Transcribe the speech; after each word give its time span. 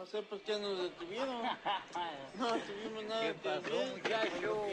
No 0.00 0.06
sé 0.06 0.22
por 0.22 0.40
qué 0.40 0.58
nos 0.58 0.78
detuvieron. 0.78 1.42
No 2.38 2.48
tuvimos 2.48 3.04
nada 3.04 3.20
¿Qué 3.20 3.34
pasó, 3.34 3.76
muchacho? 3.92 4.64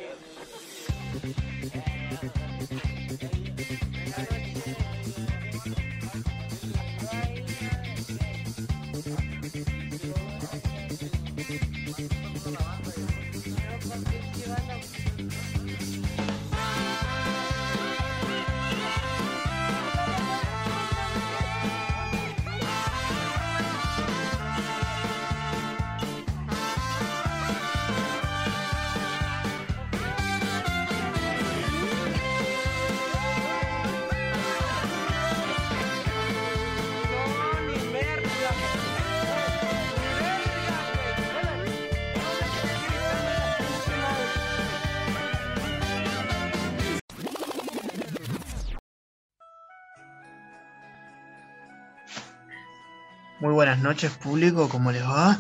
Buenas 53.77 53.95
noches 53.95 54.11
público, 54.17 54.69
¿cómo 54.69 54.91
les 54.91 55.03
va? 55.03 55.38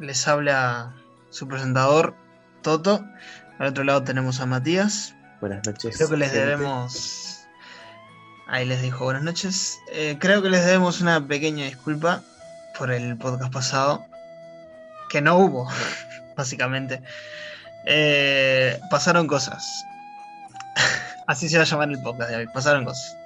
Les 0.00 0.28
habla 0.28 0.94
su 1.30 1.48
presentador 1.48 2.14
Toto. 2.60 3.02
Al 3.58 3.68
otro 3.68 3.84
lado 3.84 4.02
tenemos 4.02 4.38
a 4.40 4.44
Matías. 4.46 5.14
Buenas 5.40 5.66
noches. 5.66 5.96
Creo 5.96 6.10
que 6.10 6.18
les 6.18 6.30
debemos... 6.30 7.46
Ahí 8.48 8.66
les 8.66 8.82
dijo 8.82 9.04
buenas 9.04 9.22
noches. 9.22 9.78
Eh, 9.92 10.18
creo 10.20 10.42
que 10.42 10.50
les 10.50 10.62
debemos 10.66 11.00
una 11.00 11.26
pequeña 11.26 11.64
disculpa 11.64 12.22
por 12.76 12.90
el 12.90 13.16
podcast 13.16 13.50
pasado. 13.50 14.04
Que 15.08 15.22
no 15.22 15.38
hubo, 15.38 15.66
básicamente. 16.36 17.00
Eh, 17.86 18.78
pasaron 18.90 19.26
cosas. 19.26 19.86
Así 21.26 21.48
se 21.48 21.56
va 21.56 21.62
a 21.62 21.66
llamar 21.66 21.88
el 21.88 22.02
podcast 22.02 22.28
de 22.28 22.36
hoy. 22.36 22.46
Pasaron 22.48 22.84
cosas. 22.84 23.16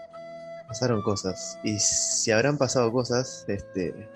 Pasaron 0.69 1.03
cosas. 1.03 1.59
Y 1.65 1.81
si 1.81 2.31
habrán 2.31 2.57
pasado 2.57 2.93
cosas, 2.93 3.45
este. 3.49 4.15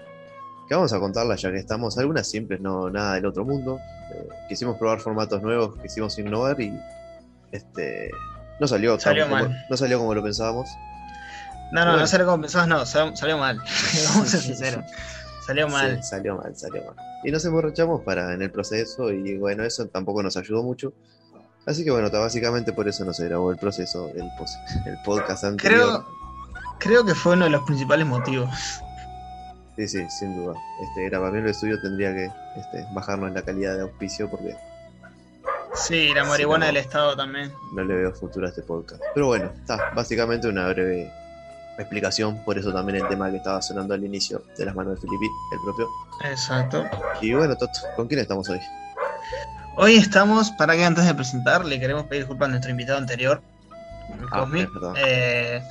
Que 0.69 0.75
vamos 0.75 0.93
a 0.93 1.01
contarlas 1.01 1.41
ya 1.41 1.51
que 1.51 1.59
estamos. 1.59 1.97
Algunas 1.99 2.29
simples, 2.29 2.61
no 2.61 2.91
nada 2.91 3.15
del 3.15 3.27
otro 3.27 3.45
mundo. 3.45 3.79
Eh, 4.13 4.29
quisimos 4.49 4.77
probar 4.77 5.01
formatos 5.01 5.43
nuevos, 5.43 5.77
quisimos 5.81 6.19
innovar 6.19 6.61
y. 6.61 6.79
Este. 7.53 8.11
No 8.61 8.67
salió, 8.67 8.99
Salió 8.99 9.25
como, 9.29 9.37
mal. 9.37 9.67
no 9.71 9.77
salió 9.77 9.99
como 9.99 10.15
lo 10.15 10.23
pensábamos. 10.23 10.69
No, 11.71 11.81
no, 11.81 11.87
Bueno. 11.87 12.01
no 12.01 12.07
salió 12.07 12.27
como 12.27 12.41
pensabas, 12.43 12.67
no, 12.69 12.85
salió, 12.85 13.17
salió 13.17 13.39
mal. 13.39 13.57
Vamos 14.09 14.27
a 14.29 14.31
ser 14.31 14.41
sinceros. 14.41 14.85
Salió 15.47 15.69
mal. 15.69 15.97
Sí, 16.03 16.09
salió 16.11 16.37
mal, 16.37 16.57
salió 16.57 16.85
mal. 16.85 16.95
Y 17.25 17.31
nos 17.31 17.45
emborrachamos 17.45 18.03
para 18.03 18.35
en 18.35 18.43
el 18.43 18.51
proceso 18.51 19.11
y 19.13 19.39
bueno, 19.39 19.65
eso 19.65 19.87
tampoco 19.87 20.23
nos 20.23 20.37
ayudó 20.37 20.63
mucho. 20.63 20.93
Así 21.67 21.85
que 21.85 21.91
bueno, 21.91 22.11
básicamente 22.11 22.73
por 22.73 22.89
eso 22.89 23.05
no 23.05 23.13
se 23.13 23.25
grabó 23.27 23.51
el 23.53 23.59
proceso, 23.59 24.11
el, 24.11 24.23
el 24.87 24.99
podcast 25.05 25.45
anterior. 25.45 25.81
Creo, 25.81 26.07
creo 26.79 27.05
que 27.05 27.15
fue 27.15 27.35
uno 27.35 27.45
de 27.45 27.51
los 27.51 27.63
principales 27.65 28.07
motivos. 28.07 28.49
Sí, 29.79 29.87
sí, 29.87 30.05
sin 30.11 30.35
duda. 30.35 30.55
Este, 30.83 31.09
grabar 31.09 31.37
el 31.37 31.47
estudio 31.47 31.81
tendría 31.81 32.13
que 32.13 32.25
este, 32.57 32.85
bajarnos 32.93 33.29
en 33.29 33.35
la 33.35 33.43
calidad 33.43 33.77
de 33.77 33.83
auspicio 33.83 34.29
porque 34.29 34.57
Sí, 35.75 36.13
la 36.15 36.25
marihuana 36.25 36.67
no. 36.67 36.73
del 36.73 36.77
Estado 36.79 37.15
también. 37.17 37.53
no 37.75 37.85
le 37.85 37.95
veo 37.95 38.13
futuro 38.13 38.47
a 38.47 38.49
este 38.51 38.63
podcast. 38.63 39.01
Pero 39.15 39.29
bueno, 39.29 39.53
está, 39.61 39.93
básicamente 39.95 40.49
una 40.49 40.67
breve 40.69 41.13
explicación, 41.79 42.43
por 42.45 42.59
eso 42.59 42.73
también 42.73 42.97
el 43.05 43.09
tema 43.09 43.31
que 43.31 43.37
estaba 43.37 43.63
sonando 43.63 43.95
al 43.95 44.03
inicio 44.05 44.43
de 44.57 44.65
las 44.65 44.75
manos 44.75 44.95
de 44.97 45.01
Filipe, 45.03 45.25
el 45.53 45.61
propio. 45.63 45.89
Exacto. 46.29 46.85
Y 47.21 47.33
bueno, 47.35 47.55
Toto, 47.57 47.79
¿con 47.95 48.09
quién 48.09 48.19
estamos 48.19 48.49
hoy? 48.49 48.59
Hoy 49.77 49.95
estamos, 49.95 50.51
para 50.51 50.75
que 50.75 50.85
antes 50.85 51.05
de 51.07 51.15
presentar, 51.15 51.65
le 51.65 51.79
queremos 51.79 52.05
pedir 52.07 52.23
disculpas 52.25 52.49
a 52.49 52.51
nuestro 52.51 52.73
invitado 52.73 52.99
anterior, 52.99 53.41
Ah, 54.33 54.41
Cosmi, 54.41 54.61
es 54.63 54.73
verdad. 54.75 54.95
eh, 54.97 55.63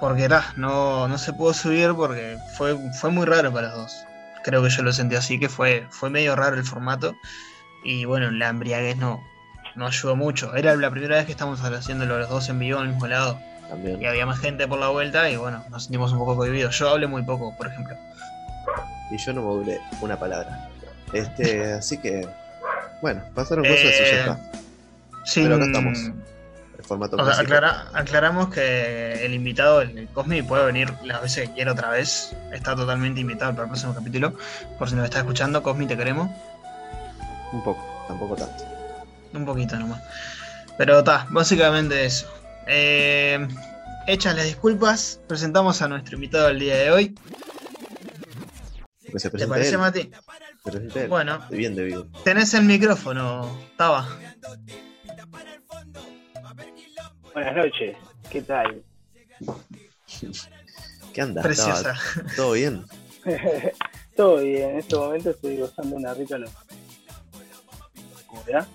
porque 0.00 0.28
ta, 0.28 0.52
no, 0.56 1.06
no 1.08 1.18
se 1.18 1.32
pudo 1.32 1.52
subir 1.54 1.92
porque 1.94 2.38
fue, 2.56 2.76
fue 2.94 3.10
muy 3.10 3.26
raro 3.26 3.52
para 3.52 3.68
los 3.68 3.76
dos. 3.76 4.04
Creo 4.42 4.62
que 4.62 4.70
yo 4.70 4.82
lo 4.82 4.92
sentí 4.92 5.16
así, 5.16 5.38
que 5.38 5.48
fue, 5.48 5.86
fue 5.90 6.08
medio 6.10 6.34
raro 6.34 6.56
el 6.56 6.64
formato. 6.64 7.14
Y 7.84 8.04
bueno, 8.06 8.30
la 8.30 8.48
embriaguez 8.48 8.96
no, 8.96 9.22
no 9.76 9.86
ayudó 9.86 10.16
mucho. 10.16 10.54
Era 10.56 10.74
la 10.76 10.90
primera 10.90 11.16
vez 11.16 11.26
que 11.26 11.32
estamos 11.32 11.60
haciéndolo 11.60 12.18
los 12.18 12.28
dos 12.30 12.48
en 12.48 12.58
vivo 12.58 12.78
en 12.80 12.86
el 12.86 12.92
mismo 12.92 13.06
lado. 13.06 13.38
También. 13.68 14.02
y 14.02 14.06
había 14.06 14.26
más 14.26 14.40
gente 14.40 14.66
por 14.66 14.80
la 14.80 14.88
vuelta 14.88 15.30
y 15.30 15.36
bueno, 15.36 15.62
nos 15.70 15.84
sentimos 15.84 16.10
un 16.12 16.18
poco 16.18 16.34
cohibidos. 16.36 16.76
Yo 16.76 16.88
hablé 16.90 17.06
muy 17.06 17.22
poco, 17.22 17.56
por 17.56 17.68
ejemplo. 17.68 17.96
Y 19.12 19.16
yo 19.18 19.32
no 19.32 19.42
modulé 19.42 19.80
una 20.00 20.18
palabra. 20.18 20.68
Este, 21.12 21.72
así 21.74 21.98
que, 21.98 22.26
bueno, 23.02 23.22
pasaron 23.34 23.64
cosas 23.64 23.84
y 23.84 23.84
ya 23.84 23.92
Eh, 24.04 24.20
está. 24.20 24.40
Sin- 25.24 25.44
Pero 25.44 25.56
acá 25.56 25.64
estamos. 25.66 25.98
El 26.90 26.98
formato 26.98 27.16
o 27.16 27.24
sea, 27.24 27.36
principal. 27.36 27.64
aclara- 27.64 27.86
aclaramos 27.94 28.48
que 28.52 29.24
el 29.24 29.32
invitado, 29.32 29.80
el 29.80 30.08
Cosmi, 30.08 30.42
puede 30.42 30.64
venir 30.66 30.92
las 31.04 31.22
veces 31.22 31.48
que 31.48 31.54
quiera 31.54 31.70
otra 31.72 31.90
vez. 31.90 32.34
Está 32.52 32.74
totalmente 32.74 33.20
invitado 33.20 33.52
para 33.52 33.64
el 33.64 33.68
próximo 33.70 33.94
capítulo. 33.94 34.34
Por 34.76 34.88
si 34.90 34.96
nos 34.96 35.04
está 35.04 35.18
escuchando, 35.20 35.62
Cosmi, 35.62 35.86
te 35.86 35.96
queremos. 35.96 36.28
Un 37.52 37.62
poco, 37.62 38.04
tampoco 38.08 38.34
tanto. 38.34 38.64
Un 39.32 39.44
poquito 39.46 39.76
nomás. 39.76 40.02
Pero 40.78 40.98
está, 40.98 41.26
básicamente 41.30 42.04
eso. 42.04 42.26
Eh, 42.66 43.46
hechas 44.08 44.34
las 44.34 44.46
disculpas, 44.46 45.20
presentamos 45.28 45.80
a 45.82 45.88
nuestro 45.88 46.16
invitado 46.16 46.48
del 46.48 46.58
día 46.58 46.74
de 46.76 46.90
hoy. 46.90 47.14
Se 49.16 49.30
¿Te 49.30 49.46
parece, 49.46 49.70
él. 49.72 49.78
Mati? 49.78 50.10
Bueno, 51.08 51.40
Bien 51.50 51.74
debido. 51.76 52.06
tenés 52.24 52.52
el 52.54 52.64
micrófono, 52.64 53.56
Taba. 53.76 54.08
Buenas 57.34 57.56
noches, 57.56 57.96
¿qué 58.30 58.42
tal? 58.42 58.82
¿Qué 61.12 61.20
anda? 61.20 61.42
Preciosa. 61.42 61.92
¿Estaba 61.92 62.34
¿Todo 62.36 62.52
bien? 62.52 62.84
Todo 64.16 64.38
bien, 64.38 64.70
en 64.70 64.78
este 64.78 64.96
momento 64.96 65.30
estoy 65.30 65.56
gozando 65.58 65.96
una 65.96 66.14
rica 66.14 66.38
noche. 66.38 66.52
¿Cómo 68.26 68.42
te 68.42 68.52
va? 68.54 68.66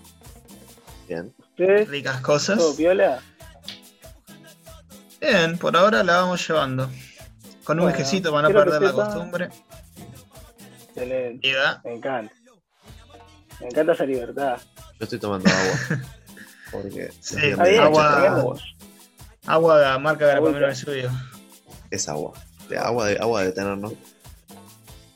Bien. 1.08 1.34
¿Ustedes? 1.38 1.88
Ricas 1.88 2.20
cosas. 2.20 2.58
¿Todo 2.58 2.74
piola? 2.76 3.20
Bien, 5.20 5.58
por 5.58 5.76
ahora 5.76 6.02
la 6.02 6.18
vamos 6.20 6.46
llevando. 6.46 6.90
Con 7.64 7.78
un 7.78 7.84
Bueno, 7.86 7.98
whiskycito 7.98 8.32
para 8.32 8.48
no 8.48 8.54
perder 8.54 8.82
la 8.82 8.90
sepa- 8.90 9.04
costumbre. 9.04 9.48
Excelente, 10.88 11.52
me 11.84 11.94
encanta. 11.94 12.34
Me 13.60 13.66
encanta 13.66 13.92
esa 13.92 14.04
libertad. 14.04 14.58
Yo 14.98 15.04
estoy 15.04 15.18
tomando 15.18 15.48
agua. 15.50 16.02
Porque 16.82 17.10
Sí, 17.20 17.36
de 17.40 17.52
agua- 17.78 18.14
pero 18.20 18.34
tenemos. 18.34 18.76
Agua 19.46 19.98
marca 19.98 20.26
Garapamelo 20.26 20.56
Agüita. 20.66 20.66
del 20.66 21.04
Estudio. 21.04 21.10
es 21.90 22.08
agua. 22.08 22.32
De 22.68 22.78
agua 22.78 23.06
de 23.06 23.16
agua 23.18 23.42
de 23.44 23.52
tener, 23.52 23.78
¿no? 23.78 23.92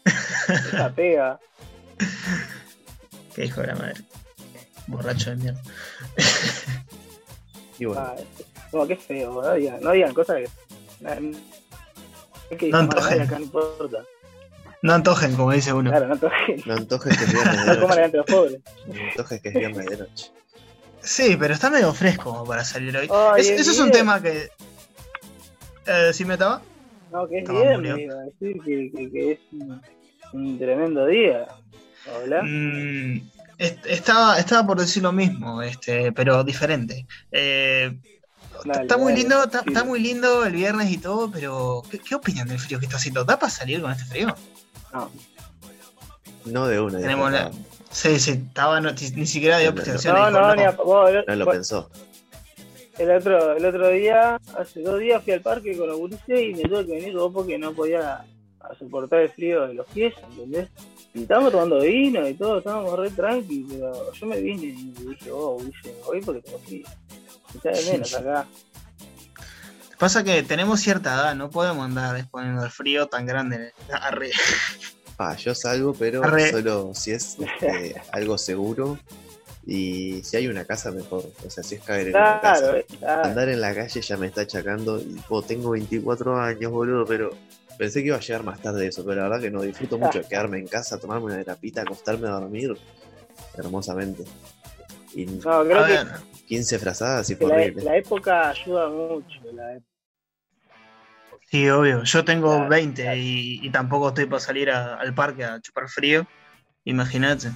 Esa 0.48 0.90
pega. 0.94 1.38
Qué 3.34 3.44
hijo 3.46 3.60
de 3.60 3.66
la 3.68 3.74
madre. 3.74 3.94
Borracho 4.86 5.30
de 5.30 5.36
mierda. 5.36 5.60
Y 7.78 7.84
bueno, 7.86 8.00
Ah, 8.02 8.14
no, 8.72 8.86
qué 8.86 8.96
feo, 8.96 9.42
no 9.42 9.54
digan, 9.54 9.80
no 9.80 9.92
digan 9.92 10.12
cosas 10.14 10.36
que. 10.36 10.48
Es 12.50 12.58
que 12.58 12.68
No 12.68 12.78
antojen. 12.78 13.20
acá 13.22 13.38
no 13.38 13.44
importa. 13.44 13.98
No 14.82 14.94
antojen, 14.94 15.36
como 15.36 15.52
dice 15.52 15.72
uno. 15.72 15.90
Claro, 15.90 16.06
no 16.08 16.14
antojen. 16.14 16.62
no 16.66 16.74
antojes 16.74 17.16
que 17.18 17.24
es 17.24 17.32
viernes 17.32 17.66
de 17.66 17.66
No 17.74 17.80
coman 17.80 17.88
noche. 17.88 17.94
delante 17.96 18.12
de 18.12 18.18
los 18.18 18.26
pobres. 18.26 18.60
No 18.86 19.02
antojes 19.10 19.40
que 19.42 19.48
es 19.48 19.54
viernes 19.54 19.86
de 19.86 19.96
noche. 19.98 20.32
Sí, 21.02 21.36
pero 21.38 21.54
está 21.54 21.70
medio 21.70 21.92
fresco 21.94 22.24
como 22.32 22.44
para 22.44 22.64
salir 22.64 22.96
hoy. 22.96 23.08
Ay, 23.10 23.40
Es- 23.42 23.50
es 23.50 23.60
eso 23.60 23.70
es 23.72 23.78
un 23.78 23.86
bien. 23.86 23.98
tema 23.98 24.20
que. 24.20 24.50
Eh, 25.86 26.12
¿Sí 26.12 26.24
me 26.24 26.34
estaba? 26.34 26.60
No, 27.10 27.26
que 27.28 27.36
es 27.38 27.42
Estaba 27.42 27.60
bien, 27.62 27.74
murió. 27.76 27.96
me 27.96 28.02
iba 28.02 28.14
a 28.14 28.22
decir 28.24 28.56
que, 28.64 28.90
que, 28.96 29.10
que 29.10 29.32
es 29.32 29.38
un, 29.52 29.82
un 30.32 30.58
tremendo 30.58 31.06
día. 31.06 31.46
Hola. 32.22 32.42
Mm, 32.42 33.30
est- 33.58 33.86
estaba, 33.86 34.38
estaba 34.38 34.66
por 34.66 34.78
decir 34.78 35.02
lo 35.02 35.12
mismo, 35.12 35.62
este, 35.62 36.12
pero 36.12 36.44
diferente. 36.44 37.06
Eh, 37.32 37.96
Dale, 38.64 38.82
está 38.82 38.98
muy 38.98 39.12
dale, 39.12 39.22
lindo, 39.22 39.44
está, 39.44 39.62
sí. 39.66 39.86
muy 39.88 40.00
lindo 40.00 40.44
el 40.44 40.52
viernes 40.52 40.90
y 40.90 40.98
todo, 40.98 41.30
pero 41.30 41.82
¿qué, 41.90 41.98
qué 41.98 42.14
opinan 42.14 42.46
del 42.46 42.58
frío 42.58 42.78
que 42.78 42.84
está 42.86 42.98
haciendo? 42.98 43.24
¿Da 43.24 43.38
para 43.38 43.50
salir 43.50 43.80
con 43.80 43.90
este 43.90 44.04
frío? 44.04 44.34
No, 44.92 45.10
No 46.44 46.66
de 46.68 46.78
una. 46.80 47.00
Tenemos 47.00 47.32
la- 47.32 47.50
Sí, 47.90 48.18
sí, 48.20 48.30
estaba, 48.46 48.80
no- 48.80 48.92
ni 48.92 49.26
siquiera 49.26 49.58
dio 49.58 49.70
No, 49.70 49.76
no, 49.76 49.82
presentación. 49.82 50.14
no, 50.16 50.30
no, 50.30 50.54
ni 50.54 50.62
a- 50.62 50.70
vos, 50.72 51.10
el, 51.10 51.24
No 51.26 51.34
lo 51.36 51.44
vos- 51.44 51.54
pensó. 51.54 51.90
el 52.98 53.10
otro, 53.10 53.56
el 53.56 53.64
otro 53.64 53.88
día, 53.88 54.38
hace 54.56 54.82
dos 54.82 54.98
días 55.00 55.22
fui 55.24 55.32
al 55.32 55.40
parque 55.40 55.76
con 55.76 55.88
los 55.88 55.98
gurises 55.98 56.40
y 56.40 56.54
me 56.54 56.62
tuve 56.62 56.86
que 56.86 56.92
venir 56.92 57.14
vos 57.16 57.32
porque 57.32 57.58
no 57.58 57.72
podía 57.72 58.24
soportar 58.78 59.20
el 59.20 59.30
frío 59.30 59.66
de 59.66 59.74
los 59.74 59.86
pies, 59.86 60.14
¿entendés? 60.30 60.68
Y 61.14 61.22
estábamos 61.22 61.50
tomando 61.50 61.80
vino 61.80 62.28
y 62.28 62.34
todo, 62.34 62.58
estábamos 62.58 62.96
re 62.98 63.10
tranqui, 63.10 63.66
pero 63.68 64.12
yo 64.12 64.26
me 64.26 64.40
vine 64.40 64.62
y 64.66 64.92
dije, 65.08 65.30
oh, 65.32 65.58
me 65.58 65.92
voy 66.06 66.20
porque 66.20 66.42
tengo 66.42 66.58
frío. 66.60 66.86
Está 67.54 67.70
de 67.70 67.92
menos 67.92 68.14
acá. 68.14 68.46
Pasa 69.98 70.22
que 70.22 70.42
tenemos 70.44 70.80
cierta 70.80 71.12
edad, 71.14 71.34
no 71.34 71.50
podemos 71.50 71.84
andar 71.84 72.16
exponiendo 72.16 72.64
el 72.64 72.70
frío 72.70 73.08
tan 73.08 73.26
grande. 73.26 73.72
Arre. 73.92 74.30
Ah, 75.22 75.36
yo 75.36 75.54
salgo, 75.54 75.92
pero 75.92 76.24
Arre. 76.24 76.50
solo 76.50 76.92
si 76.94 77.10
es 77.10 77.36
este, 77.60 77.94
algo 78.10 78.38
seguro 78.38 78.98
y 79.66 80.22
si 80.24 80.38
hay 80.38 80.46
una 80.48 80.64
casa 80.64 80.90
mejor. 80.90 81.24
O 81.46 81.50
sea, 81.50 81.62
si 81.62 81.74
es 81.74 81.82
caer 81.82 82.08
en 82.08 82.16
una 82.16 82.40
casa. 82.40 82.60
Claro, 82.62 82.78
eh, 82.78 82.86
claro. 82.98 83.24
Andar 83.24 83.48
en 83.50 83.60
la 83.60 83.74
calle 83.74 84.00
ya 84.00 84.16
me 84.16 84.28
está 84.28 84.40
achacando 84.40 84.98
y 84.98 85.20
oh, 85.28 85.42
tengo 85.42 85.70
24 85.72 86.40
años, 86.40 86.72
boludo, 86.72 87.04
pero 87.04 87.30
pensé 87.76 88.00
que 88.00 88.06
iba 88.06 88.16
a 88.16 88.20
llegar 88.20 88.44
más 88.44 88.62
tarde 88.62 88.86
eso, 88.86 89.04
pero 89.04 89.16
la 89.20 89.28
verdad 89.28 89.42
que 89.42 89.50
no 89.50 89.60
disfruto 89.60 89.98
mucho 89.98 90.20
de 90.20 90.24
quedarme 90.28 90.58
en 90.58 90.66
casa, 90.66 90.98
tomarme 90.98 91.26
una 91.26 91.36
terapita, 91.36 91.82
acostarme 91.82 92.26
a 92.28 92.32
dormir 92.32 92.74
hermosamente. 93.58 94.24
Y 95.14 95.26
No, 95.26 95.64
creo 95.64 95.84
que 95.86 95.92
ver, 95.92 96.06
15 96.46 96.78
frazadas 96.78 97.28
y 97.28 97.34
fue 97.36 97.48
la, 97.48 97.54
horrible. 97.56 97.84
la 97.84 97.96
época 97.98 98.48
ayuda 98.48 98.88
mucho. 98.88 99.38
La 99.52 99.72
época. 99.74 99.89
Sí, 101.50 101.68
obvio. 101.68 102.02
Yo 102.04 102.24
tengo 102.24 102.48
Claro, 102.54 102.68
20 102.70 103.02
claro. 103.02 103.16
y, 103.18 103.60
y 103.66 103.70
tampoco 103.70 104.08
estoy 104.08 104.26
para 104.26 104.40
salir 104.40 104.70
a- 104.70 104.94
al 104.96 105.14
parque 105.14 105.44
a 105.44 105.60
chupar 105.60 105.88
frío. 105.88 106.24
Imagínate. 106.84 107.50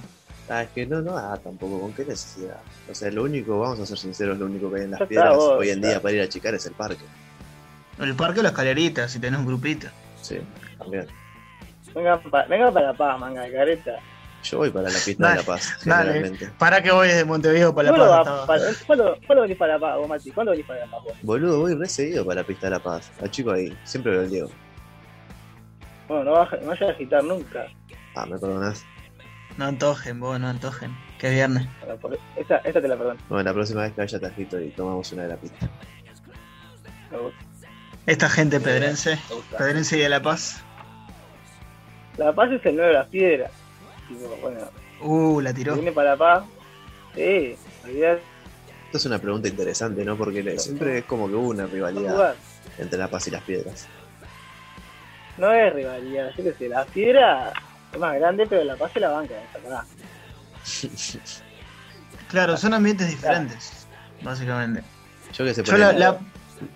Ah, 0.49 0.61
es 0.63 0.69
que 0.69 0.85
no, 0.85 1.01
no, 1.01 1.17
ah, 1.17 1.39
tampoco, 1.43 1.81
¿con 1.81 1.93
qué 1.93 2.05
necesidad? 2.05 2.57
O 2.89 2.93
sea, 2.93 3.09
lo 3.11 3.23
único, 3.23 3.59
vamos 3.59 3.79
a 3.79 3.85
ser 3.85 3.97
sinceros, 3.97 4.37
lo 4.37 4.45
único 4.45 4.69
que 4.71 4.79
hay 4.79 4.85
en 4.85 4.91
las 4.91 5.01
piedras 5.07 5.35
vos, 5.35 5.53
hoy 5.57 5.69
en 5.69 5.81
día 5.81 5.99
para 6.01 6.13
ir 6.15 6.21
a 6.21 6.29
chicar 6.29 6.53
es 6.53 6.65
el 6.67 6.73
parque. 6.73 7.03
El 7.99 8.13
parque 8.13 8.41
o 8.41 8.43
la 8.43 8.49
escalerita, 8.49 9.07
si 9.07 9.17
tenés 9.19 9.39
un 9.39 9.47
grupito. 9.47 9.87
Sí, 10.21 10.37
también. 10.77 11.07
Venga, 11.95 12.19
pa- 12.19 12.45
venga 12.45 12.71
para 12.71 12.87
La 12.87 12.93
Paz, 12.93 13.19
manga 13.19 13.41
de 13.43 13.53
careta. 13.53 13.91
Yo 14.49 14.57
voy 14.59 14.69
para 14.69 14.89
la 14.89 14.99
pista 14.99 15.23
Dale, 15.23 15.37
de 15.37 15.41
La 15.41 15.45
Paz, 15.47 15.77
dale. 15.85 16.11
generalmente. 16.13 16.49
Para 16.59 16.81
que 16.83 16.91
voy 16.91 17.07
desde 17.07 17.25
Montevideo 17.25 17.73
para 17.73 17.91
La 17.91 17.97
¿Cuándo, 17.97 18.15
Paz. 18.15 18.27
va 18.41 18.45
para- 18.47 18.61
¿cuándo, 18.85 19.17
cuándo 19.25 19.41
venís 19.41 19.57
para 19.57 19.73
La 19.73 19.79
Paz, 19.79 19.97
vos, 19.97 20.07
Mati? 20.09 20.31
¿Cuándo 20.31 20.51
venís 20.51 20.65
para 20.67 20.79
La 20.85 20.91
Paz, 20.91 21.03
vos? 21.03 21.13
Boludo, 21.23 21.59
voy 21.61 21.73
re 21.73 21.87
seguido 21.89 22.25
para 22.25 22.41
la 22.41 22.47
pista 22.47 22.67
de 22.67 22.71
La 22.71 22.79
Paz. 22.79 23.11
Al 23.21 23.31
chico 23.31 23.51
ahí, 23.51 23.75
siempre 23.83 24.15
el 24.15 24.29
Diego. 24.29 24.49
Bueno, 26.07 26.23
no, 26.25 26.31
no 26.31 26.67
vayas 26.67 26.89
a 26.89 26.91
agitar 26.91 27.23
nunca. 27.23 27.65
Ah, 28.15 28.25
¿me 28.27 28.37
perdonás? 28.37 28.85
No 29.57 29.65
antojen, 29.65 30.19
vos, 30.19 30.39
no 30.39 30.47
antojen. 30.47 30.95
Que 31.17 31.29
viernes. 31.31 31.65
Esta, 32.35 32.57
esta 32.57 32.81
te 32.81 32.87
la 32.87 32.97
perdono. 32.97 33.19
Bueno, 33.29 33.43
la 33.43 33.53
próxima 33.53 33.81
vez 33.83 33.93
que 33.93 34.01
vaya 34.01 34.19
te 34.19 34.25
agito 34.27 34.59
y 34.59 34.69
tomamos 34.71 35.11
una 35.13 35.23
de 35.23 35.29
la 35.29 35.37
pista. 35.37 35.69
Esta 38.05 38.29
gente 38.29 38.59
pedrense, 38.59 39.17
pedrense 39.57 39.97
y 39.97 40.01
de 40.01 40.09
La 40.09 40.21
Paz. 40.21 40.61
La 42.17 42.31
Paz 42.33 42.51
es 42.51 42.65
el 42.65 42.75
nuevo 42.75 42.89
de 42.89 42.93
las 42.93 43.07
piedras. 43.07 43.51
Tipo, 44.07 44.37
bueno, 44.41 44.59
Uh, 45.01 45.41
la 45.41 45.53
tiró. 45.53 45.73
viene 45.75 45.91
para 45.91 46.11
La 46.11 46.17
Paz. 46.17 46.43
Sí, 47.15 47.55
olvidar 47.83 48.19
Esto 48.85 48.97
es 48.97 49.05
una 49.05 49.19
pregunta 49.19 49.47
interesante, 49.47 50.03
¿no? 50.05 50.15
Porque 50.17 50.41
le- 50.43 50.57
siempre 50.59 50.99
es 50.99 51.05
como 51.05 51.27
que 51.27 51.35
hubo 51.35 51.49
una 51.49 51.65
rivalidad 51.65 52.35
entre 52.77 52.97
La 52.97 53.09
Paz 53.09 53.27
y 53.27 53.31
las 53.31 53.41
piedras. 53.43 53.87
No 55.37 55.51
es 55.51 55.73
rivalidad, 55.73 56.31
yo 56.37 56.43
qué 56.43 56.53
sé, 56.53 56.69
la 56.69 56.85
piedra 56.85 57.51
es 57.91 57.99
más 57.99 58.15
grande, 58.15 58.45
pero 58.47 58.63
La 58.63 58.75
Paz 58.77 58.91
se 58.93 58.99
la 59.01 59.09
banca, 59.09 59.33
acá. 59.53 59.85
Claro, 62.29 62.57
son 62.57 62.73
ambientes 62.73 63.07
diferentes, 63.09 63.85
básicamente. 64.21 64.81
Yo 65.33 65.45
que 65.45 65.53
sé, 65.53 65.63
Yo 65.63 65.71
por 65.71 65.79
la, 65.79 65.93
la- 65.93 66.19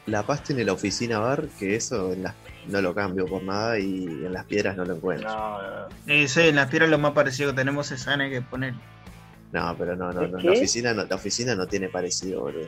La 0.05 0.23
Paz 0.23 0.43
tiene 0.43 0.63
la 0.63 0.73
oficina 0.73 1.19
bar, 1.19 1.47
que 1.57 1.75
eso 1.75 2.13
en 2.13 2.23
las- 2.23 2.35
no 2.69 2.81
lo 2.81 2.93
cambio 2.93 3.25
por 3.25 3.43
nada 3.43 3.77
y 3.79 4.05
en 4.05 4.33
las 4.33 4.45
piedras 4.45 4.77
no 4.77 4.85
lo 4.85 4.95
encuentro. 4.95 5.27
No, 5.29 5.61
no, 5.61 5.87
no. 5.87 5.87
eh, 6.07 6.27
sí, 6.27 6.41
en 6.47 6.55
las 6.55 6.67
piedras 6.69 6.89
lo 6.89 6.97
más 6.97 7.11
parecido 7.13 7.51
que 7.51 7.55
tenemos 7.57 7.91
es 7.91 8.07
Ana 8.07 8.29
que 8.29 8.41
poner. 8.41 8.73
No, 9.51 9.75
pero 9.77 9.95
no, 9.95 10.11
no, 10.13 10.21
¿Es 10.23 10.31
no. 10.31 10.37
La 10.39 10.51
oficina 10.51 10.93
no, 10.93 11.05
la 11.05 11.15
oficina 11.15 11.55
no 11.55 11.67
tiene 11.67 11.89
parecido, 11.89 12.41
boludo. 12.41 12.67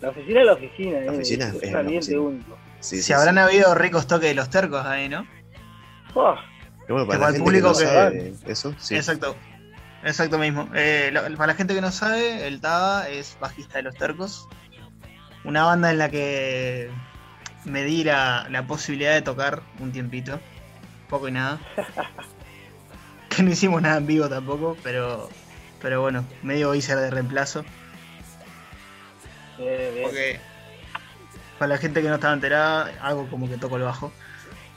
La 0.00 0.08
oficina 0.10 0.40
es 0.40 0.46
la 0.46 0.52
oficina, 0.54 1.00
La 1.00 1.04
eh, 1.04 1.10
oficina 1.10 1.44
es- 1.48 1.54
es 1.54 1.62
es 1.62 1.68
un 1.68 1.72
la 1.74 1.80
ambiente 1.80 2.16
oficina. 2.16 2.20
único. 2.22 2.58
Sí, 2.80 2.96
si 2.96 3.02
sí, 3.02 3.12
habrán 3.12 3.34
sí. 3.34 3.40
habido 3.40 3.74
ricos 3.74 4.06
toques 4.06 4.28
de 4.28 4.34
los 4.34 4.50
tercos 4.50 4.84
ahí, 4.86 5.08
¿no? 5.08 5.26
Oh, 6.14 6.34
bueno, 6.88 7.04
que 7.04 7.08
para 7.08 7.18
para 7.18 7.28
el 7.30 7.34
que 7.36 7.42
público 7.42 7.68
no 7.68 7.74
que- 7.78 7.84
sabe 7.86 8.34
eso, 8.46 8.74
sí. 8.78 8.94
Exacto. 8.96 9.36
Exacto 10.04 10.38
mismo. 10.38 10.68
Eh, 10.74 11.10
lo- 11.12 11.22
para 11.36 11.48
la 11.48 11.54
gente 11.54 11.74
que 11.74 11.80
no 11.80 11.90
sabe, 11.90 12.46
el 12.46 12.60
Taba 12.60 13.08
es 13.08 13.36
bajista 13.40 13.78
de 13.78 13.84
los 13.84 13.94
tercos. 13.96 14.46
Una 15.44 15.64
banda 15.64 15.90
en 15.90 15.98
la 15.98 16.10
que 16.10 16.90
me 17.64 17.84
di 17.84 18.04
la, 18.04 18.46
la 18.50 18.66
posibilidad 18.66 19.12
de 19.14 19.22
tocar 19.22 19.62
un 19.80 19.92
tiempito. 19.92 20.38
Poco 21.08 21.28
y 21.28 21.32
nada. 21.32 21.58
que 23.28 23.42
no 23.42 23.50
hicimos 23.50 23.82
nada 23.82 23.96
en 23.98 24.06
vivo 24.06 24.28
tampoco, 24.28 24.76
pero 24.82 25.28
pero 25.80 26.00
bueno, 26.00 26.24
medio 26.42 26.74
hice 26.74 26.96
de 26.96 27.10
reemplazo. 27.10 27.64
bien, 29.58 29.94
bien. 29.94 30.02
Porque 30.04 30.40
para 31.58 31.68
la 31.70 31.78
gente 31.78 32.02
que 32.02 32.08
no 32.08 32.14
estaba 32.14 32.34
enterada, 32.34 32.90
hago 33.02 33.28
como 33.28 33.48
que 33.48 33.56
toco 33.58 33.76
el 33.76 33.82
bajo. 33.82 34.12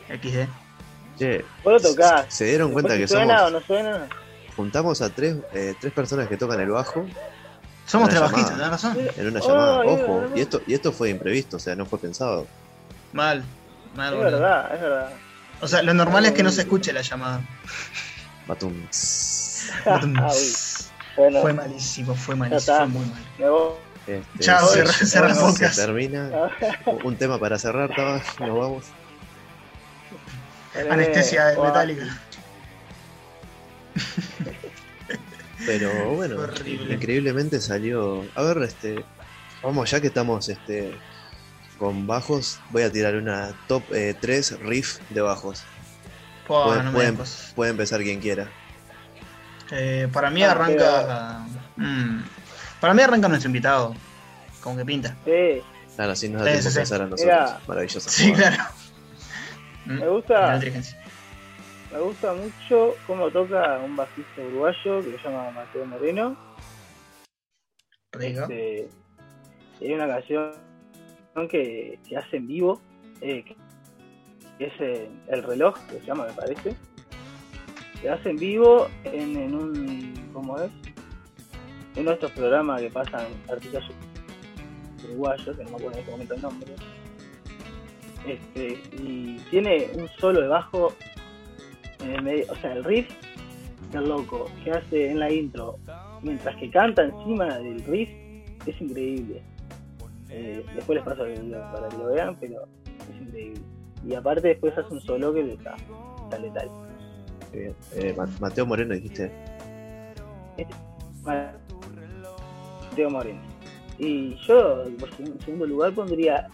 XD. 0.09 0.47
Che, 1.17 1.43
lo 1.65 1.79
tocás. 1.79 2.25
¿se 2.29 2.45
dieron 2.45 2.71
cuenta 2.71 2.95
que 2.97 3.07
suena 3.07 3.39
somos, 3.39 3.51
o 3.51 3.59
no 3.59 3.65
suena? 3.65 4.07
juntamos 4.55 5.01
a 5.01 5.09
tres, 5.09 5.37
eh, 5.53 5.73
tres 5.79 5.91
personas 5.93 6.27
que 6.27 6.37
tocan 6.37 6.59
el 6.59 6.69
bajo 6.69 7.05
Somos 7.85 8.09
tres 8.09 8.21
bajistas, 8.21 8.51
tenés 8.55 8.69
razón. 8.69 8.97
en 9.17 9.27
una 9.27 9.39
Oh, 9.39 9.47
llamada? 9.47 9.83
es 9.85 9.89
Ojo, 10.01 10.23
y 10.35 10.41
esto, 10.41 10.61
y 10.67 10.73
esto 10.75 10.91
fue 10.91 11.09
imprevisto, 11.09 11.57
o 11.57 11.59
sea, 11.59 11.75
no 11.75 11.85
fue 11.85 11.99
pensado. 11.99 12.45
Mal. 13.13 13.43
Mal, 13.95 14.13
Es 14.13 14.19
boludo. 14.19 14.31
verdad, 14.39 14.75
es 14.75 14.81
verdad. 14.81 15.09
O 15.61 15.67
sea, 15.67 15.81
lo 15.81 15.93
normal 15.93 16.25
es 16.25 16.33
que 16.33 16.43
no 16.43 16.51
se 16.51 16.61
escuche 16.61 16.93
la 16.93 17.01
llamada. 17.01 17.41
Batum. 18.47 18.73
Ah. 19.85 19.99
Bueno, 21.17 21.41
Fue 21.41 21.51
malísimo, 21.51 22.13
fue 22.13 22.35
malísimo, 22.35 22.77
fue 22.77 22.85
muy 22.89 23.05
mal. 23.07 23.23
me 23.39 23.49
voy. 23.49 23.71
Este, 24.05 24.39
Chao, 24.39 24.67
se- 24.67 24.85
cerra- 24.85 24.93
cerra 24.93 25.33
se 25.33 25.41
podcast. 25.41 25.75
termina. 25.75 26.29
Un 27.03 27.15
tema 27.17 27.39
para 27.39 27.57
cerrar, 27.57 27.89
Taba, 27.95 28.21
nos 28.39 28.55
vamos. 28.59 28.85
Anestesia 30.91 31.45
de 31.47 31.55
Buah. 31.55 31.69
metálica. 31.69 32.19
Pero 35.65 36.13
bueno, 36.15 36.39
Horrible. 36.41 36.93
increíblemente 36.93 37.59
salió. 37.59 38.23
A 38.35 38.43
ver, 38.43 38.59
este. 38.61 39.03
Vamos, 39.63 39.89
ya 39.89 39.99
que 39.99 40.07
estamos 40.07 40.47
este, 40.49 40.95
con 41.77 42.07
bajos, 42.07 42.59
voy 42.71 42.83
a 42.83 42.91
tirar 42.91 43.15
una 43.15 43.53
top 43.67 43.83
3 44.19 44.59
riff 44.61 44.99
de 45.09 45.21
bajos. 45.21 45.63
No 46.49 46.91
cosas. 47.17 47.53
Puede 47.55 47.71
empezar 47.71 48.01
quien 48.01 48.19
quiera. 48.19 48.49
Eh, 49.71 50.07
para 50.13 50.29
mí 50.29 50.43
Ah, 50.43 50.51
arranca. 50.51 51.45
mm, 51.75 52.21
para 52.79 52.93
mí 52.93 53.01
arranca 53.01 53.27
nuestro 53.27 53.49
invitado. 53.49 53.93
Como 54.61 54.77
que 54.77 54.85
pinta. 54.85 55.15
Sí, 55.25 55.61
Claro, 55.95 56.11
así 56.11 56.29
nos 56.29 56.41
da 56.41 56.47
Sí, 56.47 56.51
tiempo 56.53 56.69
sí, 56.69 56.75
pensar 56.77 57.01
a 57.01 57.05
nosotros. 57.07 57.25
Mira. 57.25 57.59
Maravilloso. 57.67 58.09
Sí, 58.09 58.31
claro. 58.33 58.63
Mm, 59.85 59.99
me 59.99 60.07
gusta, 60.09 60.59
me 61.91 61.99
gusta 61.99 62.33
mucho 62.33 62.95
cómo 63.07 63.31
toca 63.31 63.79
un 63.79 63.95
bajista 63.95 64.41
uruguayo 64.41 65.01
que 65.01 65.17
se 65.17 65.23
llama 65.23 65.49
Mateo 65.51 65.85
Moreno. 65.85 66.37
Rico. 68.13 68.41
Este, 68.43 68.89
y 69.81 69.85
hay 69.85 69.93
una 69.93 70.07
canción 70.07 70.51
que 71.45 71.99
se 72.07 72.17
hace 72.17 72.37
en 72.37 72.47
vivo, 72.47 72.81
eh, 73.21 73.43
que 73.43 74.65
es 74.65 74.73
eh, 74.79 75.07
El 75.27 75.43
reloj, 75.43 75.77
que 75.87 75.99
se 75.99 76.05
llama, 76.05 76.25
me 76.25 76.33
parece. 76.33 76.75
Se 78.01 78.09
hace 78.09 78.31
en 78.31 78.37
vivo 78.37 78.87
en, 79.03 79.53
un, 79.53 80.13
¿cómo 80.33 80.57
es? 80.59 80.71
Uno 81.95 82.09
de 82.09 82.15
estos 82.15 82.31
programas 82.31 82.81
que 82.81 82.89
pasan 82.89 83.27
artistas 83.49 83.83
uruguayos, 85.03 85.57
que 85.57 85.63
no 85.63 85.71
me 85.71 85.75
acuerdo 85.77 85.93
en 85.93 85.99
este 85.99 86.11
momento 86.11 86.33
el 86.33 86.41
nombre. 86.41 86.73
Este, 88.27 88.81
y 89.01 89.37
tiene 89.51 89.89
un 89.95 90.07
solo 90.19 90.41
de 90.41 90.47
bajo 90.47 90.93
en 91.99 92.15
el 92.15 92.21
medio, 92.23 92.45
o 92.51 92.55
sea, 92.55 92.73
el 92.73 92.83
riff 92.83 93.09
del 93.91 94.09
loco 94.09 94.49
que 94.63 94.71
hace 94.71 95.11
en 95.11 95.19
la 95.19 95.31
intro 95.31 95.79
mientras 96.21 96.55
que 96.57 96.69
canta 96.69 97.03
encima 97.03 97.57
del 97.59 97.83
riff 97.85 98.09
es 98.65 98.81
increíble. 98.81 99.41
Eh, 100.29 100.65
después 100.75 100.97
les 100.97 101.05
paso 101.05 101.25
el 101.25 101.41
video 101.41 101.61
para 101.71 101.87
que 101.89 101.97
lo 101.97 102.05
vean, 102.07 102.37
pero 102.39 102.67
es 102.85 103.21
increíble. 103.21 103.61
Y 104.05 104.13
aparte 104.13 104.47
después 104.49 104.77
hace 104.77 104.93
un 104.93 105.01
solo 105.01 105.33
que 105.33 105.43
le 105.43 105.53
está, 105.53 105.75
está 106.23 106.39
letal. 106.39 106.69
Bien. 107.51 107.75
Eh, 107.93 108.13
Ma- 108.17 108.27
Mateo 108.39 108.65
Moreno 108.65 108.93
dijiste. 108.93 109.31
Mateo 111.23 113.09
Moreno. 113.09 113.41
Y 113.99 114.35
yo, 114.45 114.83
por 114.99 115.09
en 115.19 115.39
segundo 115.41 115.65
lugar, 115.65 115.93
pondría 115.93 116.47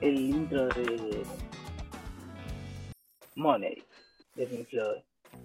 el 0.00 0.18
intro 0.18 0.66
de 0.68 1.22
Money, 3.36 3.82
de 4.34 4.46
Pink 4.46 4.68
Floyd. 4.68 5.02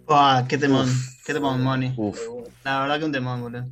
Pua, 0.08 0.46
qué 0.48 0.58
temón. 0.58 0.86
Uf. 0.88 1.24
Qué 1.26 1.34
temón, 1.34 1.62
Money. 1.62 1.94
Uf. 1.98 2.20
La 2.64 2.82
verdad 2.82 3.00
que 3.00 3.06
un 3.06 3.12
temón, 3.12 3.42
boludo. 3.42 3.66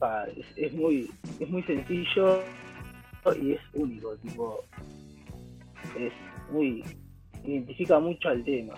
Pa, 0.00 0.24
es, 0.24 0.46
es 0.56 0.72
muy 0.72 1.08
es 1.38 1.48
muy 1.48 1.62
sencillo 1.62 2.42
y 3.40 3.52
es 3.52 3.60
único 3.74 4.16
tipo 4.16 4.64
es 5.96 6.12
muy 6.50 6.82
identifica 7.44 8.00
mucho 8.00 8.28
al 8.30 8.42
tema. 8.44 8.74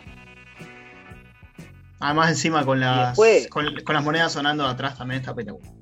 Además, 2.01 2.31
encima 2.31 2.65
con 2.67 2.81
las, 2.81 3.17
después- 3.17 3.49
con, 3.49 3.67
con 3.85 3.95
las 3.95 4.05
monedas 4.05 4.33
sonando 4.33 4.67
atrás 4.67 4.99
también 4.99 5.21
está 5.21 5.31
espectacular. 5.31 5.73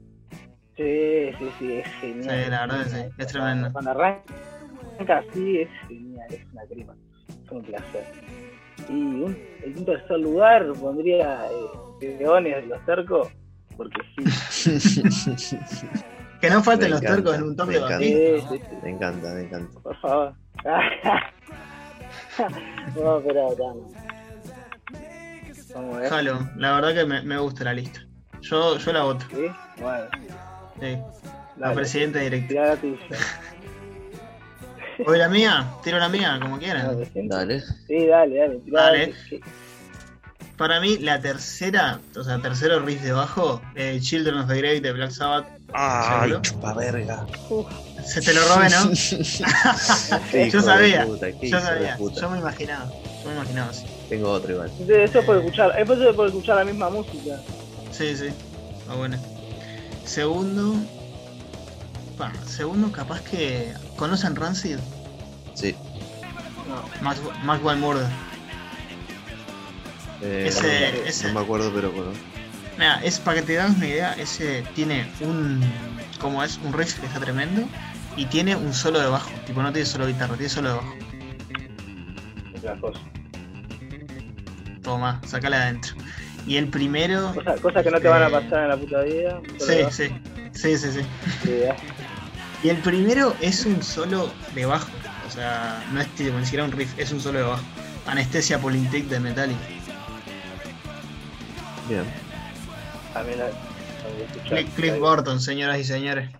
Sí, 0.76 1.30
sí, 1.38 1.50
sí, 1.58 1.72
es 1.72 1.88
genial. 2.00 2.44
Sí, 2.44 2.50
la 2.50 2.66
verdad 2.66 2.86
sí, 2.86 3.14
es 3.18 3.26
tremendo. 3.26 3.72
Cuando 3.72 3.90
arranca 3.90 5.18
así 5.18 5.60
es 5.60 5.68
genial, 5.88 6.26
es 6.30 6.44
una 6.52 6.62
crema, 6.66 6.94
es 7.28 7.50
un 7.50 7.62
placer. 7.62 8.04
Y 8.88 8.92
un, 8.92 9.38
en 9.62 9.78
un 9.78 9.84
tercer 9.86 10.18
lugar 10.20 10.70
pondría 10.74 11.46
eh, 11.50 12.16
Leones 12.18 12.56
de 12.56 12.66
los 12.66 12.84
Tercos, 12.86 13.28
porque 13.80 14.02
sí, 14.50 14.78
Que 16.42 16.50
no 16.50 16.62
falten 16.62 16.88
Me 16.88 16.90
los 16.90 17.00
encanta, 17.02 17.16
tercos 17.16 17.36
en 17.36 17.42
un 17.44 17.56
top 17.56 17.68
de. 17.68 17.78
Batista. 17.78 17.98
sí, 17.98 18.14
sí, 18.50 18.58
sí, 18.58 18.76
Me 18.82 18.90
encanta, 18.90 19.28
me 19.32 19.40
encanta. 19.42 19.80
por 19.80 19.96
favor. 20.00 20.34
no, 22.96 23.22
pero 23.26 23.56
ya 23.56 23.64
no. 23.74 23.90
Vamos 25.74 25.96
a 25.96 25.98
ver. 26.00 26.10
Jalo, 26.10 26.50
la 26.56 26.74
verdad 26.74 26.94
que 26.94 27.06
me, 27.06 27.22
me 27.22 27.38
gusta 27.38 27.64
la 27.64 27.72
lista. 27.72 28.00
Yo, 28.42 28.76
yo 28.76 28.92
la 28.92 29.02
voto. 29.04 29.24
¿Sí? 29.30 29.46
Bueno, 29.80 30.04
Sí. 30.78 30.98
La 31.56 31.68
dale, 31.68 31.74
presidenta 31.76 32.20
tuya. 32.76 32.96
¿Voy 35.06 35.18
la 35.18 35.28
mía? 35.30 35.66
Tiro 35.82 35.98
la 35.98 36.08
mía, 36.10 36.38
como 36.40 36.58
quieran. 36.58 36.98
Dale. 37.14 37.60
Sí, 37.86 38.06
dale, 38.06 38.36
dale. 38.36 38.60
Dale. 38.66 39.14
Para 40.60 40.78
mí, 40.78 40.98
la 40.98 41.18
tercera, 41.22 42.00
o 42.14 42.22
sea, 42.22 42.38
tercero 42.38 42.80
riff 42.80 43.00
de 43.00 43.12
bajo, 43.12 43.62
eh, 43.74 43.98
Children 43.98 44.40
of 44.40 44.46
the 44.46 44.58
Grave 44.58 44.82
de 44.82 44.92
Black 44.92 45.10
Sabbath. 45.10 45.46
Ay, 45.72 46.34
chupa 46.42 46.74
verga. 46.74 47.26
Se 48.04 48.20
te 48.20 48.34
lo 48.34 48.46
robé, 48.46 48.68
¿no? 48.68 48.90
Yo 50.52 50.60
sabía, 50.60 51.06
puta, 51.06 51.30
yo 51.30 51.60
sabía, 51.62 51.96
puta. 51.96 52.20
yo 52.20 52.28
me 52.28 52.40
imaginaba, 52.40 52.90
yo 53.22 53.28
me 53.30 53.36
imaginaba, 53.36 53.72
sí. 53.72 53.86
Tengo 54.10 54.32
otro 54.32 54.52
igual. 54.52 54.70
Eso 54.86 55.20
es 55.20 55.24
por 55.24 55.38
escuchar, 55.38 55.80
es 55.80 56.14
por 56.14 56.26
escuchar 56.26 56.56
la 56.56 56.64
misma 56.66 56.90
música. 56.90 57.40
Sí, 57.90 58.14
sí, 58.14 58.26
está 58.26 58.94
bueno. 58.96 59.16
Segundo, 60.04 60.74
segundo 62.46 62.92
capaz 62.92 63.22
que, 63.22 63.72
¿conocen 63.96 64.36
Rancid? 64.36 64.76
Sí. 65.54 65.74
No. 66.68 67.02
Max, 67.02 67.18
Maxwell 67.44 67.78
Murder. 67.78 68.29
Eh, 70.22 70.44
Ese- 70.48 70.92
no, 71.02 71.08
ese. 71.08 71.28
no 71.28 71.34
me 71.34 71.40
acuerdo, 71.40 71.72
pero 71.74 71.90
bueno. 71.90 72.12
Mira, 72.76 73.00
es 73.04 73.18
para 73.18 73.40
que 73.40 73.46
te 73.46 73.54
das 73.54 73.76
una 73.76 73.86
idea, 73.86 74.12
ese 74.14 74.64
tiene 74.74 75.06
un, 75.20 75.60
como 76.20 76.42
es, 76.42 76.58
un 76.64 76.72
riff 76.72 76.98
que 76.98 77.06
está 77.06 77.20
tremendo 77.20 77.62
y 78.16 78.26
tiene 78.26 78.56
un 78.56 78.72
solo 78.72 79.00
de 79.00 79.06
bajo, 79.08 79.30
tipo 79.46 79.62
no 79.62 79.72
tiene 79.72 79.86
solo 79.86 80.06
guitarra, 80.06 80.34
tiene 80.34 80.48
solo 80.48 80.68
de 80.70 80.74
bajo. 80.76 80.94
Otra 82.56 82.76
cosa. 82.80 83.00
Toma, 84.82 85.20
sacala 85.26 85.58
de 85.58 85.62
adentro. 85.64 85.94
Y 86.46 86.56
el 86.56 86.68
primero, 86.68 87.34
Cosa, 87.34 87.54
cosa 87.56 87.82
que 87.82 87.90
no 87.90 88.00
te 88.00 88.08
van 88.08 88.22
a 88.22 88.30
pasar 88.30 88.62
en 88.62 88.68
la 88.68 88.76
puta 88.76 89.02
vida. 89.02 89.40
sí, 89.58 89.74
sí, 89.90 90.08
sí, 90.52 90.76
sí, 90.78 90.92
sí. 90.92 91.00
Sí. 91.44 91.60
Y 92.62 92.68
el 92.70 92.78
primero 92.78 93.36
es 93.40 93.66
un 93.66 93.82
solo 93.82 94.32
de 94.54 94.64
bajo. 94.66 94.88
O 95.26 95.30
sea, 95.30 95.84
no 95.92 96.00
es 96.00 96.08
tipo, 96.14 96.36
ni 96.38 96.44
siquiera 96.44 96.64
un 96.64 96.72
riff, 96.72 96.98
es 96.98 97.12
un 97.12 97.20
solo 97.20 97.38
de 97.38 97.44
bajo. 97.44 97.62
Anestesia 98.06 98.58
Polintec 98.58 99.04
de 99.04 99.20
Metallica. 99.20 99.60
Bien. 101.90 102.04
También. 103.12 103.38
Cliff, 104.48 104.74
Cliff 104.76 104.98
Burton, 104.98 105.40
señoras 105.40 105.78
y 105.78 105.84
señores. 105.84 106.30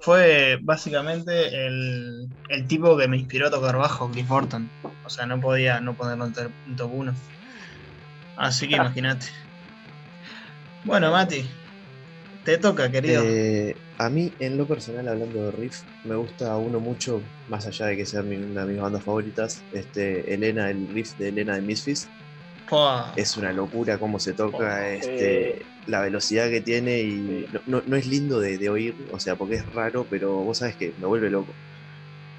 Fue 0.00 0.58
básicamente 0.60 1.66
el, 1.66 2.28
el 2.50 2.66
tipo 2.66 2.96
que 2.96 3.08
me 3.08 3.16
inspiró 3.16 3.46
a 3.46 3.50
tocar 3.50 3.76
bajo, 3.78 4.10
Cliff 4.10 4.28
Burton. 4.28 4.68
O 5.04 5.08
sea, 5.08 5.24
no 5.26 5.40
podía 5.40 5.80
no 5.80 5.94
ponerlo 5.94 6.26
en 6.26 6.32
ter- 6.32 6.50
en 6.66 6.76
top 6.76 6.90
1. 6.92 7.14
Así 8.36 8.68
que 8.68 8.74
imagínate. 8.76 9.26
Bueno, 10.84 11.10
Mati, 11.10 11.46
te 12.44 12.58
toca, 12.58 12.90
querido. 12.90 13.22
Eh, 13.24 13.76
a 13.98 14.10
mí, 14.10 14.32
en 14.38 14.58
lo 14.58 14.66
personal, 14.66 15.08
hablando 15.08 15.44
de 15.44 15.50
riff, 15.52 15.82
me 16.04 16.16
gusta 16.16 16.56
uno 16.56 16.78
mucho, 16.80 17.22
más 17.48 17.66
allá 17.66 17.86
de 17.86 17.96
que 17.96 18.04
sea 18.06 18.22
mi- 18.22 18.36
una 18.36 18.66
de 18.66 18.72
mis 18.74 18.82
bandas 18.82 19.02
favoritas, 19.02 19.62
este, 19.72 20.34
Elena, 20.34 20.68
el 20.70 20.86
riff 20.88 21.16
de 21.16 21.28
Elena 21.28 21.54
de 21.54 21.62
Misfits. 21.62 22.08
Pua. 22.68 23.12
Es 23.14 23.36
una 23.36 23.52
locura 23.52 23.98
cómo 23.98 24.18
se 24.18 24.34
toca, 24.34 24.92
este, 24.94 25.62
eh. 25.62 25.68
la 25.86 26.02
velocidad 26.02 26.50
que 26.50 26.60
tiene 26.60 27.00
y 27.02 27.46
Sí. 27.46 27.48
no, 27.50 27.62
no- 27.66 27.82
no 27.86 27.96
es 27.96 28.06
lindo 28.06 28.40
de, 28.40 28.58
de 28.58 28.68
oír, 28.70 29.06
o 29.10 29.18
sea, 29.18 29.36
porque 29.36 29.56
es 29.56 29.66
raro, 29.66 30.08
pero 30.08 30.34
vos 30.44 30.58
sabes 30.58 30.76
que 30.76 30.94
me 30.98 31.06
vuelve 31.06 31.30
loco. 31.30 31.58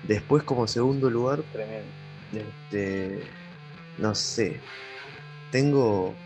Después, 0.01 0.43
como 0.43 0.67
segundo 0.67 1.09
lugar, 1.11 1.45
Tremendo. 1.51 1.93
este, 2.31 3.37
no 3.97 4.15
sé, 4.15 4.67
tengo, 5.49 6.23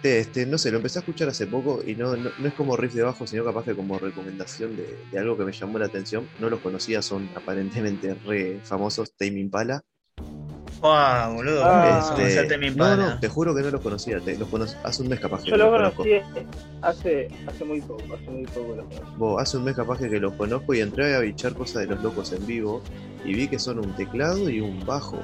te- 0.00 0.18
este, 0.20 0.46
no 0.46 0.58
sé, 0.58 0.70
lo 0.70 0.76
empecé 0.78 0.98
a 0.98 1.00
escuchar 1.00 1.28
hace 1.28 1.46
poco 1.46 1.82
y 1.84 1.96
no, 1.96 2.16
no, 2.16 2.32
no 2.36 2.48
es 2.48 2.54
como 2.54 2.76
riff 2.76 2.92
de 2.94 3.02
bajo, 3.02 3.26
sino 3.26 3.44
capaz 3.44 3.64
que 3.64 3.74
como 3.76 3.98
recomendación 3.98 4.76
de, 4.76 5.04
de 5.06 5.18
algo 5.18 5.36
que 5.38 5.44
me 5.44 5.52
llamó 5.52 5.78
la 5.78 5.86
atención. 5.86 6.30
No 6.36 6.50
los 6.50 6.60
conocía, 6.60 7.02
son 7.02 7.30
aparentemente 7.34 8.14
re 8.14 8.60
famosos, 8.64 9.14
Tame 9.16 9.40
Impala. 9.40 9.82
Pua, 10.84 11.30
boludo. 11.34 11.62
Ah, 11.64 12.10
¿cómo 12.14 12.26
Este, 12.26 12.58
mi 12.58 12.68
no, 12.68 12.94
no, 12.94 13.18
te 13.18 13.26
juro 13.26 13.54
que 13.54 13.62
no 13.62 13.70
los 13.70 13.80
conocía, 13.80 14.20
te- 14.20 14.36
los 14.36 14.46
cono- 14.50 14.66
hace 14.82 15.02
un 15.02 15.08
mes 15.08 15.18
capaz 15.18 15.42
que 15.42 15.50
Yo 15.50 15.56
los 15.56 15.70
conocí 15.70 16.10
hace, 16.82 17.28
hace 17.46 17.64
muy 17.64 17.80
poco, 17.80 18.02
hace 18.12 18.30
muy 18.30 18.44
poco 18.44 18.76
conocí. 19.16 19.40
Hace 19.40 19.56
un 19.56 19.64
mes 19.64 19.74
capaz 19.76 19.96
que, 19.98 20.20
los 20.20 20.34
conozco 20.34 20.74
y 20.74 20.80
entré 20.82 21.14
a 21.14 21.20
bichar 21.20 21.54
cosas 21.54 21.88
de 21.88 21.94
los 21.94 22.02
locos 22.02 22.34
en 22.34 22.44
vivo 22.46 22.82
y 23.24 23.32
vi 23.32 23.48
que 23.48 23.58
son 23.58 23.78
un 23.78 23.96
teclado 23.96 24.50
y 24.50 24.60
un 24.60 24.84
bajo. 24.84 25.18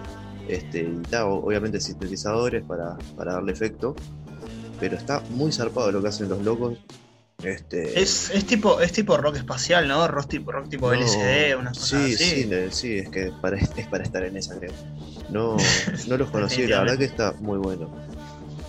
Este, 0.48 0.80
y 0.80 0.98
está, 1.02 1.26
o- 1.26 1.44
obviamente 1.46 1.78
sintetizadores 1.78 2.64
para, 2.64 2.96
para 3.14 3.34
darle 3.34 3.52
efecto. 3.52 3.94
Pero 4.80 4.96
está 4.96 5.20
muy 5.28 5.52
zarpado 5.52 5.92
lo 5.92 6.00
que 6.00 6.08
hacen 6.08 6.30
los 6.30 6.42
locos. 6.42 6.78
Este, 7.42 8.00
Es, 8.00 8.30
es 8.30 8.46
tipo 8.46 8.80
es 8.80 8.92
tipo 8.92 9.16
rock 9.16 9.36
espacial, 9.36 9.88
¿no? 9.88 10.06
Rock 10.08 10.28
tipo, 10.28 10.52
rock 10.52 10.68
tipo 10.68 10.92
no, 10.92 11.00
LCD, 11.00 11.56
unas 11.56 11.78
cosas 11.78 12.00
sí, 12.04 12.14
así. 12.14 12.24
sí, 12.24 12.44
le- 12.44 12.70
sí, 12.70 12.98
es 12.98 13.08
que 13.10 13.32
para, 13.40 13.56
es 13.56 13.86
para 13.90 14.04
estar 14.04 14.24
en 14.24 14.36
esa, 14.36 14.58
creo. 14.58 14.72
No, 15.30 15.56
no 16.08 16.16
los 16.16 16.30
conocí, 16.30 16.66
la 16.66 16.80
verdad 16.80 16.98
que 16.98 17.04
está 17.04 17.34
muy 17.40 17.58
bueno. 17.58 17.90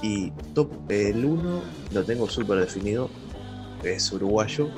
Y 0.02 0.32
top, 0.54 0.72
el 0.90 1.24
1 1.26 1.64
lo 1.92 2.04
tengo 2.06 2.28
súper 2.30 2.60
definido, 2.60 3.10
es 3.84 4.12
uruguayo, 4.12 4.70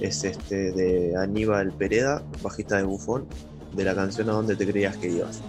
es 0.00 0.24
este 0.24 0.72
de 0.72 1.14
Aníbal 1.16 1.72
Pereda, 1.72 2.24
bajista 2.42 2.76
de 2.76 2.84
Bufón, 2.84 3.26
de 3.72 3.84
la 3.84 3.94
canción 3.94 4.28
A 4.30 4.32
dónde 4.34 4.56
te 4.56 4.66
creías 4.66 4.96
que 4.96 5.08
ibas. 5.10 5.42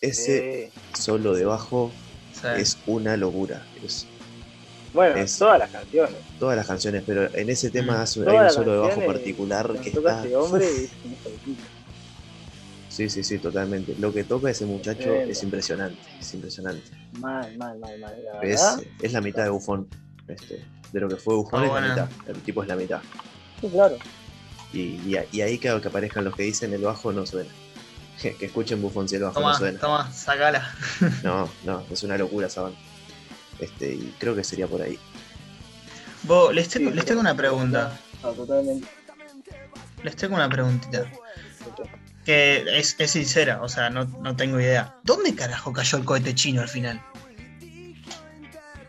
Ese 0.00 0.64
Eh, 0.64 0.72
solo 0.92 1.34
de 1.34 1.44
bajo 1.44 1.92
Sí. 2.32 2.48
es 2.58 2.78
una 2.86 3.16
locura. 3.16 3.66
Es 3.82 4.08
bueno, 4.94 5.16
es- 5.16 5.36
todas 5.38 5.58
las 5.58 5.70
canciones. 5.70 6.14
todas 6.38 6.56
las 6.56 6.66
canciones, 6.66 7.02
pero 7.06 7.34
en 7.34 7.50
ese 7.50 7.70
tema 7.70 7.98
Mm. 7.98 8.00
hace- 8.00 8.20
hay 8.30 8.36
un 8.38 8.50
solo 8.50 8.72
de 8.72 8.78
bajo 8.78 9.04
particular 9.06 9.72
que 9.80 9.88
está. 9.90 10.24
ese 10.24 10.36
hombre 10.36 10.66
puta. 11.44 11.60
Sí, 12.88 13.08
sí, 13.10 13.24
sí, 13.24 13.38
totalmente. 13.40 13.96
Lo 13.98 14.12
que 14.12 14.22
toca 14.22 14.48
ese 14.50 14.66
muchacho 14.66 15.00
Tremendo. 15.00 15.32
es 15.32 15.42
impresionante, 15.42 15.98
es 16.20 16.32
impresionante. 16.32 16.84
Mal, 17.18 17.56
mal, 17.56 17.76
mal, 17.80 17.98
mal. 17.98 18.14
La 18.24 18.40
Es, 18.42 18.60
verdad. 18.62 18.80
es 19.02 19.12
la 19.12 19.20
mitad 19.20 19.42
de 19.42 19.48
Bufón. 19.50 19.88
Este, 20.28 20.64
de 20.92 21.00
lo 21.00 21.08
que 21.08 21.16
fue 21.16 21.34
Bufón 21.34 21.64
es 21.64 21.70
bueno. 21.70 21.88
la 21.88 21.94
mitad. 21.94 22.08
El 22.28 22.36
tipo 22.42 22.62
es 22.62 22.68
la 22.68 22.76
mitad. 22.76 23.00
Sí, 23.60 23.68
claro. 23.68 23.96
Y, 24.72 24.78
y, 24.80 25.16
y 25.32 25.40
ahí 25.40 25.58
claro 25.58 25.80
que 25.80 25.88
aparezcan 25.88 26.24
los 26.24 26.36
que 26.36 26.44
dicen 26.44 26.72
el 26.72 26.82
bajo 26.82 27.12
no 27.12 27.26
suena. 27.26 27.50
Que 28.22 28.36
escuchen 28.46 28.80
Bufón 28.80 29.08
si 29.08 29.16
el 29.16 29.22
bajo 29.24 29.40
no 29.40 29.52
suena. 29.54 29.80
toma, 29.80 30.12
sacala. 30.12 30.72
No, 31.24 31.48
no, 31.64 31.82
es 31.90 32.00
una 32.04 32.16
locura 32.16 32.46
esa 32.46 32.62
banda. 32.62 32.78
Este, 33.64 33.94
y 33.94 34.14
creo 34.18 34.34
que 34.34 34.44
sería 34.44 34.66
por 34.66 34.82
ahí. 34.82 34.98
Vos, 36.24 36.54
les, 36.54 36.68
tengo, 36.68 36.90
Sí, 36.90 36.96
les 36.96 37.04
tengo 37.04 37.20
una 37.20 37.34
pregunta. 37.34 37.98
No, 38.22 38.32
totalmente. 38.32 38.86
Les 40.02 40.16
tengo 40.16 40.34
una 40.34 40.48
preguntita. 40.48 41.10
Que 42.24 42.64
es, 42.78 42.96
es 42.98 43.10
sincera, 43.10 43.62
o 43.62 43.68
sea, 43.68 43.90
no, 43.90 44.04
no 44.04 44.36
tengo 44.36 44.60
idea. 44.60 44.96
¿Dónde 45.02 45.34
carajo 45.34 45.72
cayó 45.72 45.98
el 45.98 46.04
cohete 46.04 46.34
chino 46.34 46.62
al 46.62 46.68
final? 46.68 47.02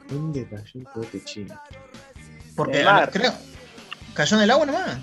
¿Dónde 0.10 0.48
cayó 0.48 0.80
el 0.80 0.86
cohete 0.86 1.24
chino? 1.24 1.60
Porque 2.56 2.80
el 2.80 2.86
mar. 2.86 3.10
creo. 3.12 3.34
¿Cayó 4.14 4.38
en 4.38 4.44
el 4.44 4.52
agua 4.52 4.66
nomás? 4.66 4.98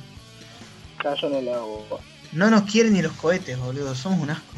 Cayó 0.99 1.29
en 1.29 1.35
el 1.35 1.49
agua. 1.49 2.01
No 2.33 2.51
nos 2.51 2.63
quieren 2.71 2.95
ni 2.95 3.03
los 3.03 3.13
cohetes, 3.13 3.59
boludo. 3.59 3.95
Somos 3.95 4.21
un 4.21 4.31
asco. 4.31 4.55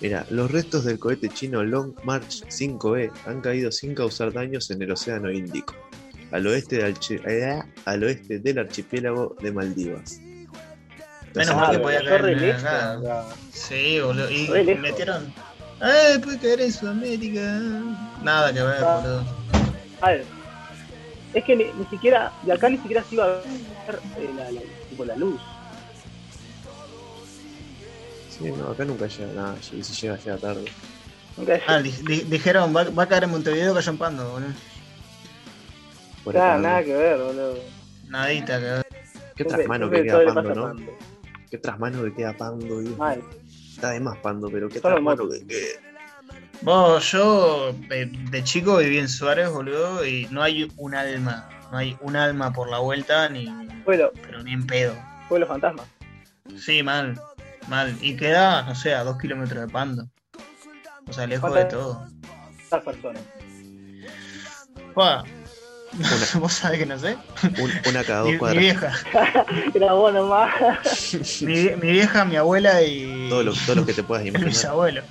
Mira, 0.00 0.26
los 0.30 0.50
restos 0.50 0.84
del 0.84 0.98
cohete 0.98 1.28
chino 1.30 1.62
Long 1.64 1.94
March 2.04 2.42
5E 2.48 3.10
han 3.26 3.40
caído 3.40 3.72
sin 3.72 3.94
causar 3.94 4.32
daños 4.32 4.70
en 4.70 4.82
el 4.82 4.90
Océano 4.90 5.30
Índico, 5.30 5.74
al 6.32 6.46
oeste, 6.46 6.76
del 6.76 6.94
archi- 6.94 7.20
eh, 7.26 7.62
al 7.86 8.04
oeste 8.04 8.38
del 8.40 8.58
archipiélago 8.58 9.36
de 9.40 9.52
Maldivas. 9.52 10.20
Menos 11.34 11.56
mal 11.56 11.70
que 11.72 11.78
podía 11.78 12.04
caer 12.04 12.26
en 12.28 12.50
acá. 12.50 12.98
Sí, 13.52 14.00
boludo. 14.00 14.30
Y 14.30 14.46
Re 14.48 14.64
lejos. 14.64 14.82
metieron. 14.82 15.32
¡Eh! 15.82 16.18
Puede 16.22 16.38
caer 16.38 16.60
en 16.62 16.72
Sudamérica. 16.72 17.60
Nada 18.22 18.52
que 18.52 18.62
ver, 18.62 18.76
Ah. 18.84 19.00
boludo. 19.00 19.24
A 20.02 20.10
ver, 20.10 20.24
es 21.34 21.44
que 21.44 21.56
ni, 21.56 21.64
ni 21.64 21.84
siquiera, 21.90 22.32
de 22.42 22.52
acá 22.52 22.68
ni 22.68 22.76
siquiera 22.78 23.02
se 23.04 23.14
iba 23.14 23.24
a 23.24 23.28
ver 23.28 23.42
eh, 24.18 24.30
la, 24.36 24.50
la- 24.52 24.60
tipo, 24.90 25.04
la 25.06 25.16
luz. 25.16 25.40
Sí, 28.38 28.52
no, 28.52 28.70
acá 28.70 28.84
nunca 28.84 29.06
llega 29.06 29.32
nada, 29.32 29.56
y 29.72 29.82
si 29.82 29.92
llega, 29.94 30.16
llega 30.18 30.36
tarde. 30.36 30.64
Nunca 31.36 31.58
Ah, 31.66 31.78
di- 31.78 31.90
di- 32.06 32.22
dijeron, 32.22 32.74
va, 32.74 32.84
va 32.84 33.02
a 33.04 33.08
caer 33.08 33.24
en 33.24 33.30
Montevideo 33.30 33.74
cayó 33.74 33.90
en 33.92 33.98
Pando, 33.98 34.30
boludo. 34.30 34.52
Nada, 36.32 36.58
nada 36.58 36.82
que 36.84 36.94
ver, 36.94 37.18
boludo. 37.18 37.58
Nadita, 38.08 38.58
que 38.58 38.82
Qué 39.36 39.44
Siempre- 39.44 39.44
trasmano 39.64 39.84
siempre 39.90 40.02
que 40.02 40.08
queda 40.08 40.34
Pando, 40.34 40.54
¿no? 40.54 40.62
Pando. 40.68 40.92
Qué 41.50 41.58
trasmano 41.58 42.04
que 42.04 42.14
queda 42.14 42.32
Pando, 42.36 42.80
Dios. 42.80 42.96
Mal. 42.96 43.22
Está 43.74 43.90
de 43.90 44.00
más 44.00 44.16
Pando, 44.18 44.48
pero 44.50 44.68
qué 44.68 44.80
trasmano 44.80 45.24
motos. 45.24 45.38
que 45.40 45.46
queda. 45.46 45.80
Vos, 46.62 47.12
yo 47.12 47.74
eh, 47.90 48.10
de 48.30 48.44
chico 48.44 48.78
viví 48.78 48.98
en 48.98 49.08
Suárez, 49.08 49.50
boludo, 49.50 50.04
y 50.06 50.26
no 50.30 50.42
hay 50.42 50.70
un 50.78 50.94
alma, 50.94 51.48
no 51.70 51.76
hay 51.78 51.96
un 52.00 52.16
alma 52.16 52.52
por 52.52 52.70
la 52.70 52.78
vuelta, 52.78 53.28
ni 53.28 53.46
Pueblo, 53.84 54.10
pero 54.22 54.42
ni 54.42 54.52
en 54.54 54.66
pedo. 54.66 54.94
pueblo 55.28 55.46
fantasma. 55.46 55.84
Sí, 56.58 56.82
mal, 56.82 57.20
mal. 57.68 57.96
Y 58.00 58.16
queda, 58.16 58.62
no 58.62 58.74
sé, 58.74 58.94
a 58.94 59.04
dos 59.04 59.18
kilómetros 59.18 59.60
de 59.66 59.68
Pando. 59.72 60.08
O 61.08 61.12
sea, 61.12 61.26
lejos 61.26 61.50
de 61.54 61.60
¿Cuántas- 61.66 61.78
todo. 61.78 62.06
Estas 62.62 62.82
personas. 62.84 63.22
Fua. 64.94 65.24
Vos 66.40 66.52
sabés 66.52 66.80
que 66.80 66.86
no 66.86 66.98
sé. 66.98 67.16
Un- 67.60 67.72
una 67.88 68.04
cada 68.04 68.22
Mi, 68.24 68.24
dos 68.24 68.32
mi 68.32 68.38
cuadras. 68.38 68.60
vieja, 68.60 68.92
Era 69.74 69.92
vos 69.94 70.12
nomás. 70.12 70.52
mi, 71.42 71.54
mi 71.70 71.92
vieja, 71.92 72.24
mi 72.24 72.36
abuela 72.36 72.82
y, 72.82 73.28
Todos 73.30 73.44
los, 73.44 73.58
todos 73.64 73.76
los 73.78 73.86
que 73.86 73.94
te 73.94 74.02
puedas 74.02 74.26
y 74.26 74.30
mis 74.30 74.40
imaginar. 74.42 74.66
abuelos. 74.72 75.04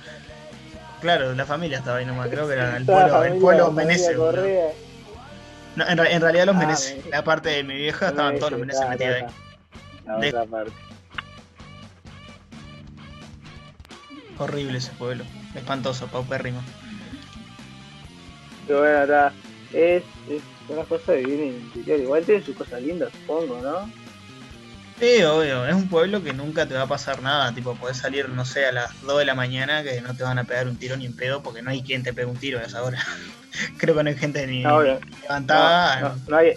Claro, 1.00 1.34
la 1.34 1.44
familia 1.44 1.78
estaba 1.78 1.96
ahí 1.98 2.06
nomás, 2.06 2.28
creo 2.28 2.46
que 2.46 2.52
era 2.54 2.76
el 2.76 2.84
pueblo, 2.84 3.24
el 3.24 3.38
pueblo. 3.38 3.74
Correa. 4.16 4.68
No, 5.76 5.86
en, 5.88 5.98
en 5.98 6.20
realidad 6.20 6.46
los 6.46 6.56
Ah, 6.56 6.58
Menezes, 6.60 6.90
Menezes. 6.90 7.10
la 7.10 7.24
parte 7.24 7.48
de 7.50 7.64
mi 7.64 7.74
vieja 7.74 8.08
estaban 8.08 8.38
todos 8.38 8.52
los 8.52 8.60
Menezes 8.60 8.82
Ah, 8.82 8.88
metidos 8.90 9.14
ahí. 9.16 9.24
La 10.06 10.16
De- 10.18 10.28
otra 10.28 10.44
parte. 10.46 10.72
Horrible 14.38 14.78
ese 14.78 14.92
pueblo, 14.92 15.24
espantoso, 15.54 16.06
paupérrimo. 16.08 16.62
Pero 18.66 18.80
bueno, 18.80 18.98
acá 18.98 19.32
es, 19.72 20.02
es 20.28 20.42
una 20.68 20.82
cosa 20.84 21.12
de 21.12 21.18
vivir 21.18 21.40
en 21.40 21.48
el 21.48 21.54
interior. 21.54 22.00
Igual 22.00 22.24
tiene 22.24 22.42
sus 22.42 22.56
cosas 22.56 22.82
lindas, 22.82 23.10
supongo, 23.12 23.60
¿no? 23.62 23.90
Sí, 24.98 25.22
obvio, 25.24 25.66
es 25.66 25.74
un 25.74 25.88
pueblo 25.88 26.22
que 26.22 26.32
nunca 26.32 26.66
te 26.66 26.74
va 26.74 26.82
a 26.82 26.86
pasar 26.86 27.20
nada, 27.20 27.52
tipo, 27.52 27.74
podés 27.74 27.98
salir, 27.98 28.30
no 28.30 28.46
sé, 28.46 28.64
a 28.64 28.72
las 28.72 29.02
2 29.02 29.18
de 29.18 29.24
la 29.26 29.34
mañana 29.34 29.82
que 29.82 30.00
no 30.00 30.16
te 30.16 30.22
van 30.22 30.38
a 30.38 30.44
pegar 30.44 30.68
un 30.68 30.76
tiro 30.76 30.96
ni 30.96 31.04
en 31.04 31.14
pedo 31.14 31.42
porque 31.42 31.60
no 31.60 31.70
hay 31.70 31.82
quien 31.82 32.02
te 32.02 32.14
pegue 32.14 32.26
un 32.26 32.38
tiro 32.38 32.58
a 32.58 32.62
esa 32.62 32.82
hora. 32.82 32.98
Creo 33.76 33.94
que 33.94 34.02
no 34.02 34.08
hay 34.08 34.16
gente 34.16 34.46
ni 34.46 34.62
No, 34.62 34.82
levantada. 34.82 36.00
No, 36.00 36.08
no, 36.08 36.16
no 36.28 36.36
hay, 36.38 36.54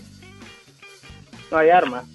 no 1.52 1.58
hay 1.58 1.70
armas. 1.70 2.06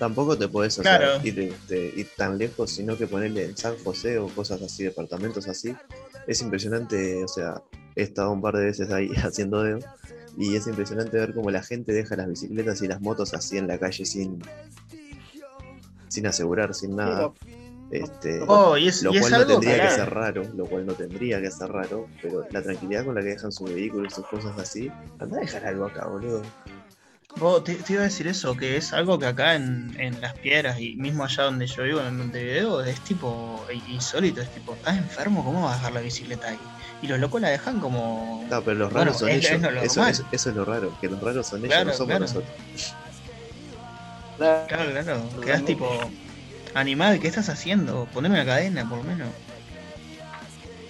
Tampoco 0.00 0.36
te 0.36 0.48
podés 0.48 0.78
o 0.78 0.82
Claro. 0.82 1.20
sea, 1.20 1.26
ir, 1.26 1.38
este, 1.38 1.92
ir 1.94 2.08
tan 2.16 2.38
lejos, 2.38 2.70
sino 2.70 2.96
que 2.96 3.06
ponerle 3.06 3.44
en 3.44 3.56
San 3.56 3.76
José 3.84 4.18
o 4.18 4.26
cosas 4.28 4.60
así, 4.62 4.82
departamentos 4.84 5.46
así. 5.46 5.76
Es 6.26 6.40
impresionante, 6.40 7.22
o 7.22 7.28
sea, 7.28 7.62
he 7.94 8.02
estado 8.04 8.32
un 8.32 8.40
par 8.40 8.56
de 8.56 8.64
veces 8.64 8.90
ahí 8.90 9.10
haciendo 9.22 9.62
dedo 9.62 9.78
y 10.38 10.56
es 10.56 10.66
impresionante 10.66 11.18
ver 11.18 11.34
cómo 11.34 11.50
la 11.50 11.62
gente 11.62 11.92
deja 11.92 12.16
las 12.16 12.28
bicicletas 12.28 12.80
y 12.80 12.88
las 12.88 13.00
motos 13.02 13.34
así 13.34 13.58
en 13.58 13.66
la 13.68 13.78
calle 13.78 14.06
sin, 14.06 14.38
sin 16.08 16.26
asegurar, 16.26 16.74
sin 16.74 16.96
nada. 16.96 17.32
Este, 17.90 18.40
Oh, 18.46 18.78
y 18.78 18.86
es, 18.88 19.02
lo 19.02 19.12
y 19.12 19.16
es 19.16 19.20
cual 19.20 19.32
no 19.32 19.38
algo 19.38 19.48
tendría 19.60 19.76
que 19.82 19.88
que- 19.88 19.94
ser 19.94 20.08
raro, 20.08 20.42
lo 20.56 20.66
cual 20.66 20.86
no 20.86 20.94
tendría 20.94 21.40
que 21.42 21.50
ser 21.50 21.68
raro, 21.68 22.08
pero 22.22 22.44
la 22.50 22.62
tranquilidad 22.62 23.04
con 23.04 23.14
la 23.16 23.20
que 23.20 23.28
dejan 23.30 23.52
su 23.52 23.64
vehículo 23.64 24.06
y 24.06 24.10
sus 24.10 24.24
cosas 24.26 24.56
así, 24.58 24.90
anda 25.18 25.36
a 25.36 25.40
dejar 25.40 25.66
algo 25.66 25.84
acá, 25.86 26.06
boludo. 26.06 26.42
Vos, 27.36 27.64
te, 27.64 27.76
te 27.76 27.92
iba 27.94 28.02
a 28.02 28.04
decir 28.04 28.26
eso, 28.26 28.56
que 28.56 28.76
es 28.76 28.92
algo 28.92 29.18
que 29.18 29.26
acá 29.26 29.54
en, 29.54 29.98
en 29.98 30.20
Las 30.20 30.34
Piedras 30.38 30.78
y 30.80 30.96
mismo 30.96 31.24
allá 31.24 31.44
donde 31.44 31.66
yo 31.66 31.84
vivo, 31.84 32.00
en 32.00 32.16
Montevideo, 32.16 32.82
es 32.82 33.02
tipo 33.02 33.66
insólito, 33.72 34.40
es 34.42 34.52
tipo, 34.52 34.74
¿estás 34.74 34.98
enfermo? 34.98 35.44
¿Cómo 35.44 35.62
vas 35.62 35.74
a 35.74 35.76
dejar 35.76 35.92
la 35.92 36.00
bicicleta 36.00 36.48
ahí? 36.48 36.60
Y 37.00 37.06
los 37.06 37.18
locos 37.18 37.40
la 37.40 37.48
dejan 37.50 37.80
como... 37.80 38.46
No, 38.50 38.62
pero 38.62 38.76
los 38.76 38.92
Bueno, 38.92 39.04
raros 39.06 39.18
son 39.20 39.28
es- 39.30 39.44
ellos. 39.44 39.52
es 39.52 39.62
lo 39.62 39.68
eso, 39.82 40.00
normal. 40.00 40.10
eso- 40.12 40.24
eso 40.30 40.50
es 40.50 40.56
lo 40.56 40.64
raro, 40.64 40.90
que 41.00 41.08
los 41.08 41.20
raros 41.20 41.46
son 41.46 41.60
ellos, 41.60 41.68
Claro, 41.70 41.86
no 41.86 41.92
somos 41.92 42.08
claro. 42.08 42.24
nosotros. 42.26 42.96
Claro, 44.36 44.66
Claro, 44.68 45.40
quedás 45.42 45.64
tipo, 45.64 45.86
animal, 46.74 47.20
¿qué 47.20 47.28
estás 47.28 47.48
haciendo? 47.48 48.06
Poneme 48.12 48.34
una 48.36 48.44
cadena, 48.46 48.86
por 48.88 48.98
lo 48.98 49.04
menos. 49.04 49.28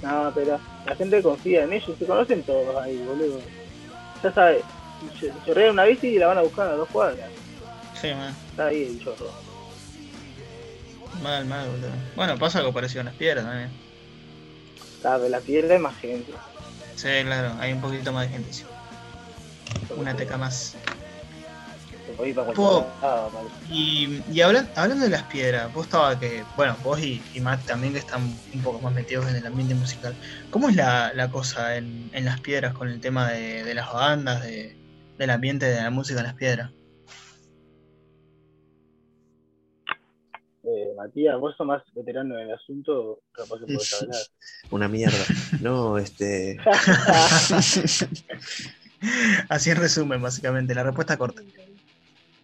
No, 0.02 0.32
pero 0.34 0.58
la 0.86 0.96
gente 0.96 1.22
confía 1.22 1.64
en 1.64 1.72
ellos, 1.74 1.96
se 1.98 2.06
conocen 2.06 2.42
todos 2.44 2.76
ahí, 2.82 2.96
boludo. 2.98 3.42
Ya 4.22 4.32
sabes, 4.32 4.64
chorrean 5.46 5.70
una 5.72 5.84
bici 5.84 6.08
y 6.08 6.18
la 6.18 6.26
van 6.28 6.38
a 6.38 6.42
buscar 6.42 6.68
a 6.68 6.72
dos 6.74 6.88
cuadras. 6.88 7.28
Sí, 8.00 8.08
man, 8.14 8.34
Está 8.50 8.66
ahí 8.66 8.84
el 8.84 9.02
chorro. 9.04 9.30
mal, 11.22 11.44
mal, 11.44 11.68
boludo. 11.68 11.90
Bueno, 12.16 12.38
pasa 12.38 12.58
algo 12.60 12.72
parecido 12.72 13.00
en 13.00 13.06
Las 13.06 13.14
Piedras 13.16 13.44
también. 13.44 13.70
Claro, 15.02 15.28
la 15.28 15.40
piedra 15.40 15.74
es 15.74 15.80
más 15.80 15.96
gente. 15.96 16.32
Sí, 16.96 17.08
claro, 17.24 17.54
hay 17.60 17.72
un 17.72 17.80
poquito 17.80 18.12
más 18.12 18.26
de 18.26 18.32
gente, 18.34 18.52
sí. 18.52 18.64
Una 19.96 20.14
teca 20.14 20.36
más. 20.36 20.76
Se 22.16 22.34
parece. 22.34 22.54
Y, 23.70 24.22
y 24.30 24.40
hablan- 24.40 24.68
hablando 24.76 25.04
de 25.04 25.10
las 25.10 25.22
piedras, 25.24 25.72
vos 25.72 25.86
estaba 25.86 26.18
que, 26.18 26.44
bueno, 26.56 26.76
vos 26.82 27.00
y, 27.00 27.22
y 27.34 27.40
Matt 27.40 27.64
también 27.66 27.92
que 27.92 28.00
están 28.00 28.22
un 28.52 28.62
poco 28.62 28.80
más 28.80 28.92
metidos 28.92 29.28
en 29.28 29.36
el 29.36 29.46
ambiente 29.46 29.74
musical. 29.74 30.14
¿Cómo 30.50 30.68
es 30.68 30.76
la, 30.76 31.12
la 31.14 31.30
cosa 31.30 31.76
en, 31.76 32.10
en 32.12 32.24
las 32.24 32.40
piedras 32.40 32.74
con 32.74 32.88
el 32.88 33.00
tema 33.00 33.30
de, 33.30 33.62
de 33.64 33.74
las 33.74 33.92
bandas, 33.92 34.42
de, 34.42 34.76
del 35.20 35.30
ambiente 35.30 35.66
de 35.66 35.76
la 35.82 35.90
música 35.90 36.20
en 36.20 36.26
las 36.26 36.34
piedras? 36.34 36.72
Eh, 40.64 40.94
Matías, 40.96 41.38
vos 41.38 41.54
sos 41.56 41.66
más 41.66 41.82
veterano 41.94 42.38
en 42.38 42.48
el 42.48 42.54
asunto, 42.54 43.20
capaz 43.32 43.58
que 43.58 43.66
podés 43.74 44.02
hablar. 44.02 44.20
Una 44.70 44.88
mierda. 44.88 45.18
No, 45.60 45.98
este. 45.98 46.56
Así 49.48 49.70
en 49.70 49.76
resumen, 49.76 50.22
básicamente, 50.22 50.74
la 50.74 50.84
respuesta 50.84 51.18
corta. 51.18 51.42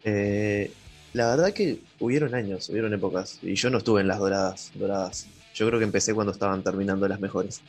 eh, 0.05 0.71
la 1.15 1.29
verdad 1.31 1.53
que 1.55 1.81
hubieron 1.99 2.35
años, 2.35 2.69
hubieron 2.69 2.93
épocas. 2.93 3.39
Y 3.43 3.55
yo 3.55 3.71
no 3.71 3.79
estuve 3.79 4.03
en 4.03 4.09
las 4.09 4.19
doradas. 4.19 4.71
doradas. 4.75 5.27
Yo 5.55 5.67
creo 5.67 5.79
que 5.79 5.87
empecé 5.87 6.12
cuando 6.12 6.33
estaban 6.33 6.62
terminando 6.62 7.09
las 7.09 7.21
mejores. 7.21 7.62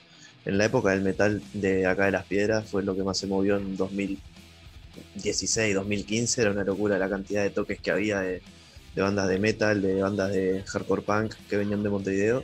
En 0.43 0.58
la 0.58 0.65
época 0.65 0.89
del 0.91 1.02
metal 1.02 1.41
de 1.54 1.86
acá 1.86 2.06
de 2.06 2.12
las 2.12 2.26
piedras 2.26 2.70
fue 2.70 2.84
lo 2.84 2.93
que 2.93 3.04
más 3.04 3.17
se 3.17 3.28
movió 3.28 3.56
en 3.56 3.78
2016, 5.15 5.75
2015. 5.75 6.41
Era 6.41 6.51
una 6.51 6.63
locura 6.63 6.97
la 6.97 7.10
cantidad 7.10 7.43
de 7.43 7.49
toques 7.49 7.79
que 7.79 7.91
había 7.91 8.19
de, 8.19 8.41
bandas 8.95 9.27
de 9.27 9.39
metal, 9.39 9.81
de 9.81 10.01
bandas 10.01 10.31
de 10.31 10.63
hardcore 10.65 11.01
punk 11.01 11.36
que 11.49 11.57
venían 11.57 11.83
de 11.83 11.89
Montevideo. 11.89 12.43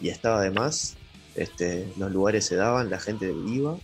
Y 0.00 0.08
estaba 0.08 0.40
además, 0.40 0.96
este, 1.34 1.88
los 1.98 2.12
lugares 2.12 2.44
se 2.44 2.56
daban, 2.56 2.90
la 2.90 2.98
gente 2.98 3.32
iba. 3.48 3.76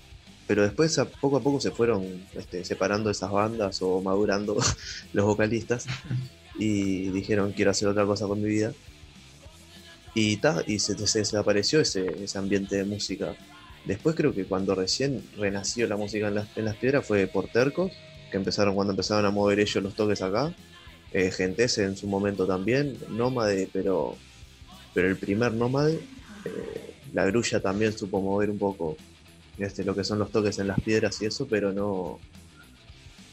Pero 0.47 0.63
después 0.63 1.01
poco 1.21 1.37
a 1.37 1.41
poco 1.41 1.61
se 1.61 1.71
fueron 1.71 2.27
este, 2.35 2.65
separando 2.65 3.11
esas 3.11 3.31
bandas 3.31 3.81
o 3.81 4.01
madurando 4.01 4.57
los 5.13 5.25
vocalistas 5.25 5.87
y 6.59 7.09
dijeron 7.11 7.53
quiero 7.53 7.71
hacer 7.71 7.89
otra 7.89 8.05
cosa 8.05 8.27
con 8.27 8.43
mi 8.43 8.49
vida. 8.49 8.73
Y, 10.15 10.37
ta, 10.37 10.63
y 10.67 10.79
se, 10.79 11.07
se 11.07 11.21
desapareció 11.21 11.81
ese, 11.81 12.25
ese 12.25 12.39
ambiente 12.39 12.77
de 12.77 12.85
música. 12.85 13.35
Después 13.85 14.15
creo 14.15 14.35
que 14.35 14.45
cuando 14.45 14.75
recién 14.75 15.23
renació 15.37 15.87
la 15.87 15.97
música 15.97 16.29
en 16.29 16.37
las, 16.37 16.57
en 16.57 16.65
las 16.65 16.77
piedras 16.77 17.05
fue 17.05 17.27
por 17.27 17.49
Tercos, 17.49 17.93
que 18.31 18.37
empezaron 18.37 18.75
cuando 18.75 18.93
empezaron 18.93 19.27
a 19.27 19.31
mover 19.31 19.61
ellos 19.61 19.83
los 19.83 19.95
toques 19.95 20.23
acá. 20.23 20.53
Eh, 21.13 21.31
Gentese 21.31 21.85
en 21.85 21.97
su 21.97 22.07
momento 22.07 22.47
también, 22.47 22.97
Nómade, 23.11 23.69
pero, 23.73 24.17
pero 24.95 25.09
el 25.09 25.17
primer 25.17 25.53
Nómade, 25.53 26.01
eh, 26.45 26.95
la 27.13 27.27
grulla 27.27 27.61
también 27.61 27.97
supo 27.97 28.23
mover 28.23 28.49
un 28.51 28.59
poco 28.59 28.97
este, 29.59 29.85
lo 29.85 29.95
que 29.95 30.05
son 30.05 30.19
los 30.19 30.31
toques 30.31 30.59
en 30.59 30.69
las 30.69 30.81
piedras 30.81 31.21
y 31.21 31.27
eso, 31.27 31.47
pero 31.47 31.73
no. 31.73 32.19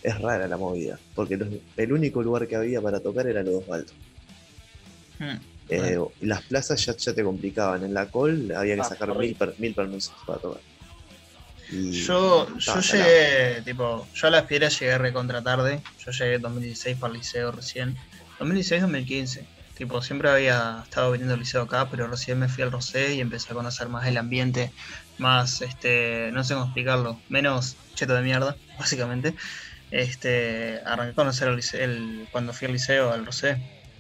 Es 0.01 0.19
rara 0.19 0.47
la 0.47 0.55
movida, 0.55 0.97
porque 1.13 1.38
el 1.75 1.91
único 1.91 2.23
lugar 2.23 2.47
que 2.47 2.55
había 2.55 2.81
para 2.81 3.01
tocar 3.01 3.27
era 3.27 3.43
los 3.43 3.55
dos 3.55 3.69
altos. 3.69 3.95
Hmm. 5.19 5.38
Eh, 5.69 5.97
las 6.21 6.43
plazas 6.47 6.84
ya, 6.86 6.95
ya 6.97 7.13
te 7.13 7.23
complicaban. 7.23 7.84
En 7.86 7.93
la 7.93 8.10
col 8.12 8.51
había 8.55 8.75
que 8.75 8.82
Ah, 8.82 8.84
sacar 8.84 9.15
mil, 9.15 9.36
per- 9.38 9.55
mil 9.60 9.75
permisos 9.75 10.23
para 10.25 10.39
tocar. 10.41 10.63
Y- 11.67 12.08
Yo, 12.08 12.47
ta, 12.65 12.73
yo 12.73 12.79
llegué, 12.82 13.62
tipo, 13.63 14.10
yo 14.13 14.27
a 14.27 14.32
las 14.32 14.45
piedras 14.45 14.79
llegué 14.79 14.97
recontra 14.97 15.43
tarde. 15.43 15.84
Yo 15.97 16.12
llegué 16.12 16.36
en 16.36 16.41
2016 16.41 16.97
para 16.97 17.12
el 17.13 17.17
liceo 17.19 17.51
recién. 17.51 17.95
2016-2015. 18.38 19.49
Tipo, 19.73 20.01
siempre 20.01 20.29
había 20.29 20.82
estado 20.84 21.12
viniendo 21.12 21.34
al 21.36 21.39
liceo 21.39 21.62
acá, 21.63 21.89
pero 21.89 22.08
recién 22.08 22.38
me 22.39 22.49
fui 22.49 22.63
al 22.63 22.71
Rosé 22.71 23.13
y 23.15 23.21
empecé 23.21 23.51
a 23.51 23.55
conocer 23.55 23.88
más 23.89 24.05
el 24.08 24.17
ambiente, 24.17 24.73
más, 25.17 25.62
este, 25.62 26.32
no 26.34 26.43
sé 26.43 26.53
cómo 26.53 26.65
explicarlo, 26.65 27.23
menos 27.29 27.82
cheto 27.95 28.13
de 28.13 28.21
mierda, 28.21 28.58
básicamente. 28.77 29.36
Este, 29.91 30.82
arranqué 30.86 31.12
a 31.12 31.15
conocer 31.15 31.49
el, 31.49 31.62
el- 31.82 32.27
cuando 32.32 32.53
fui 32.53 32.67
al 32.67 32.73
liceo, 32.73 33.12
al 33.12 33.25
Rosé. 33.25 33.58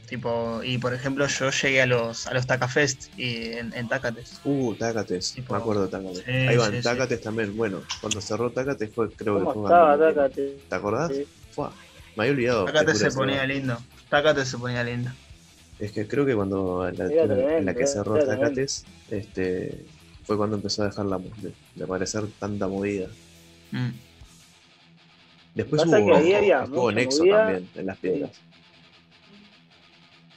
Tipo, 0.09 0.63
y 0.63 0.79
por 0.79 0.95
ejemplo, 0.95 1.27
yo 1.27 1.51
llegué 1.51 1.83
a 1.83 1.85
los, 1.85 2.25
a 2.25 2.33
los 2.33 2.47
Tacafest 2.47 3.15
y 3.15 3.53
en, 3.53 3.71
en 3.75 3.87
Tacates. 3.87 4.41
Uh, 4.43 4.73
Tácates, 4.73 5.33
Tipo, 5.33 5.53
me 5.53 5.59
acuerdo 5.59 5.87
de 5.87 6.15
sí, 6.15 6.31
Ahí 6.31 6.57
van, 6.57 6.71
sí, 6.71 6.77
sí. 6.77 6.83
Tácates 6.83 7.21
también. 7.21 7.55
Bueno, 7.55 7.83
cuando 8.01 8.19
cerró 8.19 8.49
Tácates 8.51 8.91
fue, 8.91 9.11
creo 9.11 9.37
que 9.37 9.43
¿Cómo 9.45 9.53
fue 9.53 9.63
estaba? 9.65 10.29
¿Te 10.29 10.75
acordás? 10.75 11.11
Sí. 11.15 11.27
Fua, 11.51 11.71
me 12.15 12.23
había 12.23 12.33
olvidado. 12.33 12.65
Tácate 12.65 12.93
te 12.93 12.97
se 12.97 13.11
ponía 13.11 13.45
lindo. 13.45 13.77
Tácate 14.09 14.45
se 14.45 14.57
ponía 14.57 14.83
lindo. 14.83 15.11
Es 15.77 15.91
que 15.91 16.07
creo 16.07 16.25
que 16.25 16.33
cuando 16.33 16.89
la, 16.91 17.05
en 17.57 17.65
la 17.65 17.75
que 17.75 17.85
cerró. 17.85 18.17
Tacates, 18.17 18.85
este, 19.11 19.85
fue 20.23 20.37
cuando 20.37 20.55
empezó 20.55 20.81
a 20.81 20.85
dejar 20.87 21.05
la, 21.05 21.19
de, 21.19 21.53
de 21.75 21.83
aparecer 21.83 22.23
tanta 22.39 22.67
movida. 22.67 23.09
Mm. 23.71 23.89
Después 25.53 25.83
Pasa 25.83 25.99
hubo, 25.99 26.19
que 26.19 26.35
había 26.35 26.63
estuvo 26.63 26.83
mucha 26.85 26.95
Nexo 26.95 27.19
movida. 27.19 27.37
también 27.43 27.69
en 27.75 27.85
las 27.85 27.97
piedras. 27.97 28.31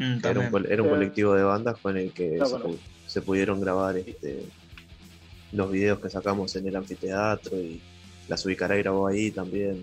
Mm, 0.02 0.26
Era 0.26 0.40
un, 0.40 0.66
era 0.66 0.82
un 0.82 0.88
Sí. 0.88 0.94
colectivo 0.94 1.34
de 1.34 1.42
bandas 1.44 1.78
con 1.78 1.96
el 1.96 2.10
que 2.12 2.30
No, 2.36 2.46
se, 2.46 2.52
bueno. 2.56 2.70
pu- 2.70 2.78
se 3.06 3.22
pudieron 3.22 3.60
grabar 3.60 3.96
este, 3.96 4.42
los 5.52 5.70
videos 5.70 6.00
que 6.00 6.10
sacamos 6.10 6.56
en 6.56 6.66
el 6.66 6.74
anfiteatro 6.74 7.56
y 7.56 7.80
la 8.28 8.36
Subicará 8.36 8.74
grabó 8.76 9.06
ahí 9.06 9.30
también. 9.30 9.82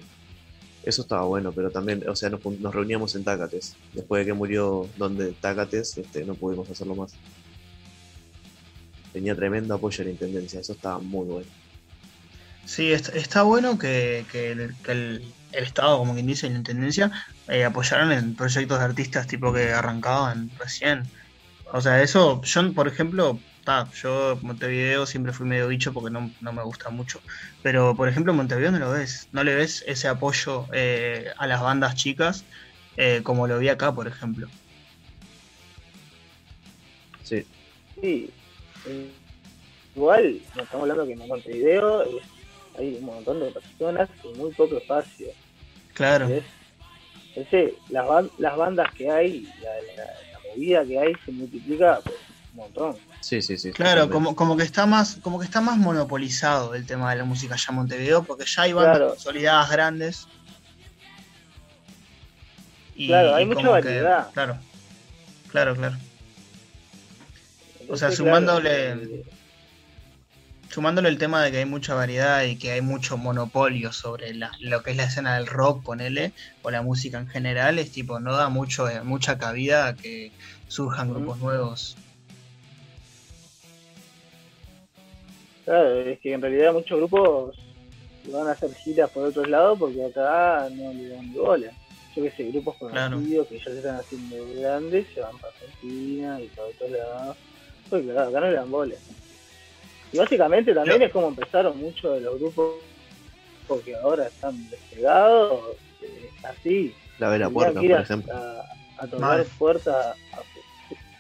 Eso 0.84 1.04
estaba 1.04 1.24
bueno, 1.24 1.52
pero 1.54 1.70
también, 1.72 2.04
o 2.10 2.16
sea, 2.16 2.30
nos, 2.30 2.42
reuníamos 2.74 3.16
en 3.16 3.24
Tácates. 3.24 3.76
Después 3.94 4.22
de 4.22 4.26
que 4.26 4.34
murió 4.34 4.90
donde 4.98 5.32
Tácates, 5.34 5.98
este, 5.98 6.26
no 6.26 6.36
pudimos 6.36 6.70
hacerlo 6.70 6.96
más. 6.96 7.14
Tenía 9.14 9.36
tremendo 9.36 9.74
apoyo 9.74 9.98
de 10.00 10.06
la 10.06 10.12
intendencia, 10.12 10.60
eso 10.60 10.74
estaba 10.74 11.00
muy 11.00 11.26
bueno. 11.26 11.48
Sí, 12.70 12.92
est- 12.94 13.16
está 13.16 13.42
bueno 13.42 13.80
que, 13.80 14.28
que 14.32 14.52
el, 14.52 15.34
Estado, 15.54 15.98
como 15.98 16.14
quien 16.14 16.28
dice, 16.28 16.46
y 16.46 16.52
la 16.52 16.58
Intendencia, 16.58 17.12
eh, 17.48 17.66
apoyaron 17.66 18.12
en 18.12 18.36
proyectos 18.36 18.78
de 18.78 18.86
artistas 18.86 19.26
tipo 19.26 19.52
que 19.52 19.72
arrancaban 19.74 20.52
recién. 20.56 21.02
O 21.74 21.82
sea, 21.82 22.04
eso, 22.04 22.40
yo, 22.44 22.74
por 22.74 22.88
ejemplo, 22.88 23.40
ta, 23.64 23.90
yo 24.00 24.38
Montevideo 24.44 25.08
siempre 25.08 25.34
fui 25.34 25.48
medio 25.48 25.68
bicho 25.68 25.92
porque 25.94 26.12
no, 26.12 26.32
no 26.42 26.54
me 26.54 26.62
gusta 26.64 26.92
mucho. 26.92 27.20
Pero, 27.64 27.96
por 27.96 28.08
ejemplo, 28.08 28.34
Montevideo 28.36 28.72
no 28.72 28.78
lo 28.78 28.92
ves. 28.92 29.28
No 29.32 29.44
le 29.44 29.56
ves 29.56 29.84
ese 29.88 30.08
apoyo 30.08 30.68
eh, 30.72 31.26
a 31.40 31.48
las 31.48 31.62
bandas 31.62 31.96
chicas 31.96 32.46
eh, 32.98 33.22
como 33.24 33.48
lo 33.48 33.58
vi 33.58 33.70
acá, 33.70 33.92
por 33.96 34.08
ejemplo. 34.08 34.48
Sí, 37.24 37.44
Sí, 38.00 38.30
eh, 38.86 39.10
igual, 39.96 40.40
estamos 40.46 40.74
hablando 40.84 41.08
que 41.08 41.14
en 41.14 41.28
Montevideo 41.28 42.04
es- 42.04 42.39
hay 42.78 42.96
un 42.96 43.06
montón 43.06 43.40
de 43.40 43.52
personas 43.52 44.10
y 44.24 44.38
muy 44.38 44.52
poco 44.52 44.78
espacio. 44.78 45.28
Claro. 45.94 46.30
Ese, 47.36 47.76
las, 47.90 48.06
ban- 48.06 48.32
las 48.38 48.56
bandas 48.58 48.94
que 48.94 49.10
hay, 49.10 49.44
la, 49.62 49.70
la- 49.98 50.04
la 50.34 50.40
movida 50.56 50.86
que 50.86 51.00
hay 51.00 51.14
se 51.26 51.32
multiplica 51.32 52.00
por 52.02 52.14
un 52.14 52.56
montón. 52.56 52.96
sí, 53.22 53.42
sí, 53.42 53.58
sí. 53.58 53.72
Claro, 53.72 54.10
como, 54.10 54.36
como 54.36 54.58
que 54.58 54.64
está 54.64 54.86
más, 54.86 55.18
como 55.22 55.40
que 55.40 55.46
está 55.46 55.62
más 55.62 55.78
monopolizado 55.78 56.74
el 56.74 56.86
tema 56.86 57.12
de 57.12 57.18
la 57.18 57.26
música 57.26 57.54
allá 57.54 57.66
en 57.70 57.76
Montevideo, 57.76 58.24
porque 58.24 58.46
ya 58.46 58.64
hay 58.64 58.74
bandas 58.74 58.98
Claro. 58.98 59.10
consolidadas 59.12 59.70
grandes. 59.72 60.28
Y- 62.96 63.08
Claro, 63.08 63.36
hay 63.36 63.46
mucha 63.46 63.62
que- 63.62 63.68
variedad. 63.68 64.32
claro, 64.34 64.58
claro, 65.50 65.76
claro. 65.76 65.96
O 67.88 67.96
sea, 67.98 68.10
Entonces, 68.10 68.18
sumándole- 68.18 68.94
claro, 68.94 69.02
eh, 69.04 69.24
Sumándole 70.70 71.10
el 71.10 71.18
tema 71.18 71.44
de 71.44 71.52
que 71.52 71.58
hay 71.58 71.66
mucha 71.66 71.96
variedad 71.96 72.44
y 72.44 72.56
que 72.58 72.72
hay 72.72 72.82
mucho 72.82 73.18
monopolio 73.18 73.92
sobre 73.92 74.36
la- 74.36 74.52
lo 74.60 74.84
que 74.84 74.92
es 74.92 74.98
la 74.98 75.04
escena 75.06 75.36
del 75.36 75.48
rock, 75.48 75.84
ponele, 75.84 76.32
o 76.62 76.70
la 76.70 76.84
música 76.84 77.18
en 77.18 77.28
general, 77.28 77.80
es 77.80 77.92
tipo, 77.92 78.20
no 78.20 78.36
da 78.36 78.50
mucho, 78.50 78.88
eh, 78.88 79.02
mucha 79.04 79.38
cabida 79.40 79.88
a 79.88 79.96
que 79.96 80.32
surjan 80.68 81.10
grupos 81.10 81.40
nuevos. 81.40 81.98
Claro, 85.66 86.02
es 86.02 86.20
que 86.20 86.34
en 86.34 86.42
realidad 86.42 86.74
muchos 86.74 86.98
grupos 86.98 87.56
van 88.32 88.48
a 88.48 88.52
hacer 88.52 88.74
giras 88.76 89.10
por 89.10 89.26
otros 89.26 89.48
lados 89.48 89.78
porque 89.80 90.06
acá 90.06 90.68
no 90.72 90.94
le 90.94 91.10
dan 91.10 91.34
bola. 91.34 91.72
Yo 92.16 92.24
que 92.24 92.32
sé, 92.32 92.44
grupos 92.46 92.76
Claro. 92.78 93.16
conocidos 93.18 93.48
que 93.48 93.58
ya 93.58 93.64
se 93.66 93.78
están 93.78 93.96
haciendo 94.00 94.36
grandes 94.60 95.08
se 95.14 95.22
van 95.22 95.38
para 95.40 95.54
Argentina 95.54 96.40
y 96.42 96.48
para 96.50 96.68
otros 96.68 96.92
lados. 96.92 97.38
Porque 97.90 98.06
claro, 98.06 98.30
acá 98.30 98.40
no 98.40 98.48
le 98.48 98.54
dan 98.54 98.72
bola. 98.72 98.96
Y 100.12 100.18
básicamente 100.18 100.74
también 100.74 101.00
Yo- 101.00 101.06
es 101.06 101.12
como 101.12 101.28
empezaron 101.30 101.78
muchos 101.80 102.16
de 102.16 102.22
los 102.22 102.40
grupos 102.40 102.76
porque 103.68 103.96
ahora 103.96 104.26
están 104.28 104.70
despegados, 104.70 105.62
eh, 106.02 106.30
así. 106.44 106.94
La 107.20 107.30
Vela 107.30 107.46
Tendrían 107.46 107.54
Puerca, 107.74 107.82
que 107.82 107.88
por 107.90 107.98
a- 107.98 108.02
ejemplo. 108.02 108.34
A, 108.36 108.66
a 108.98 109.08
tocar 109.08 109.20
Mal. 109.20 109.46
puertas. 109.60 109.96
a- 110.06 110.16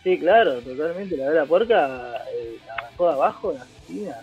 Sí, 0.04 0.18
claro, 0.18 0.62
totalmente. 0.62 1.18
La 1.18 1.30
Vela 1.30 1.46
Puerca 1.46 2.24
eh, 2.34 2.58
arrancó 2.78 3.08
de 3.08 3.14
abajo 3.14 3.52
en 3.52 3.58
Argentina. 3.62 4.16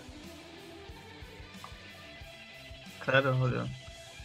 Claro, 3.05 3.37
boludo. 3.37 3.67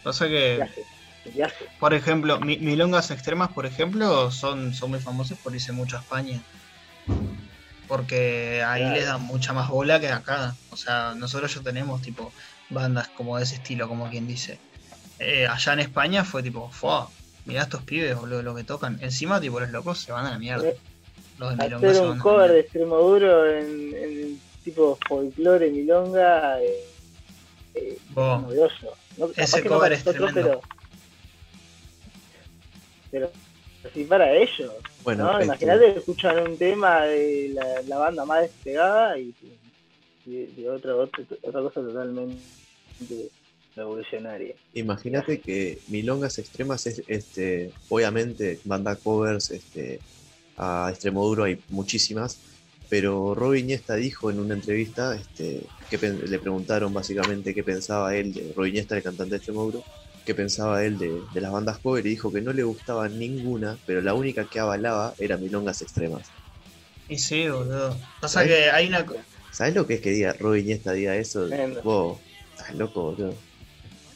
Pasa 0.03 0.27
que, 0.27 0.55
viaje, 0.57 0.85
viaje. 1.33 1.65
por 1.79 1.93
ejemplo, 1.93 2.39
mi- 2.41 2.57
milongas 2.57 3.11
extremas, 3.11 3.49
por 3.53 3.65
ejemplo, 3.65 4.29
son, 4.31 4.73
son 4.73 4.89
muy 4.89 4.99
famosos 4.99 5.37
por 5.39 5.53
irse 5.55 5.71
mucho 5.71 5.95
a 5.95 5.99
España. 6.01 6.41
Porque 7.87 8.63
ahí 8.65 8.81
Claro. 8.81 8.95
les 8.95 9.05
dan 9.05 9.21
mucha 9.23 9.53
más 9.53 9.69
bola 9.69 9.99
que 9.99 10.09
acá. 10.09 10.55
O 10.71 10.77
sea, 10.77 11.13
nosotros 11.15 11.53
ya 11.53 11.61
tenemos 11.61 12.01
tipo 12.01 12.31
bandas 12.69 13.07
como 13.09 13.37
de 13.37 13.43
ese 13.43 13.55
estilo, 13.55 13.87
como 13.87 14.09
quien 14.09 14.27
dice. 14.27 14.57
Eh, 15.19 15.47
allá 15.47 15.73
en 15.73 15.79
España 15.79 16.23
fue 16.23 16.41
tipo, 16.41 16.69
¡fua! 16.71 17.09
Mirá 17.45 17.63
estos 17.63 17.83
pibes, 17.83 18.15
boludo, 18.15 18.41
lo 18.41 18.55
que 18.55 18.63
tocan. 18.63 18.97
Encima, 19.01 19.39
tipo, 19.41 19.59
los 19.59 19.69
locos 19.69 19.99
se 19.99 20.11
van 20.11 20.25
a 20.25 20.31
la 20.31 20.39
mierda. 20.39 20.67
Eh, 20.69 20.77
Los 21.37 21.57
de 21.57 21.63
milongas 21.65 21.91
Hacer 21.97 22.07
un 22.09 22.19
cover 22.19 22.51
de 22.51 22.59
Extremoduro 22.61 23.49
en, 23.49 23.93
en 23.95 24.41
tipo 24.63 24.97
folclore 25.07 25.69
milonga 25.71 26.61
eh, 26.61 26.85
eh, 27.75 27.97
novedoso. 28.15 28.95
No, 29.17 29.27
capaz 29.27 29.41
Ese 29.43 29.61
no 29.63 29.69
cover 29.69 29.81
para 29.81 29.95
es 29.95 30.03
tremendo. 30.03 30.61
pero, 33.11 33.31
pero 33.83 34.07
para 34.07 34.31
ellos. 34.33 34.71
Bueno, 35.03 35.25
¿no? 35.25 35.31
este, 35.33 35.45
Imagínate 35.45 35.93
que 35.93 35.99
escuchan 35.99 36.47
un 36.47 36.57
tema 36.57 37.01
de 37.03 37.51
la, 37.53 37.81
la 37.87 37.97
banda 37.97 38.25
más 38.25 38.41
despegada 38.41 39.17
y 39.17 39.33
de, 40.25 40.47
de 40.55 40.69
otra, 40.69 40.95
otra, 40.95 41.23
otra 41.41 41.61
cosa 41.61 41.81
totalmente 41.81 42.39
revolucionaria. 43.75 44.55
Imagínate 44.73 45.39
que 45.39 45.79
Milongas 45.87 46.37
Extremas 46.37 46.85
es, 46.87 47.03
este, 47.07 47.71
obviamente, 47.89 48.59
banda 48.63 48.95
covers 48.95 49.51
este, 49.51 49.99
a 50.57 50.89
Extremoduro 50.89 51.43
hay 51.43 51.59
muchísimas, 51.69 52.39
pero 52.89 53.33
Robin 53.33 53.65
Iniesta 53.65 53.95
dijo 53.95 54.29
en 54.29 54.39
una 54.39 54.53
entrevista, 54.53 55.15
este, 55.15 55.63
que 55.89 55.97
le 55.97 56.39
preguntaron 56.39 56.93
básicamente 56.93 57.53
qué 57.53 57.63
pensaba 57.63 58.15
él 58.15 58.33
de 58.33 58.53
Robin 58.55 58.73
Iniesta, 58.73 58.95
el 58.95 59.03
cantante 59.03 59.31
de 59.31 59.37
Extremoduro, 59.37 59.83
qué 60.25 60.35
pensaba 60.35 60.83
él 60.83 60.97
de, 60.97 61.21
de 61.31 61.41
las 61.41 61.51
bandas 61.51 61.79
cover 61.79 62.05
y 62.05 62.09
dijo 62.11 62.31
que 62.31 62.41
no 62.41 62.53
le 62.53 62.63
gustaba 62.63 63.09
ninguna, 63.09 63.77
pero 63.85 64.01
la 64.01 64.13
única 64.13 64.47
que 64.47 64.59
avalaba 64.59 65.13
era 65.17 65.37
Milongas 65.37 65.81
Extremas. 65.81 66.31
Y 67.07 67.17
sí, 67.17 67.49
boludo. 67.49 67.95
Pasa 68.19 68.45
que 68.45 68.69
hay 68.71 68.87
una. 68.87 69.05
¿Sabes 69.51 69.75
lo 69.75 69.85
que 69.85 69.95
es 69.95 70.01
que 70.01 70.11
diga 70.11 70.33
Robin 70.33 70.63
Iniesta 70.63 70.93
diga 70.93 71.15
eso? 71.15 71.47
Tremendo. 71.47 71.81
Vos, 71.83 72.21
estás 72.57 72.75
loco, 72.75 73.03
boludo. 73.11 73.35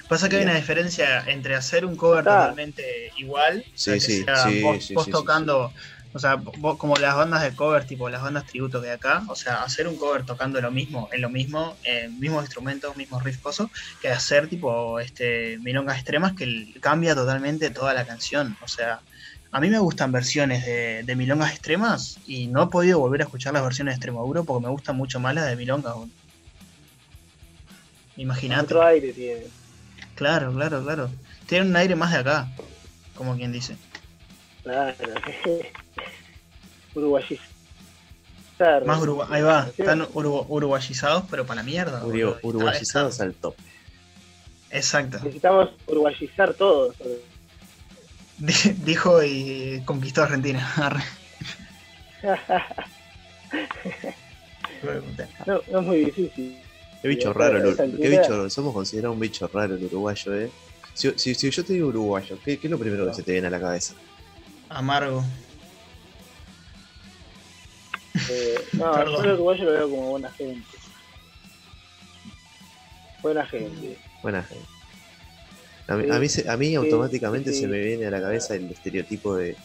Pasa 0.10 0.30
que 0.30 0.38
hay 0.38 0.44
una 0.44 0.56
diferencia 0.56 1.26
entre 1.28 1.56
hacer 1.56 1.86
un 1.86 1.98
cover 1.98 2.24
totalmente 2.24 3.12
igual, 3.18 3.66
o 3.68 3.78
sea, 3.78 3.94
Sí, 3.96 4.00
que 4.00 4.06
sí, 4.06 4.24
sea 4.24 4.36
sí, 4.50 4.62
vos, 4.62 4.86
sí, 4.86 4.94
vos 4.94 5.04
sí, 5.06 5.12
sí, 5.12 5.18
tocando, 5.18 5.74
o 6.18 6.20
sea, 6.20 6.36
vos- 6.36 6.78
como 6.78 6.96
las 6.98 7.16
bandas 7.16 7.44
de 7.44 7.56
cover, 7.56 7.86
tipo 7.86 8.10
las 8.10 8.22
bandas 8.22 8.46
tributo 8.46 8.82
que 8.82 8.90
hay 8.90 8.96
acá, 8.96 9.24
o 9.30 9.36
sea, 9.36 9.64
hacer 9.64 9.88
un 9.88 9.96
cover 9.96 10.26
tocando 10.26 10.60
lo 10.60 10.72
mismo, 10.72 11.08
en 11.14 11.22
lo 11.22 11.30
mismo, 11.30 11.78
eh, 11.84 12.10
mismos 12.10 12.44
instrumentos, 12.44 12.96
mismos 12.98 13.24
riff 13.24 13.40
coso, 13.40 13.72
que 14.02 14.10
hacer 14.10 14.50
tipo 14.50 15.00
este 15.00 15.58
milongas 15.60 15.98
extremas 15.98 16.34
que 16.34 16.74
cambia 16.82 17.16
totalmente 17.16 17.70
toda 17.70 17.94
la 17.94 18.06
canción, 18.06 18.58
o 18.62 18.68
sea, 18.68 19.00
a 19.52 19.62
mí 19.62 19.70
me 19.70 19.80
gustan 19.80 20.12
versiones 20.12 20.66
de, 20.66 21.04
de 21.04 21.16
milongas 21.16 21.52
extremas 21.52 22.20
y 22.28 22.48
no 22.48 22.64
he 22.64 22.68
podido 22.68 23.00
volver 23.00 23.22
a 23.22 23.24
escuchar 23.24 23.54
las 23.54 23.64
versiones 23.64 23.94
de 23.94 23.96
Extremadura 23.96 24.44
porque 24.44 24.66
me 24.66 24.72
gustan 24.72 24.98
mucho 24.98 25.20
más 25.22 25.34
las 25.36 25.48
de 25.48 25.56
milongas. 25.56 25.96
Imagínate. 28.18 28.64
Otro 28.64 28.84
aire 28.86 29.14
tiene. 29.14 29.44
Claro, 30.16 30.52
claro, 30.52 30.84
claro. 30.84 31.10
Tiene 31.46 31.68
un 31.70 31.76
aire 31.76 31.96
más 31.96 32.12
de 32.12 32.18
acá, 32.18 32.48
como 33.16 33.36
quien 33.38 33.52
dice. 33.52 33.78
Claro. 34.64 34.96
Uruguayizar. 36.98 38.86
Más 38.86 39.00
urugu- 39.00 39.28
Ahí 39.30 39.42
va, 39.44 39.68
están 39.78 40.02
urugu- 40.14 40.46
uruguayizados, 40.50 41.26
pero 41.30 41.46
para 41.46 41.62
la 41.62 41.64
mierda. 41.64 42.04
Uruguayizados 42.06 43.20
al 43.22 43.34
top. 43.36 43.56
Exacto. 44.72 45.18
Necesitamos 45.20 45.70
uruguayizar 45.86 46.54
todo. 46.56 46.94
Di- 48.40 48.74
Dijo 48.84 49.24
y 49.24 49.82
conquistó 49.86 50.24
Argentina. 50.24 50.68
No, 55.46 55.62
no 55.72 55.80
es 55.80 55.86
muy 55.86 56.06
difícil. 56.06 56.58
Qué 57.02 57.08
bicho 57.08 57.32
raro, 57.34 57.58
el 57.70 57.98
qué 57.98 58.10
bicho, 58.10 58.50
somos 58.50 58.74
considerados 58.74 59.14
un 59.16 59.20
bicho 59.20 59.48
raro 59.52 59.76
el 59.76 59.84
uruguayo, 59.86 60.36
eh. 60.36 60.52
Si, 60.94 61.12
si- 61.16 61.36
si 61.36 61.50
yo 61.52 61.64
te 61.64 61.74
digo 61.74 61.88
uruguayo, 61.90 62.38
¿qué, 62.44 62.58
qué 62.58 62.68
es 62.68 62.72
lo 62.72 62.78
primero 62.80 63.06
que 63.08 63.14
se 63.14 63.24
te 63.24 63.32
viene 63.34 63.48
a 63.48 63.50
la 63.52 63.60
cabeza? 63.60 63.94
Amargo. 64.70 65.24
Eh, 68.30 68.56
no, 68.74 68.92
Perdón. 68.96 69.16
yo 69.16 69.22
el 69.24 69.32
uruguayo 69.36 69.64
lo 69.66 69.72
veo 69.72 69.90
como 69.90 70.10
buena 70.12 70.32
gente. 70.32 70.78
Buena 73.22 73.46
gente. 73.46 73.98
Buena 74.22 74.44
gente. 74.44 74.66
A 75.88 75.96
mí, 75.96 76.04
Sí, 76.04 76.12
a 76.12 76.20
mí, 76.20 76.30
se- 76.30 76.50
a 76.50 76.58
mí 76.58 76.68
sí, 76.68 76.76
automáticamente 76.76 77.52
sí. 77.54 77.62
se 77.62 77.68
me 77.68 77.80
viene 77.80 78.06
a 78.08 78.12
la 78.12 78.22
cabeza 78.22 78.56
el 78.56 78.70
estereotipo 78.72 79.36
de 79.36 79.56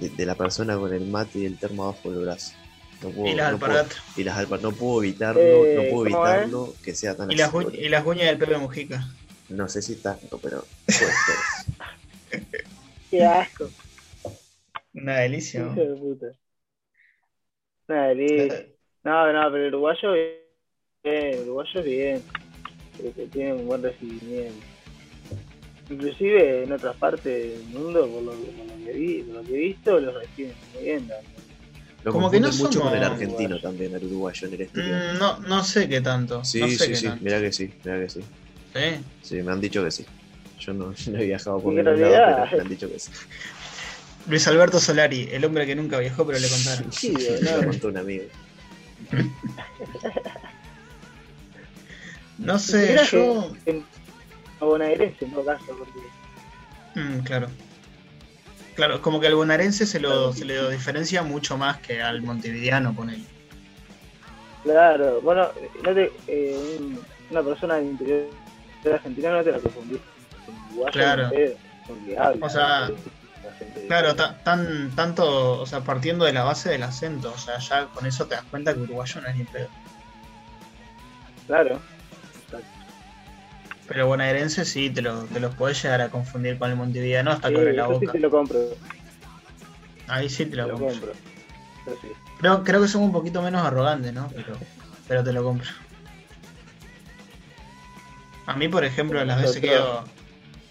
de, 0.00 0.08
de 0.10 0.26
la 0.26 0.34
persona 0.34 0.76
con 0.76 0.92
el 0.92 1.06
mate 1.06 1.38
y 1.38 1.44
el 1.46 1.56
termo 1.56 1.84
abajo 1.84 2.10
del 2.10 2.24
brazo. 2.24 2.52
No 3.00 3.10
puedo, 3.10 3.32
Y 3.32 3.34
las 3.36 3.52
no 3.52 3.58
puedo- 3.60 3.86
y 4.16 4.24
las 4.24 4.48
no 4.60 4.72
puedo 4.72 5.02
evitarlo, 5.04 5.40
Eh, 5.40 5.74
no 5.76 5.82
puedo 5.90 6.06
evitarlo 6.06 6.74
que 6.82 6.94
sea 6.96 7.16
tan 7.16 7.30
Y 7.30 7.36
las, 7.36 7.52
y 7.72 7.88
las 7.88 8.04
uñas 8.04 8.26
del 8.26 8.38
Pepe 8.38 8.56
Mujica. 8.58 9.06
No 9.50 9.68
sé 9.68 9.82
si 9.82 9.94
tanto, 9.96 10.38
pero 10.38 10.64
puede 10.86 10.98
ser. 10.98 12.44
Qué 13.10 13.24
asco, 13.24 13.70
Una 14.94 15.18
delicia. 15.18 15.60
hijo 15.60 15.68
¿no? 15.70 15.74
de 15.76 15.94
puta. 15.94 16.26
Una 16.26 16.32
delicia. 16.32 16.38
No, 17.88 19.32
no, 19.32 19.52
pero 19.52 19.66
el 19.66 19.74
uruguayo 19.74 20.12
bien, 20.12 20.34
el 21.04 21.40
uruguayo 21.40 21.82
bien, 21.82 22.22
creo 22.96 23.14
que 23.14 23.26
tiene 23.26 23.54
un 23.54 23.66
buen 23.66 23.82
recibimiento. 23.82 24.64
Inclusive 25.90 26.64
en 26.64 26.72
otras 26.72 26.96
partes 26.96 27.24
del 27.24 27.62
mundo, 27.68 28.08
por 28.08 28.22
lo, 28.22 28.30
por 28.32 28.38
lo 28.40 28.84
que, 28.86 28.92
vi, 28.92 29.22
por 29.22 29.34
lo 29.36 29.42
que 29.44 29.54
he 29.54 29.58
visto, 29.58 30.00
lo 30.00 30.18
reciben 30.18 30.54
muy 30.74 30.82
bien. 30.84 31.08
Lo 32.04 32.12
Como 32.12 32.30
que 32.30 32.40
no 32.40 32.52
mucho 32.52 32.80
con 32.80 32.94
el 32.94 33.02
somos 33.02 33.12
argentino 33.12 33.60
también, 33.60 33.94
el 33.94 34.04
uruguayo 34.04 34.48
en 34.48 34.54
el 34.54 34.60
exterior. 34.62 34.98
Mm, 35.14 35.18
no, 35.18 35.38
no 35.40 35.64
sé 35.64 35.88
qué 35.88 36.00
tanto. 36.00 36.42
sí, 36.44 36.60
no 36.60 36.68
sé 36.68 36.78
sí, 36.78 36.90
qué 36.90 36.96
sí, 36.96 37.06
tanto. 37.06 37.24
mira 37.24 37.40
que 37.40 37.52
sí, 37.52 37.70
mira 37.84 38.00
que 38.00 38.08
sí. 38.08 38.20
Sí. 38.74 39.04
Sí, 39.22 39.42
me 39.42 39.52
han 39.52 39.60
dicho 39.60 39.84
que 39.84 39.90
sí. 39.90 40.06
Yo 40.60 40.72
no, 40.72 40.86
no 41.10 41.18
he 41.18 41.24
viajado 41.26 41.60
por 41.62 41.74
ningún 41.74 42.00
lado, 42.00 42.14
pero 42.24 42.56
me 42.56 42.62
han 42.62 42.68
dicho 42.68 42.88
que 42.88 42.98
sí. 42.98 43.10
Luis 44.26 44.46
Alberto 44.48 44.78
Solari, 44.80 45.28
el 45.30 45.44
hombre 45.44 45.66
que 45.66 45.74
nunca 45.74 45.98
viajó, 45.98 46.26
pero 46.26 46.38
le 46.38 46.48
contaron. 46.48 46.92
Sí, 46.92 47.12
lo 47.42 47.58
¿no? 47.58 47.64
contó 47.66 47.88
un 47.88 47.96
amigo. 47.98 48.24
No 52.38 52.58
sé, 52.58 52.96
yo. 53.12 53.52
en 53.66 53.84
a 54.60 54.64
bonaerense 54.64 55.24
en 55.24 55.30
todo 55.30 55.44
caso, 55.44 55.66
porque 55.78 56.00
Mm, 56.96 57.20
claro. 57.20 57.48
Claro, 58.76 59.00
como 59.02 59.20
que 59.20 59.26
al 59.28 59.34
bonaerense 59.34 59.84
se 59.86 59.98
lo, 60.00 60.32
se 60.32 60.44
le 60.44 60.70
diferencia 60.70 61.22
mucho 61.22 61.56
más 61.56 61.78
que 61.78 62.00
al 62.02 62.22
montevideano, 62.22 62.94
con 62.94 63.10
él. 63.10 63.24
Claro, 64.64 65.20
bueno, 65.20 65.48
no 65.84 65.94
te, 65.94 66.12
eh, 66.28 66.56
un- 66.78 67.00
una 67.30 67.42
persona 67.42 67.74
del 67.76 67.86
interior 67.86 68.28
de 68.84 68.94
Argentina 68.94 69.30
no 69.32 69.42
te 69.44 69.52
la 69.52 69.58
confundís 69.58 69.98
Claro. 70.92 71.30
porque 71.86 72.16
habla. 72.18 72.46
O 72.46 72.50
sea, 72.50 72.90
la 73.44 73.52
gente- 73.52 73.86
Claro, 73.86 74.14
ta- 74.16 74.38
tan, 74.42 74.90
tanto, 74.96 75.60
o 75.60 75.66
sea, 75.66 75.80
partiendo 75.80 76.24
de 76.24 76.32
la 76.32 76.44
base 76.44 76.70
del 76.70 76.82
acento, 76.82 77.32
o 77.34 77.38
sea, 77.38 77.58
ya 77.58 77.86
con 77.86 78.06
eso 78.06 78.26
te 78.26 78.34
das 78.34 78.44
cuenta 78.44 78.74
que 78.74 78.80
uruguayo 78.80 79.20
no 79.20 79.28
es 79.28 79.36
ni 79.36 79.44
pedo. 79.44 79.68
Claro, 81.46 81.80
Pero 83.86 84.06
bonaerense 84.06 84.64
sí, 84.64 84.88
te, 84.88 85.02
lo, 85.02 85.24
te 85.24 85.40
los 85.40 85.54
podés 85.54 85.82
llegar 85.82 86.00
a 86.00 86.08
confundir 86.08 86.58
con 86.58 86.70
el 86.70 86.76
montevideano 86.76 87.32
hasta 87.32 87.48
sí, 87.48 87.54
abre 87.54 87.74
la 87.74 87.82
eso 87.84 87.92
sí 87.92 88.06
boca. 88.06 88.12
te 88.12 88.18
lo 88.20 88.30
compro, 88.30 88.60
Ahí 90.08 90.28
sí 90.30 90.44
te 90.46 90.52
te 90.52 90.56
lo 90.56 90.68
compro. 90.70 90.88
compro. 90.88 91.12
Eso 91.12 91.98
sí. 92.00 92.08
Creo, 92.38 92.64
creo 92.64 92.80
que 92.80 92.88
son 92.88 93.02
un 93.02 93.12
poquito 93.12 93.42
menos 93.42 93.62
arrogantes, 93.62 94.12
¿no? 94.14 94.28
Pero, 94.34 94.56
pero 95.06 95.22
te 95.22 95.32
lo 95.34 95.44
compro. 95.44 95.68
A 98.46 98.54
mí, 98.54 98.68
por 98.68 98.84
ejemplo, 98.84 99.22
las 99.24 99.40
veces 99.42 99.60
que 99.60 99.68
he 99.68 99.72
ido, 99.74 100.04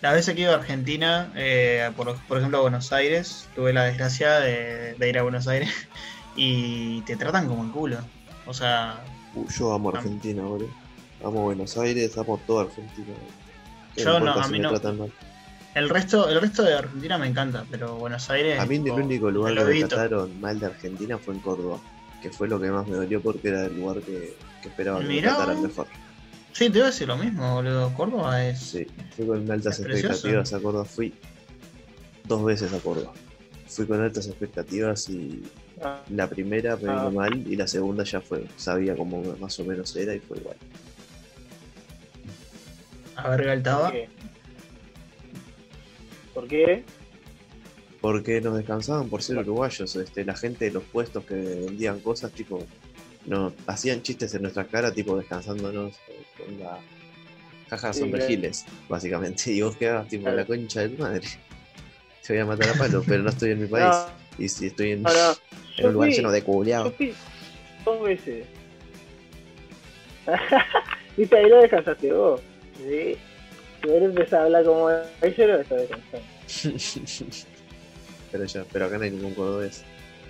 las 0.03 0.13
veces 0.13 0.35
que 0.35 0.41
ido 0.41 0.51
a 0.51 0.55
Argentina, 0.55 1.31
eh, 1.35 1.89
por, 1.97 2.15
por 2.27 2.37
ejemplo 2.37 2.59
a 2.59 2.61
Buenos 2.61 2.93
Aires, 2.93 3.49
tuve 3.55 3.73
la 3.73 3.85
desgracia 3.85 4.39
de, 4.39 4.93
de 4.93 5.09
ir 5.09 5.17
a 5.17 5.23
Buenos 5.23 5.47
Aires 5.47 5.71
y 6.35 7.01
te 7.01 7.15
tratan 7.15 7.47
como 7.47 7.63
el 7.63 7.71
culo. 7.71 7.97
O 8.45 8.53
sea, 8.53 9.01
Uh, 9.35 9.47
yo 9.49 9.73
amo 9.73 9.89
Argentina, 9.89 10.43
boludo. 10.43 10.69
Amo 11.23 11.43
Buenos 11.43 11.77
Aires, 11.77 12.17
amo 12.17 12.39
toda 12.45 12.63
Argentina. 12.63 13.13
Yo 13.95 14.19
no, 14.19 14.33
a 14.33 14.47
mí 14.47 14.59
no. 14.59 14.71
el 15.75 15.89
resto, 15.89 16.29
el 16.29 16.41
resto 16.41 16.63
de 16.63 16.75
Argentina 16.75 17.17
me 17.17 17.27
encanta, 17.27 17.65
pero 17.69 17.95
Buenos 17.95 18.29
Aires. 18.29 18.59
A 18.59 18.65
mí 18.65 18.75
el 18.75 18.91
único 18.91 19.31
lugar 19.31 19.55
que 19.55 19.63
me 19.63 19.83
trataron 19.85 20.39
mal 20.39 20.59
de 20.59 20.67
Argentina 20.67 21.17
fue 21.17 21.33
en 21.33 21.39
Córdoba, 21.39 21.79
que 22.21 22.29
fue 22.29 22.47
lo 22.47 22.59
que 22.59 22.69
más 22.69 22.87
me 22.87 22.97
dolió 22.97 23.21
porque 23.21 23.49
era 23.49 23.65
el 23.65 23.75
lugar 23.75 24.01
que, 24.01 24.35
que 24.61 24.67
esperaba 24.67 24.99
que 24.99 25.05
me 25.05 25.21
trataran 25.21 25.61
mejor. 25.61 25.87
Sí, 26.53 26.69
te 26.69 26.77
iba 26.77 26.87
a 26.87 26.91
decir 26.91 27.07
lo 27.07 27.17
mismo, 27.17 27.55
boludo. 27.55 27.93
Córdoba 27.95 28.45
es. 28.47 28.59
Sí, 28.59 28.87
fui 29.15 29.25
con 29.25 29.49
altas 29.51 29.79
precioso. 29.79 30.13
expectativas 30.13 30.53
a 30.53 30.59
Córdoba, 30.59 30.85
fui 30.85 31.13
dos 32.25 32.43
veces 32.45 32.71
a 32.73 32.79
Córdoba. 32.79 33.11
Fui 33.67 33.85
con 33.87 33.99
altas 34.01 34.27
expectativas 34.27 35.09
y 35.09 35.43
Ah, 35.81 36.01
la 36.11 36.29
primera 36.29 36.75
me 36.75 36.83
vino 36.83 37.07
Ah. 37.07 37.09
mal 37.09 37.35
y 37.47 37.55
la 37.55 37.67
segunda 37.67 38.03
ya 38.03 38.21
fue, 38.21 38.45
sabía 38.55 38.95
cómo 38.95 39.21
más 39.39 39.59
o 39.59 39.65
menos 39.65 39.93
era 39.95 40.13
y 40.15 40.19
fue 40.19 40.37
igual. 40.37 40.55
A 43.15 43.29
ver, 43.29 43.37
¿por 43.39 43.45
Galtaba. 43.47 43.91
qué? 43.91 44.09
¿Por 46.33 46.47
qué? 46.47 46.83
Porque 48.01 48.39
nos 48.41 48.55
descansaban 48.55 49.09
por 49.09 49.21
ser 49.23 49.37
uruguayos, 49.39 49.95
este, 49.95 50.23
la 50.23 50.35
gente 50.35 50.65
de 50.65 50.71
los 50.71 50.83
puestos 50.83 51.25
que 51.25 51.35
vendían 51.35 51.99
cosas, 51.99 52.31
tipo, 52.31 52.63
no, 53.25 53.53
hacían 53.67 54.01
chistes 54.01 54.33
en 54.35 54.41
nuestra 54.43 54.65
cara, 54.65 54.93
tipo, 54.93 55.17
descansándonos 55.17 55.95
eh, 56.09 56.23
con 56.37 56.59
la 56.59 56.77
jaja 57.69 57.93
Sí, 57.93 57.99
son 58.01 58.09
claro. 58.11 58.25
giles, 58.27 58.65
básicamente, 58.89 59.51
y 59.53 59.61
vos 59.61 59.75
quedabas 59.77 60.07
tipo 60.07 60.23
Claro. 60.23 60.37
la 60.37 60.45
concha 60.45 60.81
de 60.81 60.89
tu 60.89 61.01
madre. 61.01 61.21
Te 62.25 62.33
voy 62.33 62.41
a 62.41 62.45
matar 62.45 62.69
a 62.69 62.73
palo, 62.73 63.03
pero 63.05 63.23
no 63.23 63.29
estoy 63.29 63.51
en 63.51 63.61
mi 63.61 63.67
país. 63.69 63.95
No, 64.37 64.43
Y 64.43 64.49
si 64.49 64.67
estoy 64.67 64.91
en, 64.91 65.03
no, 65.03 65.09
no. 65.13 65.31
en 65.31 65.37
Yo 65.77 65.87
un 65.87 65.93
lugar 65.93 66.09
lleno 66.09 66.31
de 66.31 66.41
fui 66.91 67.13
dos 67.85 68.01
veces. 68.03 68.45
Viste, 71.17 71.37
ahí 71.37 71.49
lo 71.49 71.61
descansaste 71.61 72.11
vos. 72.13 72.41
Sí. 72.77 73.17
Si 73.81 73.87
vos 73.89 74.01
empezás 74.01 74.33
a 74.33 74.43
hablar 74.43 74.63
como 74.63 74.89
ellos, 74.89 75.37
lo 75.37 75.57
descansando. 75.57 75.97
pero 78.31 78.45
ya, 78.45 78.65
pero 78.71 78.85
acá 78.85 78.97
no 78.97 79.03
hay 79.03 79.11
ningún 79.11 79.33
cordobés. 79.33 79.83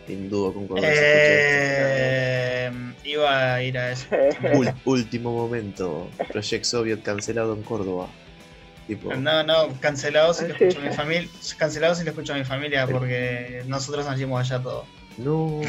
Sin 0.07 0.29
dudo 0.29 0.53
con 0.53 0.67
cordobés 0.67 0.91
escuché 0.91 2.65
Eh, 2.65 2.71
iba 3.05 3.53
a 3.55 3.63
ir 3.63 3.77
a 3.77 3.91
eso. 3.91 4.07
último 4.85 5.31
momento, 5.33 6.09
Project 6.31 6.65
Soviet 6.65 7.01
cancelado 7.01 7.53
en 7.53 7.61
Córdoba. 7.63 8.07
Tipo, 8.87 9.13
No, 9.15 9.43
no, 9.43 9.69
cancelado 9.79 10.33
si 10.33 10.45
lo 10.47 10.53
escucho 10.55 10.79
a 10.79 10.83
mi 10.89 10.93
familia. 10.93 11.29
Cancelado 11.57 11.95
si 11.95 12.03
lo 12.03 12.09
escucho 12.11 12.33
a 12.33 12.37
mi 12.37 12.43
familia 12.43 12.85
porque 12.85 13.63
nosotros 13.67 14.05
nacimos 14.05 14.41
allá 14.41 14.61
todos. 14.61 14.85
No. 15.17 15.61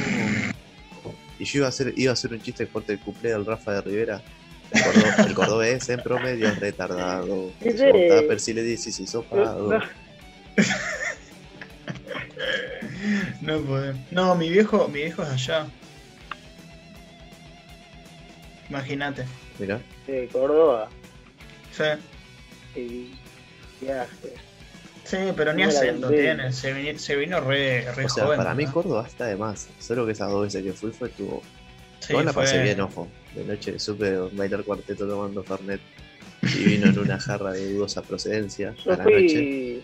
Y 1.39 1.45
yo 1.45 1.59
iba 1.59 1.67
a 1.67 1.69
hacer, 1.69 1.93
iba 1.97 2.11
a 2.11 2.15
hacer 2.15 2.33
un 2.33 2.41
chiste 2.43 2.67
corte 2.67 2.93
del 2.93 3.01
cuplé 3.01 3.31
del 3.31 3.47
Rafa 3.47 3.73
de 3.75 3.81
Rivera. 3.83 4.21
El, 4.73 4.83
cordo- 4.83 5.27
el 5.29 5.35
cordobés 5.35 5.89
en 5.91 6.01
promedio 6.01 6.49
es 6.49 6.59
retardado. 6.59 7.51
Tupper 7.61 8.41
si 8.41 8.53
le 8.53 8.63
dices 8.63 8.99
hisopado. 8.99 9.71
No, 9.75 9.81
No 13.41 13.61
podemos. 13.61 14.01
No, 14.11 14.35
mi 14.35 14.49
viejo, 14.51 14.89
mi 14.89 15.01
viejo 15.01 15.23
es 15.23 15.29
allá. 15.31 15.67
Imagínate. 18.69 19.25
Mira, 19.59 19.81
de 20.07 20.29
Córdoba. 20.29 20.89
Sí. 21.73 22.81
Y 22.81 23.15
viaje. 23.85 24.35
Sí, 25.05 25.17
pero 25.37 25.53
ni 25.53 25.63
acento 25.65 26.09
tiene. 26.09 26.53
Se 26.53 26.73
vino, 26.73 26.99
se 26.99 27.17
vino 27.17 27.41
re, 27.41 27.93
re 27.93 28.07
o 28.07 28.09
sea, 28.09 28.25
joven. 28.25 28.39
para 28.39 28.55
mí. 28.55 28.67
Córdoba 28.67 29.05
está 29.07 29.27
de 29.27 29.37
más. 29.37 29.69
Solo 29.79 30.07
que 30.07 30.13
esas 30.13 30.31
dos 30.31 30.45
veces 30.45 30.63
que 30.65 30.73
fui 30.73 30.91
fue 30.93 31.09
tuvo. 31.11 31.43
Sí, 32.01 32.13
la 32.15 32.33
fue- 32.33 32.45
pasé 32.45 32.63
bien, 32.63 32.81
ojo. 32.81 33.09
De 33.35 33.45
noche 33.45 33.79
supe 33.79 34.17
bailar 34.33 34.65
cuarteto 34.65 35.07
tomando 35.07 35.43
Fernet. 35.45 35.81
Y 36.43 36.65
vino 36.65 36.87
en 36.89 36.99
una 36.99 37.19
jarra 37.19 37.53
de 37.53 37.73
dudosa 37.73 38.03
procedencia 38.03 38.75
Yo 38.85 38.93
a 38.93 38.97
la 38.97 39.05
noche. 39.05 39.83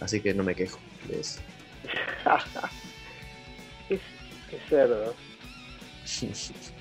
Así 0.00 0.20
que 0.20 0.34
no 0.34 0.42
me 0.42 0.54
quejo 0.54 0.78
de 1.08 1.20
eso. 1.20 1.40
qué, 3.88 3.98
qué 4.50 4.58
cerdo. 4.68 5.14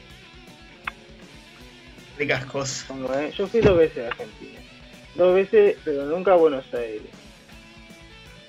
Ricas 2.17 2.45
cosas. 2.45 2.85
Eh, 3.15 3.33
Yo 3.37 3.47
fui 3.47 3.61
dos 3.61 3.77
veces 3.77 4.05
a 4.05 4.07
Argentina. 4.07 4.59
Dos 5.15 5.35
veces, 5.35 5.77
pero 5.83 6.05
nunca 6.05 6.33
a 6.33 6.35
Buenos 6.35 6.65
Aires. 6.73 7.01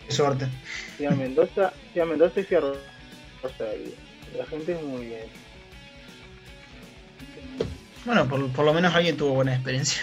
Qué 0.07 0.13
suerte. 0.13 0.47
Fui 0.97 1.07
a 1.07 1.11
Mendoza, 1.11 1.73
fui 1.93 2.01
a 2.01 2.05
Mendoza 2.05 2.41
y 2.41 2.45
fui 2.45 2.57
a 2.57 2.61
Rosario. 3.43 3.93
La 4.37 4.47
gente 4.47 4.73
es 4.73 4.83
muy 4.83 5.07
bien. 5.07 5.27
Bueno, 8.05 8.29
por, 8.29 8.49
por 8.51 8.65
lo 8.65 8.75
menos 8.75 8.95
alguien 8.95 9.17
tuvo 9.17 9.35
buena 9.35 9.55
experiencia. 9.55 10.03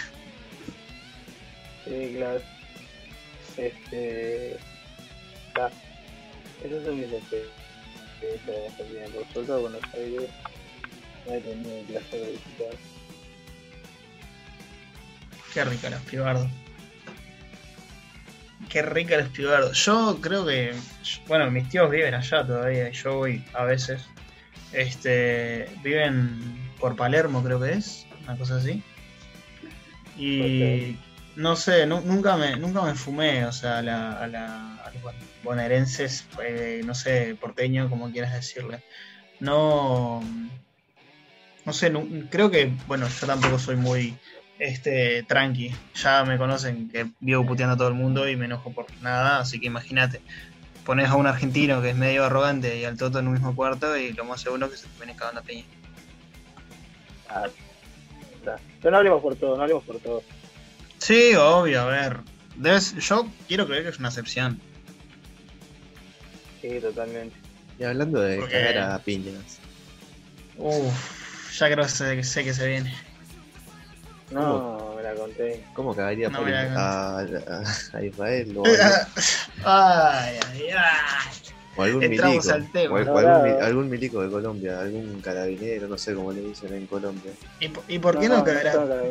Sí, 1.84 2.14
claro. 2.16 2.40
Este. 3.56 4.56
ah, 5.56 5.70
Esas 6.64 6.84
son 6.84 6.96
mis 7.00 7.12
experiencias 7.12 8.46
de 8.46 8.66
Argentina. 8.66 9.06
Por 9.14 9.32
suerte, 9.32 9.52
a 9.52 9.56
Buenos 9.56 9.82
Aires 9.94 10.30
no 11.26 11.34
he 11.34 11.40
tenido 11.40 11.78
el 11.78 11.86
placer 11.86 12.20
de 12.20 12.32
visitar. 12.32 12.74
Qué 15.54 15.64
rica 15.64 15.90
los 15.90 16.00
pibardos. 16.02 16.48
Qué 18.68 18.82
rica 18.82 19.16
los 19.16 19.28
pibardos. 19.30 19.84
Yo 19.84 20.18
creo 20.20 20.46
que. 20.46 20.74
Bueno, 21.26 21.50
mis 21.50 21.68
tíos 21.68 21.90
viven 21.90 22.14
allá 22.14 22.46
todavía 22.46 22.90
y 22.90 22.92
yo 22.92 23.16
voy 23.16 23.44
a 23.54 23.64
veces. 23.64 24.02
Este. 24.72 25.68
Viven 25.82 26.40
por 26.78 26.94
Palermo, 26.94 27.42
creo 27.42 27.60
que 27.60 27.72
es. 27.72 28.06
Una 28.24 28.36
cosa 28.36 28.56
así. 28.56 28.82
Y. 30.16 30.96
no 31.36 31.56
sé, 31.56 31.86
nu- 31.86 32.02
nunca 32.04 32.36
me, 32.36 32.56
nunca 32.56 32.82
me 32.82 32.94
fumé, 32.94 33.44
o 33.46 33.52
sea, 33.52 33.78
a, 33.78 33.82
la, 33.82 34.12
a, 34.12 34.26
la- 34.26 34.74
a 34.76 34.90
los 34.92 35.14
bonaerenses, 35.42 36.26
eh, 36.42 36.82
no 36.84 36.94
sé, 36.94 37.36
porteño, 37.40 37.88
como 37.88 38.10
quieras 38.10 38.32
decirle. 38.34 38.82
No, 39.40 40.22
no 41.64 41.72
sé, 41.72 41.92
creo 42.30 42.50
que, 42.50 42.72
bueno, 42.86 43.06
yo 43.08 43.26
tampoco 43.26 43.58
soy 43.58 43.76
muy 43.76 44.16
este 44.58 45.22
tranqui. 45.22 45.74
Ya 45.94 46.24
me 46.24 46.36
conocen 46.36 46.90
que 46.90 47.06
vivo 47.20 47.46
puteando 47.46 47.74
a 47.74 47.78
todo 47.78 47.88
el 47.88 47.94
mundo 47.94 48.28
y 48.28 48.36
me 48.36 48.44
enojo 48.44 48.72
por 48.72 48.86
nada, 49.00 49.40
así 49.40 49.58
que 49.58 49.66
imagínate. 49.66 50.20
Pones 50.84 51.08
a 51.08 51.14
un 51.16 51.26
argentino 51.26 51.80
que 51.80 51.90
es 51.90 51.96
medio 51.96 52.24
arrogante 52.24 52.78
y 52.78 52.84
al 52.84 52.96
Toto 52.96 53.18
en 53.18 53.26
un 53.28 53.34
mismo 53.34 53.54
cuarto 53.54 53.96
y 53.96 54.12
lo 54.12 54.24
más 54.24 54.40
seguro 54.40 54.70
que 54.70 54.76
se 54.76 54.86
te 54.88 54.96
viene 54.98 55.14
cagando 55.16 55.40
a 55.40 55.44
piña. 55.44 55.64
Ah. 57.28 57.46
Pero 58.80 58.90
no 58.90 58.96
hablemos 58.96 59.22
por 59.22 59.36
todo, 59.36 59.56
no 59.56 59.62
hablemos 59.62 59.84
por 59.84 59.98
todo. 60.00 60.22
Sí, 61.00 61.34
obvio, 61.34 61.80
a 61.82 61.84
ver. 61.86 62.16
Debes, 62.56 62.94
yo 62.96 63.26
quiero 63.48 63.66
creer 63.66 63.84
que 63.84 63.88
es 63.90 63.98
una 63.98 64.08
excepción. 64.08 64.60
Sí, 66.60 66.78
totalmente. 66.80 67.34
Y 67.78 67.84
hablando 67.84 68.20
de 68.20 68.36
Porque- 68.38 68.52
cagar 68.52 68.78
a 68.92 68.98
piñas, 68.98 69.58
Uff, 70.58 71.58
ya 71.58 71.70
creo 71.72 71.84
que 71.84 71.90
sé, 71.90 72.22
sé 72.22 72.44
que 72.44 72.52
se 72.52 72.68
viene. 72.68 72.94
No, 74.30 74.92
me 74.94 75.02
la 75.02 75.14
conté. 75.14 75.64
¿cómo 75.74 75.96
cagaría 75.96 76.28
No, 76.28 76.38
por- 76.40 76.52
a, 76.52 77.18
a- 77.20 77.64
a 77.94 78.02
Israel 78.04 78.54
o, 78.58 78.62
a- 79.64 80.24
ay, 80.24 80.38
ay, 80.52 80.62
ay. 80.76 81.30
o 81.76 81.82
algún 81.82 82.04
Entramos 82.04 82.36
milico? 82.46 82.54
al 82.54 82.72
tema. 82.72 82.94
o 82.94 83.18
algún, 83.64 83.88
milico 83.90 84.22
de 84.22 84.30
Colombia, 84.30 84.80
algún 84.80 85.20
carabinero, 85.22 85.88
no 85.88 85.96
sé 85.96 86.14
cómo 86.14 86.30
le 86.32 86.42
dicen 86.42 86.74
en 86.74 86.86
Colombia. 86.86 87.32
¿Y, 87.58 87.68
por- 87.68 87.84
y 87.88 87.98
por 87.98 88.20
qué 88.20 88.28
No, 88.28 88.44
cagará? 88.44 88.74
no, 88.74 88.84
no, 88.84 88.96
no, 88.96 89.10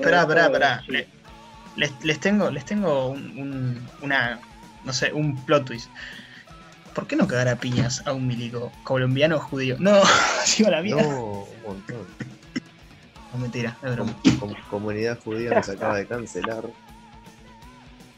Les, 1.79 1.91
les 2.03 2.19
tengo, 2.19 2.49
les 2.51 2.65
tengo 2.65 3.07
un, 3.07 3.21
un- 3.39 3.87
una, 4.01 4.39
no 4.83 4.91
sé, 4.93 5.13
un 5.13 5.35
plot 5.45 5.65
twist. 5.65 5.89
¿Por 6.93 7.07
qué 7.07 7.15
no 7.15 7.25
cagar 7.27 7.47
a 7.47 7.55
piñas 7.55 8.03
a 8.05 8.11
un 8.11 8.27
milico 8.27 8.71
colombiano 8.83 9.37
o 9.37 9.39
judío? 9.39 9.77
No, 9.79 10.01
sigo 10.45 10.67
a 10.67 10.71
la 10.71 10.81
mierda. 10.81 11.03
No. 11.03 11.09
No, 11.09 11.21
un 11.43 11.63
montón. 11.65 12.07
mentira, 13.39 13.77
es 13.81 13.91
broma. 13.95 14.13
Com- 14.23 14.37
com- 14.39 14.55
comunidad 14.69 15.17
judía 15.23 15.51
nos 15.51 15.69
acaba 15.69 15.95
de 15.97 16.05
cancelar. 16.05 16.63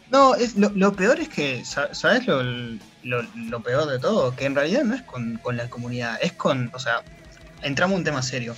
No, 0.09 0.35
es, 0.35 0.55
lo, 0.57 0.69
lo 0.75 0.93
peor 0.93 1.19
es 1.19 1.29
que, 1.29 1.63
sa- 1.63 1.93
¿sabes 1.93 2.25
lo, 2.27 2.41
lo, 2.43 3.21
lo 3.35 3.61
peor 3.61 3.87
de 3.87 3.99
todo? 3.99 4.35
Que 4.35 4.45
en 4.45 4.55
realidad 4.55 4.83
no 4.83 4.95
es 4.95 5.03
con, 5.03 5.37
con 5.37 5.55
la 5.55 5.69
comunidad, 5.69 6.17
es 6.21 6.33
con, 6.33 6.69
o 6.73 6.79
sea, 6.79 7.03
entramos 7.61 7.93
a 7.95 7.97
un 7.99 8.03
tema 8.03 8.21
serio. 8.21 8.55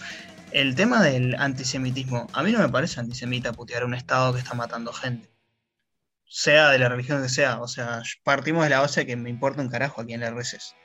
El 0.53 0.75
tema 0.75 1.01
del 1.01 1.35
antisemitismo, 1.35 2.27
a 2.31 2.43
mí 2.43 2.51
no 2.51 2.59
me 2.59 2.69
parece 2.69 2.99
antisemita 2.99 3.53
putear 3.53 3.81
a 3.83 3.85
un 3.85 3.95
Estado 3.95 4.33
que 4.33 4.39
está 4.39 4.53
matando 4.53 4.93
gente. 4.93 5.27
Sea 6.25 6.69
de 6.69 6.77
la 6.79 6.89
religión 6.89 7.21
que 7.23 7.29
sea, 7.29 7.59
o 7.59 7.67
sea, 7.67 8.03
partimos 8.23 8.63
de 8.63 8.69
la 8.69 8.79
base 8.79 9.01
de 9.01 9.07
que 9.07 9.15
me 9.15 9.29
importa 9.31 9.61
un 9.61 9.69
carajo 9.69 10.01
a 10.01 10.05
quién 10.05 10.19
le 10.19 10.29
reces. 10.31 10.75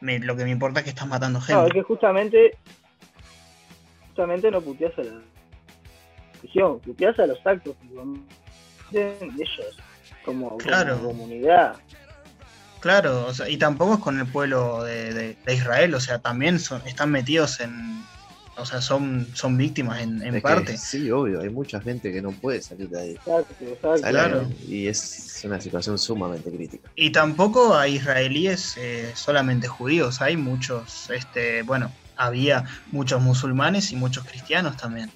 Me- 0.00 0.18
lo 0.18 0.34
que 0.36 0.44
me 0.44 0.50
importa 0.50 0.80
es 0.80 0.84
que 0.84 0.90
estás 0.90 1.06
matando 1.08 1.38
No, 1.40 1.44
es 1.44 1.46
gente. 1.46 1.72
que 1.72 1.82
justamente, 1.82 2.58
justamente 4.08 4.50
no 4.50 4.60
puteas 4.62 4.98
a 4.98 5.02
la 5.02 5.20
religión, 6.40 6.80
puteas 6.80 7.18
a 7.18 7.26
los 7.26 7.38
actos 7.46 7.76
cometen 7.94 9.34
ellos, 9.34 9.76
como, 10.24 10.48
como 10.50 10.58
Claro. 10.58 11.00
comunidad. 11.02 11.76
Claro, 12.80 13.26
o 13.26 13.34
sea, 13.34 13.48
y 13.48 13.56
tampoco 13.58 13.94
es 13.94 14.00
con 14.00 14.18
el 14.20 14.26
pueblo 14.26 14.84
de, 14.84 15.12
de- 15.12 15.36
de 15.44 15.54
Israel, 15.54 15.94
o 15.94 16.00
sea, 16.00 16.18
también 16.20 16.58
son, 16.60 16.80
están 16.86 17.10
metidos 17.10 17.60
en, 17.60 18.02
o 18.58 18.66
sea, 18.66 18.80
son, 18.80 19.26
son 19.34 19.56
víctimas 19.56 20.00
en, 20.02 20.20
en 20.20 20.28
Es 20.28 20.34
que 20.34 20.40
parte. 20.40 20.76
sí, 20.76 21.10
obvio, 21.10 21.40
hay 21.40 21.48
mucha 21.48 21.80
gente 21.80 22.12
que 22.12 22.20
no 22.20 22.32
puede 22.32 22.60
salir 22.60 22.88
de 22.88 23.00
ahí. 23.00 23.10
Exacto, 23.12 23.54
exacto. 23.60 23.98
Sale, 23.98 24.10
Claro. 24.10 24.48
Y 24.66 24.86
es 24.88 25.40
una 25.44 25.60
situación 25.60 25.98
sumamente 25.98 26.50
crítica. 26.50 26.90
Y 26.96 27.10
tampoco 27.10 27.76
hay 27.76 27.96
israelíes 27.96 28.76
eh, 28.76 29.12
solamente 29.14 29.68
judíos, 29.68 30.20
hay 30.20 30.36
muchos, 30.36 31.08
este, 31.10 31.62
bueno, 31.62 31.92
había 32.16 32.64
muchos 32.90 33.22
musulmanes 33.22 33.92
y 33.92 33.96
muchos 33.96 34.24
cristianos 34.24 34.76
también. 34.76 35.10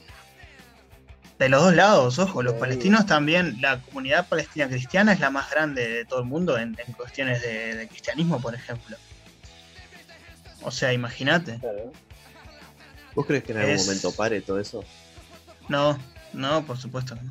De 1.39 1.49
los 1.49 1.61
dos 1.63 1.75
lados, 1.75 2.19
ojo, 2.21 2.43
los 2.45 2.53
Sí. 2.55 2.61
palestinos 2.61 3.07
también, 3.07 3.59
la 3.61 3.81
comunidad 3.83 4.29
palestina 4.29 4.69
cristiana 4.69 5.13
es 5.13 5.19
la 5.19 5.31
más 5.31 5.51
grande 5.51 5.89
de 5.89 6.05
todo 6.05 6.21
el 6.21 6.27
mundo 6.27 6.57
en, 6.57 6.77
en 6.87 6.93
cuestiones 6.93 7.43
de, 7.43 7.75
de 7.75 7.89
cristianismo, 7.89 8.41
por 8.41 8.55
ejemplo. 8.55 8.97
O 10.63 10.71
sea, 10.71 10.93
imagínate. 10.93 11.59
Claro. 11.59 11.93
¿Vos 13.15 13.27
crees 13.27 13.45
que 13.45 13.53
en 13.53 13.59
algún 13.59 13.75
Es- 13.75 13.87
momento 13.87 14.13
pare 14.13 14.41
todo 14.41 14.59
eso? 14.59 14.85
No, 15.69 15.99
no, 16.33 16.65
por 16.65 16.79
supuesto 16.79 17.15
no. 17.15 17.23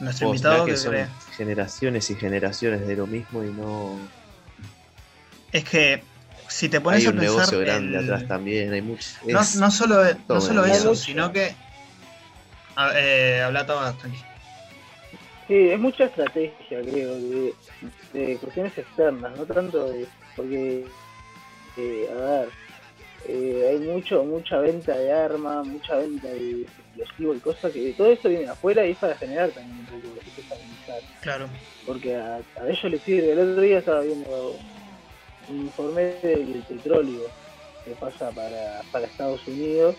Nuestro 0.00 0.26
Vos 0.26 0.36
invitado 0.36 0.64
que 0.64 0.72
que 0.72 0.76
son 0.76 0.92
cree. 0.92 1.08
generaciones 1.36 2.10
y 2.10 2.16
generaciones 2.16 2.86
de 2.86 2.96
lo 2.96 3.06
mismo 3.06 3.44
y 3.44 3.50
no... 3.52 3.98
Es 5.52 5.64
que 5.64 6.02
si 6.48 6.68
te 6.68 6.80
pones 6.80 7.00
Hay 7.00 7.06
a 7.06 7.10
un 7.10 7.16
pensar. 7.16 7.36
negocio 7.38 7.60
grande 7.60 7.98
el- 7.98 8.04
atrás 8.04 8.26
también, 8.28 8.72
hay 8.72 8.82
mucho... 8.82 9.06
No, 9.28 9.40
es- 9.40 9.56
no 9.56 9.70
solo, 9.70 10.02
no 10.04 10.14
todo 10.26 10.40
solo 10.40 10.64
eso, 10.64 10.94
sino 10.94 11.32
que. 11.32 11.54
A- 12.76 12.92
eh, 12.98 13.40
habla 13.42 13.64
todo, 13.66 13.94
tranqui. 13.94 14.18
Sí, 15.46 15.54
es 15.68 15.78
mucha 15.78 16.04
estrategia, 16.04 16.80
creo, 16.90 17.14
de, 17.14 17.54
de 18.14 18.36
cuestiones 18.38 18.76
externas, 18.76 19.36
no 19.36 19.44
tanto 19.44 19.88
de. 19.90 20.08
Porque, 20.34 20.88
eh, 21.76 22.08
a 22.10 22.14
ver, 22.14 22.48
eh, 23.26 23.68
hay 23.70 23.78
mucho 23.78 24.24
mucha 24.24 24.58
venta 24.58 24.96
de 24.96 25.12
armas, 25.12 25.66
mucha 25.66 25.96
venta 25.96 26.28
de 26.28 26.62
explosivos 26.62 27.36
y 27.36 27.40
cosas 27.40 27.72
que 27.72 27.92
todo 27.96 28.08
eso 28.12 28.28
viene 28.28 28.48
afuera 28.48 28.86
y 28.86 28.92
es 28.92 28.98
para 28.98 29.16
generar 29.16 29.50
también 29.50 29.78
un 29.78 29.86
poco 29.86 30.20
estabilizar. 30.36 31.00
Claro. 31.20 31.48
Porque 31.86 32.16
a, 32.16 32.36
a 32.60 32.68
ellos 32.68 32.84
les 32.84 33.02
sirve. 33.02 33.32
El 33.32 33.38
otro 33.50 33.62
día 33.62 33.78
estaba 33.78 34.00
viendo 34.02 34.56
un 35.48 35.56
informe 35.56 36.02
del 36.22 36.64
petróleo 36.68 37.22
que 37.84 37.90
pasa 37.92 38.30
para, 38.30 38.80
para 38.90 39.06
Estados 39.06 39.46
Unidos 39.46 39.94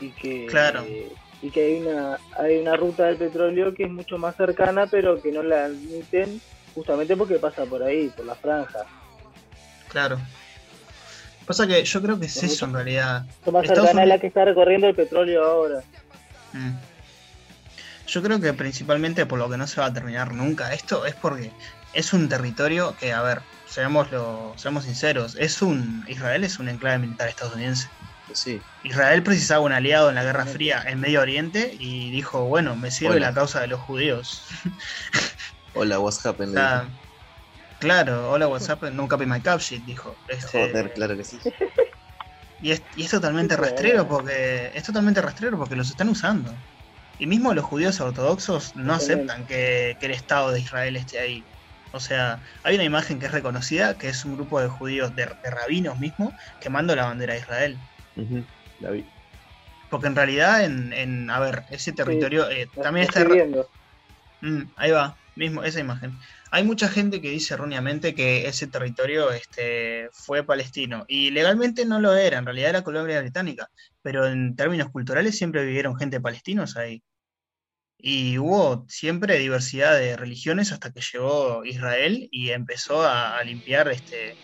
y 0.00 0.10
que 0.10 0.46
Claro. 0.46 0.84
y 1.42 1.50
que 1.50 1.64
hay 1.64 1.82
una 1.82 2.18
hay 2.36 2.58
una 2.58 2.76
ruta 2.76 3.04
del 3.06 3.16
petróleo 3.16 3.74
que 3.74 3.84
es 3.84 3.90
mucho 3.90 4.18
más 4.18 4.34
cercana 4.36 4.86
pero 4.86 5.20
que 5.22 5.30
no 5.30 5.42
la 5.42 5.66
admiten 5.66 6.40
justamente 6.74 7.16
porque 7.16 7.38
pasa 7.38 7.64
por 7.66 7.82
ahí 7.82 8.08
por 8.16 8.24
la 8.26 8.34
franja 8.34 8.84
Claro. 9.88 10.18
Pasa 11.50 11.66
que 11.66 11.84
yo 11.84 12.00
creo 12.00 12.20
que 12.20 12.26
es 12.26 12.42
eso 12.44 12.64
en 12.66 12.74
realidad. 12.74 13.26
más 13.50 13.66
cercana 13.66 13.88
a 13.88 13.92
Unidos- 13.92 14.08
la 14.08 14.18
que 14.20 14.28
está 14.28 14.44
recorriendo 14.44 14.86
el 14.86 14.94
petróleo 14.94 15.44
ahora 15.44 15.80
Mm. 16.52 16.76
Yo 18.06 18.22
creo 18.22 18.40
que 18.40 18.52
principalmente 18.52 19.26
por 19.26 19.38
lo 19.40 19.50
que 19.50 19.56
no 19.56 19.66
se 19.66 19.80
va 19.80 19.86
a 19.88 19.92
terminar 19.92 20.32
nunca 20.32 20.72
esto 20.74 21.06
es 21.06 21.14
porque 21.14 21.50
es 21.92 22.12
un 22.12 22.28
territorio 22.28 22.94
que, 23.00 23.12
a 23.12 23.22
ver, 23.22 23.40
seámoslo, 23.68 24.52
seamos 24.56 24.84
sinceros, 24.84 25.36
es 25.40 25.60
un 25.60 26.04
Israel 26.08 26.44
es 26.44 26.58
un 26.60 26.68
enclave 26.68 26.98
militar 26.98 27.28
estadounidense. 27.28 27.88
Sí, 28.32 28.60
Israel 28.84 29.22
precisaba 29.24 29.60
un 29.64 29.72
aliado 29.72 30.08
en 30.08 30.14
la 30.14 30.22
Guerra 30.22 30.46
Fría 30.46 30.84
en 30.86 31.00
Medio 31.00 31.20
Oriente 31.20 31.74
y 31.80 32.12
dijo, 32.12 32.44
bueno, 32.44 32.76
me 32.76 32.92
sirve 32.92 33.16
Hola. 33.16 33.28
la 33.30 33.34
causa 33.34 33.60
de 33.60 33.66
los 33.66 33.80
judíos. 33.80 34.42
hola, 35.74 35.98
what's 35.98 36.24
happened? 36.24 36.50
O 36.50 36.54
sea, 36.54 36.88
claro, 37.80 38.30
hola 38.30 38.46
WhatsApp, 38.46 38.84
no 38.84 39.08
copy 39.08 39.26
my 39.26 39.40
cap 39.40 39.60
shit, 39.60 39.84
dijo. 39.84 40.14
Este, 40.28 40.68
Joder, 40.68 40.92
claro 40.92 41.16
que 41.16 41.24
sí. 41.24 41.38
y, 42.62 42.70
es, 42.70 42.82
y 42.94 43.02
es 43.02 43.10
totalmente 43.10 43.56
rastrero 43.56 44.06
porque 44.06 44.70
es 44.72 44.84
totalmente 44.84 45.20
rastrero 45.20 45.58
porque 45.58 45.74
los 45.74 45.90
están 45.90 46.08
usando. 46.08 46.54
Y 47.18 47.26
mismo 47.26 47.52
los 47.52 47.64
judíos 47.64 48.00
ortodoxos 48.00 48.76
no 48.76 48.94
aceptan 48.94 49.46
que, 49.46 49.96
que 49.98 50.06
el 50.06 50.12
Estado 50.12 50.52
de 50.52 50.60
Israel 50.60 50.96
esté 50.96 51.18
ahí. 51.18 51.44
O 51.92 52.00
sea, 52.00 52.40
hay 52.62 52.76
una 52.76 52.84
imagen 52.84 53.18
que 53.18 53.26
es 53.26 53.32
reconocida, 53.32 53.98
que 53.98 54.08
es 54.08 54.24
un 54.24 54.36
grupo 54.36 54.60
de 54.60 54.68
judíos, 54.68 55.14
de, 55.16 55.26
de 55.26 55.50
rabinos 55.50 55.98
mismo, 55.98 56.32
quemando 56.60 56.94
la 56.94 57.06
bandera 57.06 57.34
de 57.34 57.40
Israel. 57.40 57.78
La 58.78 58.90
vi. 58.90 59.04
Porque 59.90 60.06
en 60.06 60.14
realidad, 60.14 60.64
en, 60.64 60.92
en 60.92 61.30
a 61.30 61.40
ver, 61.40 61.64
ese 61.70 61.92
territorio 61.92 62.48
eh, 62.48 62.68
también 62.80 63.06
está... 63.08 63.26
Mm, 64.40 64.62
ahí 64.76 64.90
va, 64.92 65.16
mismo, 65.34 65.64
esa 65.64 65.80
imagen. 65.80 66.16
Hay 66.52 66.64
mucha 66.64 66.88
gente 66.88 67.20
que 67.20 67.30
dice 67.30 67.54
erróneamente 67.54 68.14
que 68.14 68.46
ese 68.48 68.66
territorio 68.66 69.30
este, 69.30 70.08
fue 70.12 70.44
palestino. 70.44 71.04
Y 71.06 71.30
legalmente 71.30 71.84
no 71.84 72.00
lo 72.00 72.14
era, 72.14 72.38
en 72.38 72.44
realidad 72.44 72.70
era 72.70 72.82
colonia 72.84 73.20
británica. 73.20 73.70
Pero 74.02 74.26
en 74.26 74.56
términos 74.56 74.90
culturales 74.90 75.36
siempre 75.38 75.64
vivieron 75.64 75.96
gente 75.96 76.20
palestinos 76.20 76.76
ahí. 76.76 77.02
Y 77.98 78.38
hubo 78.38 78.86
siempre 78.88 79.38
diversidad 79.38 79.96
de 79.98 80.16
religiones 80.16 80.72
hasta 80.72 80.90
que 80.90 81.02
llegó 81.02 81.64
Israel 81.64 82.28
y 82.32 82.50
empezó 82.50 83.02
a, 83.02 83.38
a 83.38 83.44
limpiar 83.44 83.88
este, 83.88 84.36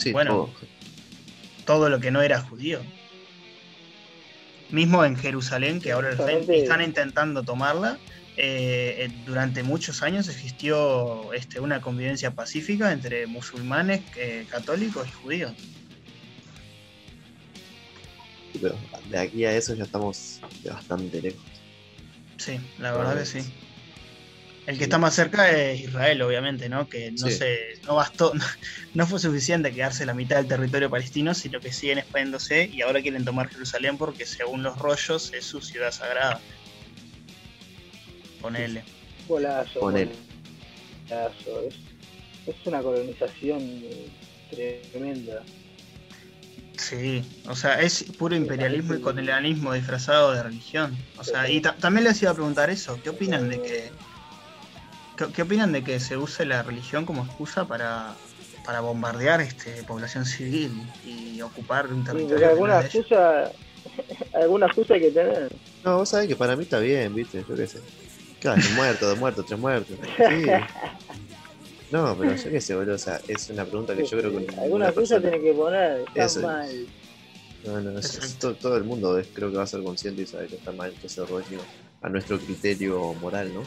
Sí, 0.00 0.12
Bueno. 0.12 0.30
todo. 0.30 0.50
todo 1.66 1.88
lo 1.90 2.00
que 2.00 2.10
no 2.10 2.22
era 2.22 2.40
judío. 2.40 2.80
Mismo 4.70 5.04
en 5.04 5.16
Jerusalén, 5.16 5.80
que 5.80 5.92
ahora 5.92 6.10
están 6.12 6.82
intentando 6.82 7.42
tomarla, 7.42 7.98
eh, 8.36 9.08
durante 9.24 9.62
muchos 9.62 10.02
años 10.02 10.28
existió 10.28 11.32
este, 11.32 11.60
una 11.60 11.80
convivencia 11.80 12.30
pacífica 12.30 12.92
entre 12.92 13.26
musulmanes, 13.26 14.02
eh, 14.16 14.46
católicos 14.50 15.08
y 15.08 15.12
judíos. 15.12 15.52
Pero 18.60 18.78
de 19.06 19.18
aquí 19.18 19.44
a 19.44 19.56
eso 19.56 19.74
ya 19.74 19.84
estamos 19.84 20.40
de 20.62 20.70
bastante 20.70 21.22
lejos. 21.22 21.42
Sí, 22.38 22.58
la 22.78 22.92
verdad 22.92 23.18
que 23.18 23.26
sí. 23.26 23.52
El 24.66 24.78
que 24.78 24.84
está 24.84 24.98
más 24.98 25.14
cerca 25.14 25.50
es 25.50 25.80
Israel, 25.80 26.22
obviamente, 26.22 26.68
¿no? 26.68 26.88
Que 26.88 27.10
no 27.12 27.26
Sí. 27.28 27.32
se, 27.32 27.58
no 27.86 27.96
bastó, 27.96 28.32
no 28.94 29.06
fue 29.06 29.18
suficiente 29.18 29.72
quedarse 29.72 30.06
la 30.06 30.14
mitad 30.14 30.36
del 30.36 30.46
territorio 30.46 30.88
palestino, 30.88 31.34
sino 31.34 31.60
que 31.60 31.72
siguen 31.72 31.98
expandiéndose 31.98 32.70
y 32.72 32.82
ahora 32.82 33.02
quieren 33.02 33.24
tomar 33.24 33.48
Jerusalén 33.50 33.98
porque 33.98 34.26
según 34.26 34.62
los 34.62 34.78
rollos 34.78 35.32
es 35.32 35.44
su 35.44 35.60
ciudad 35.60 35.90
sagrada. 35.90 36.40
Ponele. 38.40 38.82
Golazo. 39.28 39.80
Ponele. 39.80 40.12
golazo. 41.08 41.60
Es, 41.68 41.74
es 42.46 42.66
una 42.66 42.82
colonización 42.82 43.60
tremenda. 44.50 45.42
Sí, 46.76 47.22
o 47.46 47.54
sea, 47.54 47.80
es 47.82 48.04
puro 48.18 48.34
imperialismo 48.34 48.94
y 48.94 49.00
colonialismo 49.00 49.74
disfrazado 49.74 50.32
de 50.32 50.42
religión. 50.42 50.96
O 51.18 51.24
sea, 51.24 51.48
y 51.48 51.60
ta- 51.60 51.76
también 51.76 52.04
les 52.04 52.20
iba 52.22 52.30
a 52.30 52.34
preguntar 52.34 52.70
eso, 52.70 52.98
¿qué 53.02 53.10
opinan 53.10 53.50
de 53.50 53.60
que 53.60 53.90
qué, 55.18 55.26
qué 55.34 55.42
opinan 55.42 55.72
de 55.72 55.84
que 55.84 56.00
se 56.00 56.16
use 56.16 56.46
la 56.46 56.62
religión 56.62 57.04
como 57.04 57.22
excusa 57.24 57.66
para, 57.68 58.14
para 58.64 58.80
bombardear 58.80 59.42
este 59.42 59.82
población 59.82 60.24
civil 60.24 60.72
y 61.04 61.42
ocupar 61.42 61.88
un 61.88 62.00
Sí, 62.00 62.06
territorio 62.06 62.38
que 62.38 62.44
alguna 62.46 62.80
excusa, 62.80 63.52
alguna 64.32 64.66
excusa 64.66 64.94
hay 64.94 65.00
que 65.00 65.10
tener. 65.10 65.52
No, 65.84 65.98
vos 65.98 66.08
sabés 66.08 66.28
que 66.28 66.36
para 66.36 66.56
mí 66.56 66.62
está 66.62 66.78
bien, 66.78 67.14
viste, 67.14 67.44
yo 67.46 67.56
qué 67.56 67.66
sé. 67.66 67.80
Claro, 68.40 68.60
un 68.68 68.74
muerto, 68.74 69.06
dos 69.08 69.18
muertos, 69.18 69.46
tres 69.46 69.58
muertos. 69.60 69.96
Sí. 70.16 70.44
No, 71.90 72.16
pero 72.16 72.34
yo 72.36 72.50
qué 72.50 72.60
sé, 72.60 72.74
boludo. 72.74 72.94
O 72.94 72.98
sea, 72.98 73.20
es 73.28 73.50
una 73.50 73.64
pregunta 73.64 73.94
que 73.96 74.04
yo 74.06 74.18
creo 74.18 74.30
que. 74.46 74.54
alguna 74.60 74.92
persona- 74.92 75.20
tiene 75.22 75.40
que 75.40 75.52
poner. 75.52 76.00
Está 76.08 76.24
Eso 76.24 76.40
mal. 76.42 76.86
No, 77.64 77.80
no, 77.80 77.98
es- 77.98 78.04
es 78.06 78.14
Exacto. 78.16 78.52
to- 78.52 78.54
todo 78.56 78.76
el 78.76 78.84
mundo 78.84 79.18
es- 79.18 79.26
creo 79.34 79.50
que 79.50 79.56
va 79.58 79.64
a 79.64 79.66
ser 79.66 79.82
consciente 79.82 80.22
y 80.22 80.26
sabe 80.26 80.46
que 80.46 80.56
está 80.56 80.72
mal 80.72 80.92
que 80.94 81.08
se 81.08 81.24
rodee 81.26 81.58
a 82.00 82.08
nuestro 82.08 82.38
criterio 82.38 83.12
moral, 83.14 83.52
¿no? 83.52 83.62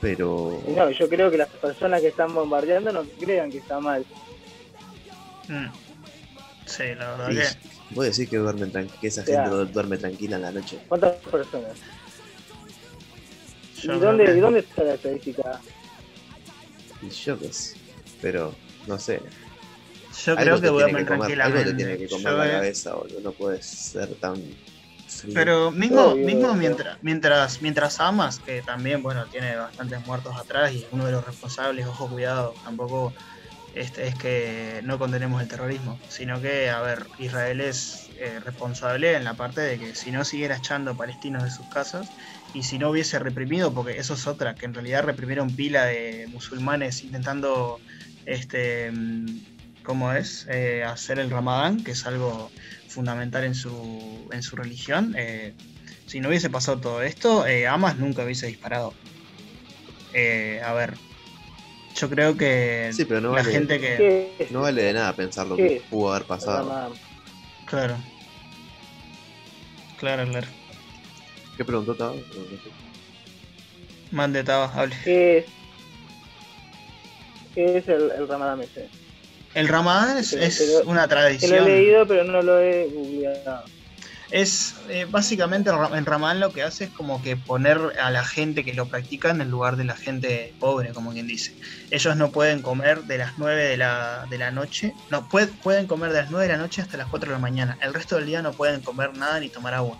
Pero. 0.00 0.60
No, 0.66 0.90
yo 0.90 1.08
creo 1.08 1.30
que 1.30 1.36
las 1.38 1.48
personas 1.48 2.00
que 2.00 2.08
están 2.08 2.34
bombardeando 2.34 2.90
no 2.92 3.04
crean 3.20 3.50
que 3.50 3.58
está 3.58 3.78
mal. 3.80 4.04
Mm. 5.48 5.66
Sí, 6.66 6.82
la 6.98 7.10
verdad 7.16 7.30
y 7.30 7.36
que 7.36 7.94
vos 7.94 8.04
decís 8.04 8.28
que, 8.28 8.36
duermen 8.36 8.70
que 9.00 9.06
esa 9.08 9.22
O 9.22 9.24
sea, 9.24 9.44
gente 9.44 9.56
du- 9.56 9.66
duerme 9.66 9.96
tranquila 9.98 10.36
en 10.36 10.42
la 10.42 10.52
noche. 10.52 10.78
¿Cuántas 10.88 11.16
personas? 11.16 11.72
Yo 13.82 13.94
¿Y 13.94 13.98
dónde, 13.98 14.36
¿Y 14.36 14.40
dónde 14.40 14.60
está 14.60 14.84
la 14.84 14.94
estadística? 14.94 15.60
Y 17.02 17.10
yo 17.10 17.38
qué 17.38 17.52
sé. 17.52 17.76
Pero, 18.20 18.54
no 18.86 18.98
sé. 18.98 19.22
yo 20.24 20.32
algo 20.38 20.42
creo 20.42 20.60
que 20.60 20.66
duermen 20.68 21.06
que 21.06 21.16
comer, 21.16 21.40
algo 21.40 21.60
tranquilamente. 21.60 21.70
te 21.70 21.74
tiene 21.76 21.98
que 21.98 22.08
comer 22.08 22.32
Yo, 22.32 22.36
la 22.36 22.50
cabeza, 22.50 22.94
boludo. 22.94 23.20
No 23.20 23.32
puedes 23.32 23.66
ser 23.66 24.14
tan. 24.16 24.36
frío. 25.06 25.34
Pero 25.34 25.70
mismo, 25.70 26.02
Obvio, 26.08 26.26
mismo 26.26 26.48
obvio. 26.48 26.54
mientras, 26.54 26.98
mientras, 27.02 27.62
mientras 27.62 28.00
amas, 28.00 28.40
que 28.40 28.62
también, 28.62 29.02
bueno, 29.02 29.26
tiene 29.26 29.56
bastantes 29.56 30.04
muertos 30.06 30.36
atrás 30.36 30.72
y 30.72 30.86
uno 30.90 31.06
de 31.06 31.12
los 31.12 31.24
responsables, 31.24 31.86
ojo, 31.86 32.08
cuidado, 32.08 32.54
tampoco 32.64 33.12
este, 33.74 34.08
es 34.08 34.14
que 34.16 34.80
no 34.84 34.98
condenemos 34.98 35.40
el 35.40 35.48
terrorismo, 35.48 35.98
sino 36.08 36.40
que, 36.40 36.70
a 36.70 36.80
ver, 36.80 37.06
Israel 37.18 37.60
es 37.60 38.10
eh, 38.16 38.40
responsable 38.44 39.14
en 39.14 39.24
la 39.24 39.34
parte 39.34 39.60
de 39.60 39.78
que 39.78 39.94
si 39.94 40.10
no 40.10 40.24
siguiera 40.24 40.56
echando 40.56 40.96
palestinos 40.96 41.44
de 41.44 41.50
sus 41.50 41.66
casas 41.66 42.08
y 42.54 42.62
si 42.62 42.78
no 42.78 42.90
hubiese 42.90 43.18
reprimido, 43.18 43.72
porque 43.72 43.98
eso 43.98 44.14
es 44.14 44.26
otra, 44.26 44.54
que 44.54 44.66
en 44.66 44.74
realidad 44.74 45.04
reprimieron 45.04 45.54
pila 45.54 45.84
de 45.84 46.26
musulmanes 46.32 47.04
intentando, 47.04 47.80
este, 48.26 48.90
mm, 48.90 49.26
¿cómo 49.82 50.12
es? 50.12 50.46
Eh, 50.50 50.82
hacer 50.84 51.18
el 51.18 51.30
ramadán, 51.30 51.84
que 51.84 51.92
es 51.92 52.06
algo 52.06 52.50
fundamental 52.86 53.44
en 53.44 53.54
su, 53.54 54.28
en 54.32 54.42
su 54.42 54.56
religión. 54.56 55.14
eh, 55.16 55.54
si 56.06 56.20
no 56.20 56.30
hubiese 56.30 56.48
pasado 56.48 56.78
todo 56.80 57.02
esto, 57.02 57.46
eh, 57.46 57.66
Hamas 57.66 57.98
nunca 57.98 58.24
hubiese 58.24 58.46
disparado. 58.46 58.94
Eh, 60.14 60.58
a 60.64 60.72
ver, 60.72 60.94
yo 61.94 62.08
creo 62.08 62.34
que 62.34 62.90
Sí, 62.94 63.04
pero 63.04 63.20
no 63.20 63.28
la 63.28 63.42
vale, 63.42 63.52
gente 63.52 63.78
que... 63.78 64.48
No 64.50 64.62
vale 64.62 64.84
de 64.84 64.94
nada 64.94 65.12
pensar 65.14 65.46
lo 65.46 65.56
¿Qué 65.56 65.68
que 65.68 65.82
pudo 65.90 66.14
haber 66.14 66.26
pasado. 66.26 66.94
Claro. 67.66 67.96
Claro, 69.98 70.26
claro. 70.28 70.46
¿Qué 71.58 71.64
preguntó 71.64 71.94
sé. 71.94 72.24
Mande, 74.12 74.44
Taba, 74.44 74.72
hable. 74.72 74.96
¿Qué 75.04 75.38
es? 75.38 75.44
¿Qué 77.54 77.78
es 77.78 77.88
el, 77.88 78.12
el 78.16 78.28
Ramadán 78.28 78.60
ese? 78.62 78.88
El 79.54 79.66
Ramadán 79.66 80.18
es, 80.18 80.30
Pero- 80.30 80.44
es 80.44 80.58
pero- 80.58 80.88
una 80.88 81.08
Que 81.08 81.14
lo 81.14 81.20
he 81.20 81.22
tradición. 81.22 81.64
leído, 81.64 82.06
pero 82.06 82.22
no 82.24 82.40
lo 82.42 82.60
he 82.60 82.86
googleado. 82.94 83.64
Es 84.30 84.74
eh, 84.90 85.06
básicamente 85.10 85.70
el 85.70 85.76
el 85.96 86.04
Ramadán 86.06 86.38
lo 86.38 86.52
que 86.52 86.62
hace 86.62 86.84
es 86.84 86.90
como 86.90 87.22
que 87.22 87.36
poner 87.36 87.78
a 87.98 88.10
la 88.10 88.24
gente 88.24 88.62
que 88.62 88.74
lo 88.74 88.86
practica 88.86 89.30
en 89.30 89.40
el 89.40 89.48
lugar 89.48 89.76
de 89.76 89.84
la 89.84 89.96
gente 89.96 90.52
pobre, 90.60 90.90
como 90.92 91.12
quien 91.12 91.26
dice. 91.26 91.54
Ellos 91.90 92.14
no 92.14 92.30
pueden 92.30 92.60
comer 92.60 93.04
de 93.04 93.16
las 93.18 93.38
9 93.38 93.64
de 93.64 93.78
la, 93.78 94.26
de 94.30 94.36
la 94.38 94.50
noche, 94.50 94.92
no 95.10 95.26
pued- 95.30 95.50
pueden 95.62 95.86
comer 95.86 96.12
de 96.12 96.20
las 96.22 96.30
9 96.30 96.46
de 96.46 96.52
la 96.52 96.58
noche 96.58 96.82
hasta 96.82 96.98
las 96.98 97.08
4 97.08 97.30
de 97.30 97.36
la 97.36 97.40
mañana. 97.40 97.78
El 97.80 97.94
resto 97.94 98.16
del 98.16 98.26
día 98.26 98.42
no 98.42 98.52
pueden 98.52 98.82
comer 98.82 99.16
nada 99.16 99.40
ni 99.40 99.48
tomar 99.48 99.72
agua. 99.74 99.98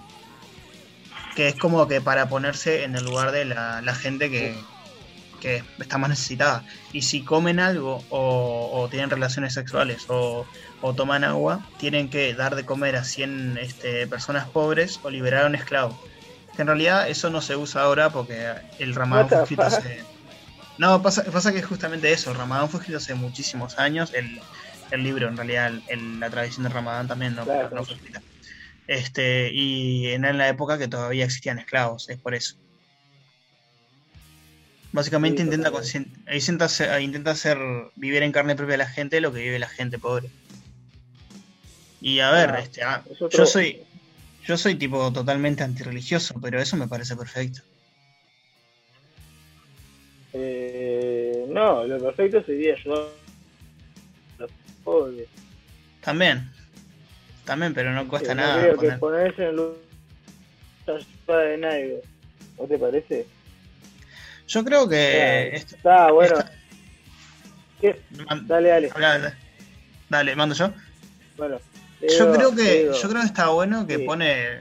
Que 1.39 1.47
es 1.47 1.55
como 1.55 1.87
que 1.87 2.01
para 2.01 2.29
ponerse 2.29 2.83
en 2.83 2.97
el 2.97 3.05
lugar 3.05 3.31
de 3.31 3.45
la, 3.45 3.81
la 3.81 3.95
gente 3.95 4.29
que, 4.29 4.57
que 5.41 5.63
está 5.79 5.97
más 5.97 6.11
necesitada. 6.11 6.65
Y 6.93 7.03
si 7.03 7.23
comen 7.23 7.61
algo 7.61 8.03
o, 8.11 8.71
o 8.73 8.89
tienen 8.89 9.09
relaciones 9.09 9.55
sexuales 9.55 10.07
o, 10.09 10.45
o 10.83 10.95
toman 10.95 11.23
agua, 11.23 11.61
tienen 11.79 12.09
que 12.11 12.35
dar 12.35 12.57
de 12.57 12.65
comer 12.67 12.97
a 12.97 13.05
100 13.05 13.57
este, 13.63 14.09
personas 14.09 14.49
pobres 14.49 14.99
o 15.05 15.11
liberar 15.11 15.45
a 15.45 15.47
un 15.47 15.55
esclavo. 15.55 15.97
Que 16.57 16.63
en 16.63 16.67
realidad 16.69 17.09
eso 17.09 17.31
no 17.31 17.41
se 17.41 17.55
usa 17.55 17.83
ahora 17.83 18.11
porque 18.11 18.53
el 18.81 18.97
Ramadán 18.97 19.29
fue 19.29 19.37
escrito 19.45 19.63
hace... 19.79 20.03
No, 20.77 21.01
pasa, 21.03 21.23
pasa 21.23 21.53
que 21.53 21.59
es 21.61 21.67
justamente 21.67 22.11
eso, 22.13 22.33
el 22.33 22.37
Ramadán 22.37 22.69
fue 22.69 22.81
escrito 22.81 22.99
hace 22.99 23.15
muchísimos 23.15 23.79
años, 23.79 24.13
el, 24.13 24.41
el 24.91 25.03
libro 25.05 25.29
en 25.29 25.37
realidad, 25.37 25.69
el- 25.69 25.83
el- 25.87 26.19
la 26.19 26.31
tradición 26.31 26.65
del 26.65 26.73
Ramadán 26.73 27.07
también 27.07 27.37
no, 27.37 27.45
Claro. 27.45 27.71
no 27.73 27.85
fue 27.85 27.95
escrita. 27.95 28.21
Este, 28.89 29.53
y 29.53 30.09
en 30.09 30.23
la 30.23 30.49
época 30.49 30.79
que 30.79 30.89
todavía 30.89 31.27
existían 31.27 31.59
esclavos, 31.59 32.09
es 32.09 32.19
por 32.19 32.35
eso. 32.35 32.57
Básicamente 34.91 35.43
Sí, 35.43 35.45
intenta, 35.45 35.69
intenta, 35.69 36.65
hacer, 36.65 37.03
intenta 37.03 37.31
hacer 37.31 37.59
vivir 37.95 38.23
en 38.23 38.33
carne 38.33 38.57
propia 38.57 38.79
la 38.79 38.87
gente 38.89 39.21
lo 39.21 39.33
que 39.33 39.41
vive 39.43 39.59
la 39.59 39.69
gente 39.69 39.99
pobre. 39.99 40.31
Y 42.01 42.21
a 42.21 42.31
ver, 42.31 42.51
Ah, 42.51 42.61
este, 42.61 42.83
ah, 42.83 43.05
yo 43.31 43.45
soy 43.47 43.83
yo 44.47 44.57
soy 44.57 44.77
tipo 44.77 45.13
totalmente 45.13 45.63
antirreligioso, 45.63 46.41
pero 46.41 46.59
eso 46.59 46.79
me 46.79 46.89
parece 46.89 47.15
perfecto. 47.15 47.61
Eh, 50.33 51.45
no, 51.51 51.85
lo 51.85 51.99
perfecto 51.99 52.43
sería 52.45 52.75
ayudar 52.75 53.09
a 54.39 54.43
los 54.43 54.51
pobres. 54.83 55.29
También. 56.01 56.51
También, 57.49 57.73
pero 57.73 57.93
no 57.95 58.07
cuesta 58.07 58.33
Eh, 58.33 58.35
no 58.35 58.43
nada. 58.43 58.63
que 58.63 58.75
poner- 58.77 58.99
ponerse 58.99 59.43
en 59.43 59.49
el 59.49 59.57
lugar 59.57 59.77
de 61.49 61.57
nadie. 61.57 62.03
¿No 62.59 62.65
te 62.67 62.79
parece? 62.79 63.27
Yo 64.49 64.63
creo 64.65 64.87
que 64.87 65.57
esto- 65.57 65.77
Está 65.77 66.13
bueno. 66.13 66.35
Dale, 68.47 68.69
dale. 68.69 68.91
dale. 68.99 69.33
Dale, 70.11 70.37
mando 70.37 70.55
yo. 70.55 70.71
Bueno. 71.39 71.59
Yo 72.19 72.33
creo 72.35 72.55
que 72.55 72.63
digo, 72.83 72.93
yo 72.93 73.09
creo 73.09 73.21
que 73.23 73.27
está 73.27 73.49
bueno 73.49 73.87
que 73.87 73.97
Sí. 73.97 74.05
pone 74.05 74.61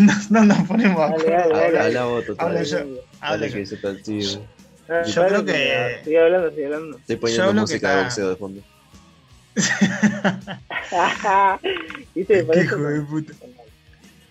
nos, 0.00 0.30
no 0.30 0.44
nos 0.44 0.58
ponemos 0.68 1.00
a 1.00 1.08
Dale, 1.10 1.24
dale, 1.30 1.52
dale. 1.54 1.78
Habla, 1.78 2.04
vos. 2.06 2.24
Habla 2.38 2.62
yo. 2.64 2.78
Habla 3.20 3.48
que 3.48 3.64
yo. 3.64 3.96
tío. 4.02 4.46
No, 4.88 5.04
Yo 5.06 5.26
creo 5.26 5.44
que- 5.44 6.00
Sigue 6.04 6.20
hablando, 6.20 6.50
sigue 6.50 6.64
hablando. 6.66 6.98
Estoy 6.98 7.14
Yo 7.16 7.20
poniendo 7.20 7.52
que 7.52 7.60
música 7.60 7.96
de 7.96 8.02
boxeo 8.02 8.28
de 8.30 8.36
fondo. 8.36 8.62
¿Viste? 12.14 12.44
Por 12.44 12.54
Qué 12.54 12.60
eso- 12.60 12.76
hijo 12.76 12.88
de 12.88 13.00
puta. 13.02 13.32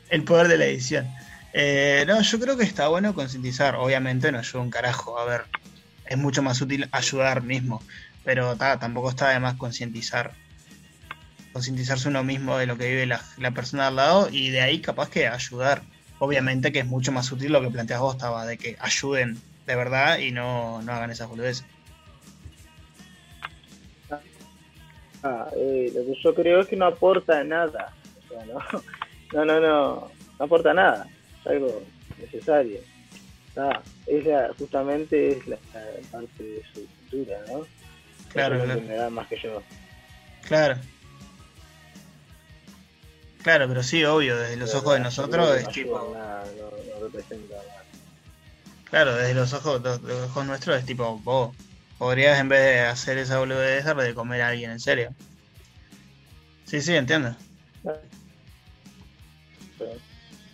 El 0.10 0.24
poder 0.24 0.48
de 0.48 0.58
la 0.58 0.66
edición. 0.66 1.08
Eh, 1.54 2.04
no, 2.08 2.22
yo 2.22 2.40
creo 2.40 2.58
que 2.58 2.64
está 2.64 2.88
bueno 2.90 3.14
concientizar. 3.14 3.76
Obviamente 3.76 4.32
no 4.32 4.40
ayuda 4.40 4.62
un 4.62 4.70
carajo. 4.70 5.18
A 5.20 5.26
ver, 5.26 5.46
es 6.06 6.18
mucho 6.18 6.42
más 6.44 6.62
útil 6.62 6.88
ayudar 6.92 7.42
mismo. 7.44 7.82
Pero 8.24 8.56
ta, 8.56 8.80
tampoco 8.80 9.10
está 9.10 9.30
de 9.30 9.40
más 9.40 9.56
concientizar. 9.56 10.34
Concientizarse 11.54 12.10
uno 12.10 12.24
mismo 12.24 12.58
de 12.58 12.68
lo 12.68 12.78
que 12.78 12.88
vive 12.90 13.06
la, 13.06 13.22
la 13.38 13.52
persona 13.52 13.88
al 13.88 13.96
lado 13.96 14.30
y 14.32 14.50
de 14.50 14.62
ahí 14.62 14.82
capaz 14.82 15.10
que 15.10 15.28
ayudar. 15.28 15.82
Obviamente 16.20 16.72
que 16.72 16.80
es 16.80 16.86
mucho 16.86 17.12
más 17.12 17.32
útil 17.32 17.52
lo 17.52 17.62
que 17.62 17.70
planteas 17.70 18.00
vos, 18.00 18.18
Taba, 18.18 18.46
de 18.46 18.58
que 18.58 18.78
ayuden 18.80 19.40
de 19.66 19.76
verdad 19.76 20.20
y 20.20 20.32
no, 20.32 20.82
no 20.82 20.94
hagan 20.94 21.12
esas 21.12 21.28
boludeces. 21.28 21.66
Ah, 25.28 25.48
eh, 25.56 25.92
lo 25.92 26.06
que 26.06 26.22
yo 26.22 26.36
creo 26.36 26.60
es 26.60 26.68
que 26.68 26.76
no 26.76 26.86
aporta 26.86 27.44
nada. 27.44 27.92
O 28.24 28.30
sea, 28.30 28.46
no, 28.46 28.60
no, 29.34 29.46
no, 29.46 29.60
no, 29.60 30.12
no 30.38 30.46
aporta 30.46 30.72
nada. 30.72 31.08
Es 31.42 31.48
algo 31.48 31.82
necesario. 32.20 32.80
Ah, 33.58 33.82
es 34.06 34.24
la, 34.24 34.54
justamente 34.60 35.32
es 35.32 35.48
la, 35.48 35.58
la 35.74 36.10
parte 36.12 36.44
de 36.44 36.62
su 36.72 36.86
cultura, 36.86 37.40
¿no? 37.52 37.66
Claro, 38.32 38.64
claro. 38.64 39.10
más 39.10 39.28
que 39.28 39.40
yo. 39.42 39.64
Claro. 40.48 40.76
Claro, 43.42 43.68
pero 43.68 43.82
sí, 43.82 44.04
obvio, 44.04 44.38
desde 44.38 44.58
los 44.58 44.70
Pero 44.70 44.80
ojos 44.82 44.94
de 44.94 45.00
no, 45.00 45.06
nosotros 45.06 45.50
no 45.50 45.56
es 45.56 45.70
tipo. 45.70 46.12
nada, 46.14 46.46
no, 46.56 46.94
no 46.94 47.06
representa 47.06 47.56
nada. 47.56 47.84
Claro, 48.92 49.16
desde 49.16 49.34
los 49.34 49.54
ojos, 49.54 49.82
los, 49.82 50.02
los 50.04 50.30
ojos 50.30 50.46
nuestros 50.46 50.78
es 50.78 50.86
tipo, 50.86 51.18
vos 51.24 51.56
podrías 51.98 52.40
en 52.40 52.50
vez 52.50 52.62
de 52.62 52.80
hacer 52.82 53.18
esa 53.18 53.40
boludez 53.40 53.86
de 53.86 54.14
comer 54.14 54.42
a 54.42 54.50
alguien 54.50 54.72
en 54.72 54.80
serio. 54.80 55.14
Sí, 56.66 56.82
sí, 56.82 56.96
entiendo. 56.96 57.36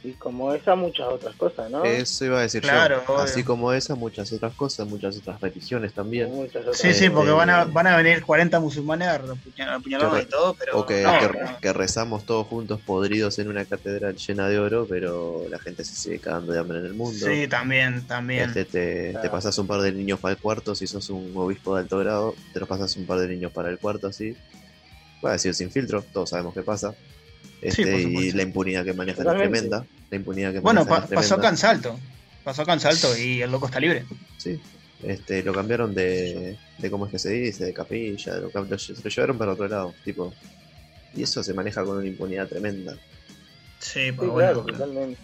Y 0.04 0.14
como 0.14 0.52
esa, 0.52 0.74
muchas 0.74 1.08
otras 1.10 1.36
cosas, 1.36 1.70
¿no? 1.70 1.84
Eso 1.84 2.26
iba 2.26 2.40
a 2.40 2.42
decir 2.42 2.64
Claro, 2.64 3.04
yo. 3.06 3.14
obvio. 3.14 3.24
Así 3.24 3.44
como 3.44 3.72
esa, 3.72 3.94
muchas 3.94 4.34
otras 4.34 4.56
cosas, 4.56 4.88
muchas 4.88 5.16
otras 5.20 5.40
religiones 5.40 5.94
también. 5.94 6.32
Muchas 6.34 6.64
otras 6.64 6.78
Sí, 6.80 6.92
sí, 6.96 7.12
porque 7.12 7.30
Eh, 7.30 7.34
van 7.34 7.52
a, 7.52 7.66
van 7.66 7.86
a 7.86 7.96
venir 7.98 8.24
40 8.26 8.60
musulmanes 8.60 9.10
a 9.10 9.20
apuñalar- 9.20 9.76
apuñalarnos 9.76 10.24
y 10.24 10.26
todo, 10.26 10.56
pero. 10.56 10.80
O 10.80 10.86
que, 10.88 11.04
no, 11.04 11.20
que- 11.20 11.40
no. 11.40 11.60
que 11.62 11.74
rezamos 11.74 12.26
todos 12.26 12.48
juntos 12.48 12.82
podridos 12.84 13.38
en 13.38 13.50
una 13.50 13.64
catedral 13.66 14.16
llena 14.16 14.48
de 14.50 14.58
oro, 14.58 14.88
pero 14.90 15.46
la 15.52 15.60
gente 15.60 15.84
se 15.84 15.94
sigue 15.94 16.20
cagando 16.20 16.52
de 16.52 16.60
hambre 16.60 16.80
en 16.80 16.88
el 16.88 16.96
mundo. 16.96 17.24
Sí, 17.24 17.48
también, 17.48 18.08
también. 18.08 18.50
Este, 18.50 18.66
te, 18.66 19.14
te 19.22 19.30
pasas 19.30 19.56
un 19.60 19.68
par 19.68 19.82
de 19.82 19.92
niños 19.92 20.20
para 20.20 20.34
el 20.34 20.40
cuarto, 20.40 20.74
si 20.74 20.88
sos 20.88 21.12
un 21.12 21.32
obispo 21.36 21.76
de 21.76 21.82
alto 21.84 22.00
grado, 22.00 22.34
te 22.54 22.60
los 22.60 22.68
pasas 22.68 22.96
un 22.98 23.06
par 23.06 23.20
de 23.20 23.28
niños 23.28 23.52
para 23.52 23.70
el 23.70 23.78
cuarto, 23.78 24.08
así. 24.08 24.36
Va 25.24 25.30
a 25.30 25.34
decir 25.34 25.54
sin 25.54 25.70
filtro, 25.70 26.04
todos 26.12 26.32
sabemos 26.32 26.56
qué 26.56 26.64
pasa. 26.64 26.96
Este, 27.62 28.02
y 28.02 28.32
la 28.32 28.42
impunidad 28.44 28.84
que 28.84 28.94
manejan 28.94 29.28
es 29.28 29.34
tremenda. 29.36 29.86
La 30.10 30.18
impunidad 30.18 30.52
que 30.52 30.60
Bueno, 30.60 30.86
pa- 30.86 31.06
pasó 31.08 31.36
acá 31.36 31.50
en. 31.50 31.58
Salto. 31.58 32.00
Pasó 32.44 32.64
acá 32.64 32.74
en 32.74 32.80
Salto 32.80 33.16
y 33.18 33.42
el 33.42 33.52
loco 33.52 33.68
está 33.68 33.80
libre. 33.80 34.04
Sí. 34.38 34.60
Este, 35.04 35.42
lo 35.44 35.54
cambiaron 35.54 35.94
de, 35.96 36.58
de 36.78 36.92
cómo 36.92 37.06
es 37.06 37.12
que 37.12 37.20
se 37.20 37.30
dice, 37.30 37.66
de 37.66 37.74
capilla, 37.74 38.36
lo, 38.38 38.52
cam- 38.52 38.68
lo- 38.68 38.78
se 38.80 38.94
lo 38.94 39.10
llevaron 39.10 39.38
para 39.38 39.54
otro 39.54 39.68
lado, 39.68 39.94
tipo. 40.04 40.34
Y 41.16 41.24
eso 41.24 41.44
se 41.44 41.54
maneja 41.54 41.84
con 41.84 41.98
una 41.98 42.08
impunidad 42.08 42.48
tremenda. 42.48 42.94
Sí, 43.80 44.06
Sí, 44.08 44.12
pues 44.12 44.32
claro, 44.32 44.64
bueno. 44.64 45.16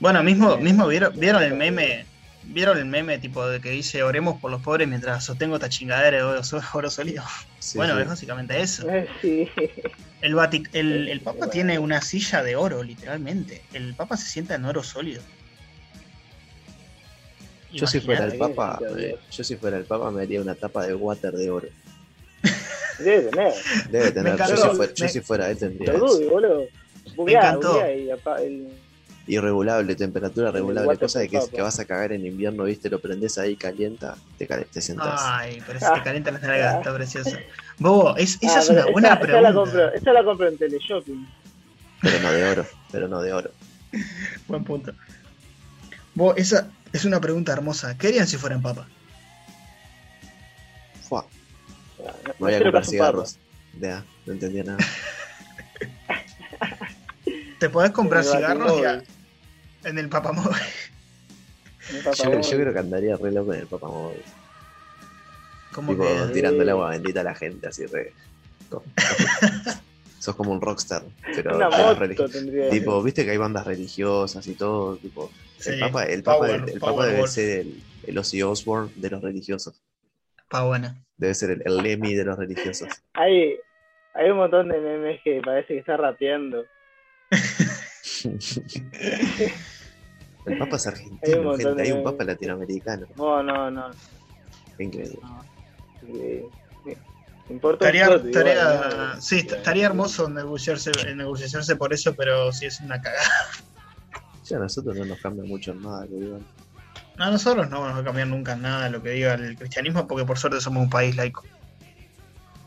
Bueno, 0.00 0.22
mismo, 0.24 0.56
mismo 0.56 0.86
vieron, 0.88 1.18
vieron 1.18 1.42
el 1.44 1.54
meme, 1.54 2.04
vieron 2.44 2.76
el 2.78 2.84
meme 2.86 3.18
tipo 3.18 3.46
de 3.46 3.60
que 3.60 3.70
dice 3.70 4.02
oremos 4.02 4.40
por 4.40 4.50
los 4.50 4.60
pobres 4.60 4.88
mientras 4.88 5.24
sostengo 5.24 5.54
esta 5.56 5.68
chingadera 5.68 6.16
de 6.16 6.22
oro, 6.24 6.40
oro 6.74 6.90
sólido. 6.90 7.22
Sí, 7.60 7.78
bueno, 7.78 7.94
sí. 7.96 8.02
es 8.02 8.08
básicamente 8.08 8.60
eso. 8.60 8.88
Eh, 8.90 9.08
Sí, 9.20 9.48
El, 10.22 10.34
Vatic- 10.34 10.68
el, 10.72 11.08
el 11.08 11.20
Papa 11.20 11.50
tiene 11.50 11.78
una 11.78 12.00
silla 12.00 12.42
de 12.42 12.54
oro, 12.56 12.82
literalmente. 12.82 13.62
El 13.72 13.94
Papa 13.94 14.16
se 14.16 14.26
sienta 14.26 14.54
en 14.54 14.64
oro 14.64 14.82
sólido. 14.82 15.20
Yo 17.72 17.86
si 17.86 18.00
fuera 18.00 18.26
el. 18.26 18.38
Papa, 18.38 18.78
eh, 18.98 19.16
yo 19.30 19.44
si 19.44 19.56
fuera 19.56 19.78
el 19.78 19.84
Papa 19.84 20.10
me 20.10 20.22
haría 20.22 20.40
una 20.40 20.54
tapa 20.54 20.86
de 20.86 20.94
water 20.94 21.32
de 21.32 21.50
oro. 21.50 21.68
debe 22.98 23.30
tener. 23.30 23.52
Debe 23.90 24.12
tener, 24.12 24.36
yo, 24.38 24.46
si 24.46 24.68
fuera, 24.76 24.92
yo 24.94 25.04
me- 25.04 25.08
si 25.10 25.20
fuera 25.20 25.50
él 25.50 25.58
tendría 25.58 25.92
boludo. 25.94 26.66
Bugueá, 27.16 27.40
encantó. 27.40 27.90
y 27.90 28.10
apa- 28.10 28.42
el- 28.42 28.68
Irregulable, 29.26 29.94
temperatura 29.94 30.50
regulable, 30.50 30.98
cosa 30.98 31.20
de 31.20 31.28
que, 31.28 31.40
que 31.54 31.62
vas 31.62 31.78
a 31.78 31.84
cagar 31.84 32.12
en 32.12 32.26
invierno, 32.26 32.64
viste, 32.64 32.90
lo 32.90 33.00
prendes 33.00 33.38
ahí, 33.38 33.54
calienta, 33.54 34.16
te, 34.36 34.48
cal- 34.48 34.66
te 34.66 34.80
sentás. 34.80 35.20
Ay, 35.24 35.62
pero 35.64 35.78
Ah. 35.80 35.94
te 35.94 36.02
calienta 36.02 36.32
las 36.32 36.42
nalgas, 36.42 36.76
está 36.78 36.92
precioso. 36.94 37.30
Bobo, 37.78 38.16
es- 38.16 38.38
esa 38.40 38.58
Ah, 38.58 38.60
es 38.60 38.68
una 38.70 38.86
buena 38.86 39.08
esa, 39.08 39.20
esa 39.24 39.40
la 39.40 39.52
compro, 39.52 39.72
pregunta. 39.72 39.96
esa 39.98 40.12
la 40.12 40.24
compro 40.24 40.48
en 40.48 40.58
Teleshopping. 40.58 41.28
Pero 42.02 42.20
no 42.20 42.32
de 42.32 42.44
oro, 42.44 42.66
pero 42.90 43.08
no 43.08 43.22
de 43.22 43.32
oro. 43.32 43.50
Buen 44.48 44.64
punto. 44.64 44.92
Bo, 46.14 46.34
esa 46.36 46.70
es 46.92 47.04
una 47.04 47.20
pregunta 47.20 47.52
hermosa. 47.52 47.96
¿Qué 47.96 48.08
harían 48.08 48.26
si 48.26 48.36
fueran 48.36 48.60
papa? 48.62 48.86
Fua, 51.08 51.26
No, 51.98 52.04
no 52.04 52.12
me 52.26 52.34
voy 52.38 52.54
a 52.54 52.62
comprar 52.62 52.84
cigarros. 52.84 53.38
Ya, 53.80 54.04
no 54.26 54.32
entendía 54.34 54.64
nada. 54.64 54.78
¿Te 57.58 57.70
podés 57.70 57.92
comprar 57.92 58.24
cigarros 58.36 58.82
ya 58.82 59.02
en 59.84 59.98
el 59.98 60.08
papamóvil? 60.08 60.50
Yo, 62.16 62.24
móvil. 62.30 62.42
yo 62.42 62.56
creo 62.58 62.72
que 62.72 62.78
andaría 62.78 63.16
re 63.16 63.32
loco 63.32 63.52
en 63.54 63.60
el 63.60 63.66
Papa 63.66 63.88
Móvil. 63.88 64.22
Como 65.74 65.92
Tipo, 65.92 66.04
que 66.04 66.32
tirando 66.34 66.62
el 66.62 66.68
agua 66.68 66.90
bendita 66.90 67.20
a 67.20 67.24
la 67.24 67.34
gente, 67.34 67.66
así 67.66 67.86
re. 67.86 68.12
Sos 70.18 70.36
como 70.36 70.52
un 70.52 70.60
rockstar, 70.60 71.02
pero 71.34 71.56
Una 71.56 71.68
moto. 71.68 72.28
Tipo, 72.70 73.02
viste 73.02 73.24
que 73.24 73.32
hay 73.32 73.36
bandas 73.38 73.66
religiosas 73.66 74.46
y 74.46 74.54
todo, 74.54 74.96
tipo. 74.96 75.30
El 75.58 75.62
Sí, 75.74 75.80
Papa, 75.80 76.04
el 76.04 76.22
Papa, 76.22 76.38
Power- 76.46 76.70
el 76.70 76.80
Papa 76.80 77.06
debe 77.06 77.26
ser 77.26 77.60
el, 77.60 77.82
el 78.06 78.18
Ozzy 78.18 78.42
Osbourne 78.42 78.92
de 78.96 79.10
los 79.10 79.20
religiosos. 79.22 79.82
pa 80.48 80.62
buena. 80.64 81.02
Debe 81.16 81.34
ser 81.34 81.50
el, 81.50 81.62
el 81.64 81.76
Lemmy 81.78 82.14
de 82.14 82.24
los 82.24 82.38
religiosos. 82.38 82.88
Hay, 83.14 83.56
hay 84.14 84.30
un 84.30 84.36
montón 84.36 84.68
de 84.68 84.78
memes 84.78 85.20
que 85.24 85.40
parece 85.44 85.74
que 85.74 85.80
está 85.80 85.96
rapeando. 85.96 86.64
El 90.46 90.58
Papa 90.58 90.76
es 90.76 90.86
Hay 90.86 90.92
un 90.92 90.98
argentino, 90.98 91.56
gente. 91.56 91.82
Hay 91.82 91.92
un. 91.92 92.02
Papa 92.04 92.24
latinoamericano. 92.24 93.06
No, 93.16 93.42
no, 93.42 93.70
no. 93.70 93.90
Increíble. 94.78 95.18
Eh, 96.08 96.48
importa 97.48 97.84
un 97.84 97.88
Estaría, 97.88 99.20
sí, 99.20 99.38
est- 99.38 99.52
estaría 99.52 99.86
hermoso 99.86 100.28
negociarse, 100.28 100.90
negociarse 101.14 101.76
por 101.76 101.92
eso, 101.92 102.14
pero 102.14 102.52
sí 102.52 102.66
es 102.66 102.80
una 102.80 103.00
cagada. 103.00 103.28
Ya 104.44 104.56
a 104.56 104.60
nosotros 104.60 104.96
no 104.96 105.04
nos 105.04 105.20
cambia 105.20 105.44
mucho 105.44 105.74
nada, 105.74 106.06
lo 106.06 106.16
digo. 106.16 106.40
A 107.18 107.30
nosotros 107.30 107.68
no 107.70 107.84
nos 107.86 107.96
va 107.96 108.00
a 108.00 108.04
cambiar 108.04 108.26
nunca 108.28 108.56
nada 108.56 108.88
lo 108.88 109.02
que 109.02 109.10
diga 109.10 109.34
el 109.34 109.56
cristianismo, 109.56 110.06
porque 110.08 110.24
por 110.24 110.38
suerte 110.38 110.60
somos 110.60 110.82
un 110.82 110.90
país 110.90 111.14
laico. 111.14 111.44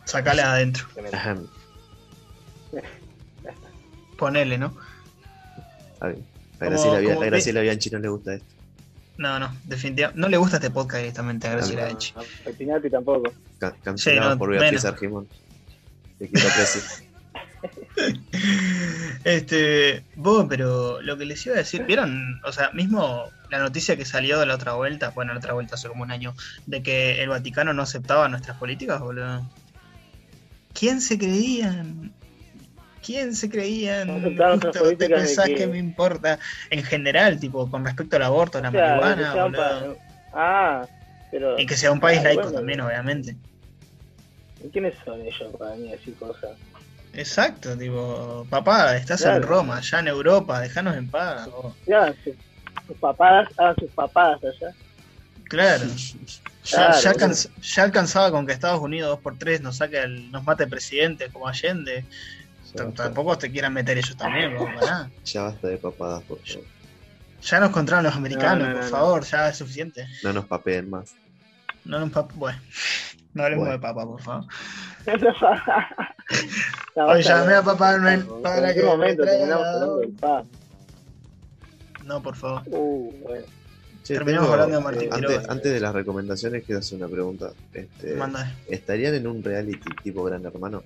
Sacale 0.05 0.41
adentro, 0.43 0.85
ponele, 4.17 4.57
¿no? 4.57 4.75
A, 5.99 6.11
como 7.03 7.21
a 7.21 7.25
Graciela 7.25 7.61
Bianchi 7.61 7.89
no 7.89 7.99
le 7.99 8.07
gusta 8.09 8.33
esto. 8.35 8.54
No, 9.17 9.39
no, 9.39 9.55
definitivamente. 9.63 10.19
No 10.19 10.27
le 10.27 10.37
gusta 10.37 10.57
este 10.57 10.69
podcast 10.71 10.99
directamente 11.01 11.47
a 11.47 11.51
Graciela 11.51 11.83
Ah, 11.83 11.85
Bianchi. 11.85 12.13
A 12.17 12.51
Pinati 12.57 12.89
tampoco. 12.89 13.31
Ca- 13.59 13.75
Cancelado 13.83 14.29
Sí, 14.29 14.33
no, 14.33 14.37
por 14.37 14.49
Beatriz. 14.49 14.85
Argimón. 14.85 15.27
Te 16.19 16.27
quiero. 16.29 16.49
Este, 19.23 20.03
vos, 20.15 20.45
pero 20.47 21.01
lo 21.01 21.17
que 21.17 21.25
les 21.25 21.43
iba 21.45 21.55
a 21.55 21.59
decir, 21.59 21.83
¿vieron? 21.85 22.39
O 22.43 22.51
sea, 22.51 22.69
mismo 22.71 23.23
la 23.49 23.59
noticia 23.59 23.95
que 23.97 24.05
salió 24.05 24.39
de 24.39 24.45
la 24.45 24.55
otra 24.55 24.73
vuelta, 24.73 25.09
bueno, 25.11 25.33
la 25.33 25.39
otra 25.39 25.53
vuelta 25.53 25.75
hace 25.75 25.87
como 25.87 26.03
un 26.03 26.11
año, 26.11 26.35
de 26.67 26.83
que 26.83 27.23
el 27.23 27.29
Vaticano 27.29 27.73
no 27.73 27.81
aceptaba 27.83 28.27
nuestras 28.27 28.57
políticas, 28.57 28.99
boludo. 28.99 29.49
¿Quién 30.73 31.01
se 31.01 31.17
creían? 31.17 32.13
¿Quién 33.05 33.35
se 33.35 33.49
creían? 33.49 34.21
Justo 34.21 34.71
te 34.97 35.09
pensás 35.09 35.45
que- 35.47 35.55
que 35.55 35.67
me 35.67 35.77
importa? 35.77 36.39
En 36.69 36.83
general, 36.83 37.39
tipo, 37.39 37.69
con 37.69 37.85
respecto 37.85 38.15
al 38.15 38.23
aborto, 38.23 38.57
a 38.57 38.61
la 38.61 38.69
O 38.69 38.71
sea, 38.71 38.95
marihuana, 38.99 39.35
boludo. 39.35 39.99
Ah, 40.31 40.87
pero. 41.29 41.59
Y 41.59 41.65
que 41.65 41.75
sea 41.77 41.91
un 41.91 41.99
país 41.99 42.19
Ah, 42.21 42.23
laico 42.23 42.41
bueno. 42.43 42.57
también, 42.57 42.81
obviamente. 42.81 43.35
¿Y 44.63 44.69
¿Quiénes 44.69 44.95
son 45.05 45.21
ellos 45.21 45.55
para 45.59 45.75
mí 45.75 45.91
decir 45.91 46.15
cosas? 46.15 46.57
Exacto, 47.13 47.77
tipo, 47.77 48.45
papá, 48.49 48.95
estás 48.97 49.21
en 49.21 49.27
Claro. 49.27 49.47
Roma, 49.47 49.77
allá 49.77 49.99
en 49.99 50.07
Europa, 50.07 50.59
déjanos 50.59 50.97
en 50.97 51.09
paz. 51.09 51.49
Ya 51.85 52.07
sus, 52.23 52.33
sus 52.87 52.97
papadas, 52.97 53.47
hagan 53.57 53.75
sus 53.77 53.91
papadas 53.91 54.39
allá. 54.43 54.73
Claro. 55.47 55.85
Ya, 55.85 56.91
Claro, 56.99 56.99
ya, 57.61 57.83
alcanzaba 57.83 58.31
con 58.31 58.47
que 58.47 58.53
Estados 58.53 58.81
Unidos 58.81 59.09
2 59.11 59.19
por 59.21 59.37
3 59.37 59.61
nos 59.61 59.77
saque 59.77 59.99
el- 59.99 60.31
nos 60.31 60.43
mate 60.43 60.63
el 60.63 60.69
presidente 60.69 61.29
como 61.31 61.47
Allende. 61.47 62.05
Tampoco 62.75 63.37
te 63.37 63.51
quieran 63.51 63.73
meter 63.73 63.97
ellos 63.97 64.15
también, 64.17 64.55
ya 65.25 65.43
basta 65.43 65.67
de 65.67 65.77
papadas, 65.77 66.23
por 66.23 66.39
favor. 66.45 66.63
Ya 67.41 67.59
nos 67.59 67.69
controlaron 67.69 68.05
los 68.05 68.15
americanos, 68.15 68.67
No, 68.67 68.73
no, 68.73 68.73
por 68.75 68.83
no, 68.85 68.89
favor, 68.89 69.23
ya 69.25 69.49
es 69.49 69.57
suficiente. 69.57 70.07
No 70.23 70.33
nos 70.33 70.45
papeen 70.45 70.89
más. 70.89 71.13
No, 71.83 71.99
nos 71.99 72.11
pap- 72.11 72.33
bueno, 72.33 72.59
no 73.33 73.43
hablemos 73.43 73.65
Bueno. 73.67 73.73
de 73.77 73.79
papá, 73.81 74.05
por 74.05 74.21
favor. 74.21 74.45
No, 76.95 77.05
Hoy 77.07 77.17
basta, 77.17 77.41
llamé 77.41 77.53
a. 77.55 77.61
Papá 77.61 77.97
Noel 77.97 78.21
¿En 78.21 78.41
para 78.41 78.69
qué 78.69 78.75
que 78.75 78.79
me 78.81 78.85
momento 78.87 79.23
traiga- 79.23 79.37
terminamos 79.37 79.67
hablando 79.67 79.97
del 79.97 80.09
pap? 80.13 80.45
No, 82.05 82.23
por 82.23 82.35
favor. 82.35 82.61
Uh, 82.67 83.11
bueno. 83.21 83.45
Che, 84.03 84.13
Terminamos 84.13 84.47
tengo- 84.49 84.53
hablando 84.53 84.77
de 84.77 84.83
Martín 84.83 85.09
eh. 85.09 85.15
Antes, 85.15 85.49
antes 85.49 85.73
de 85.73 85.79
las 85.79 85.93
recomendaciones, 85.93 86.63
quiero 86.63 86.79
hacer 86.79 86.97
una 86.97 87.07
pregunta. 87.07 87.51
Este, 87.73 88.13
Manda, 88.15 88.55
¿Estarían 88.69 89.13
en 89.15 89.27
un 89.27 89.43
reality 89.43 89.89
tipo 90.03 90.23
Gran 90.23 90.45
Hermano? 90.45 90.83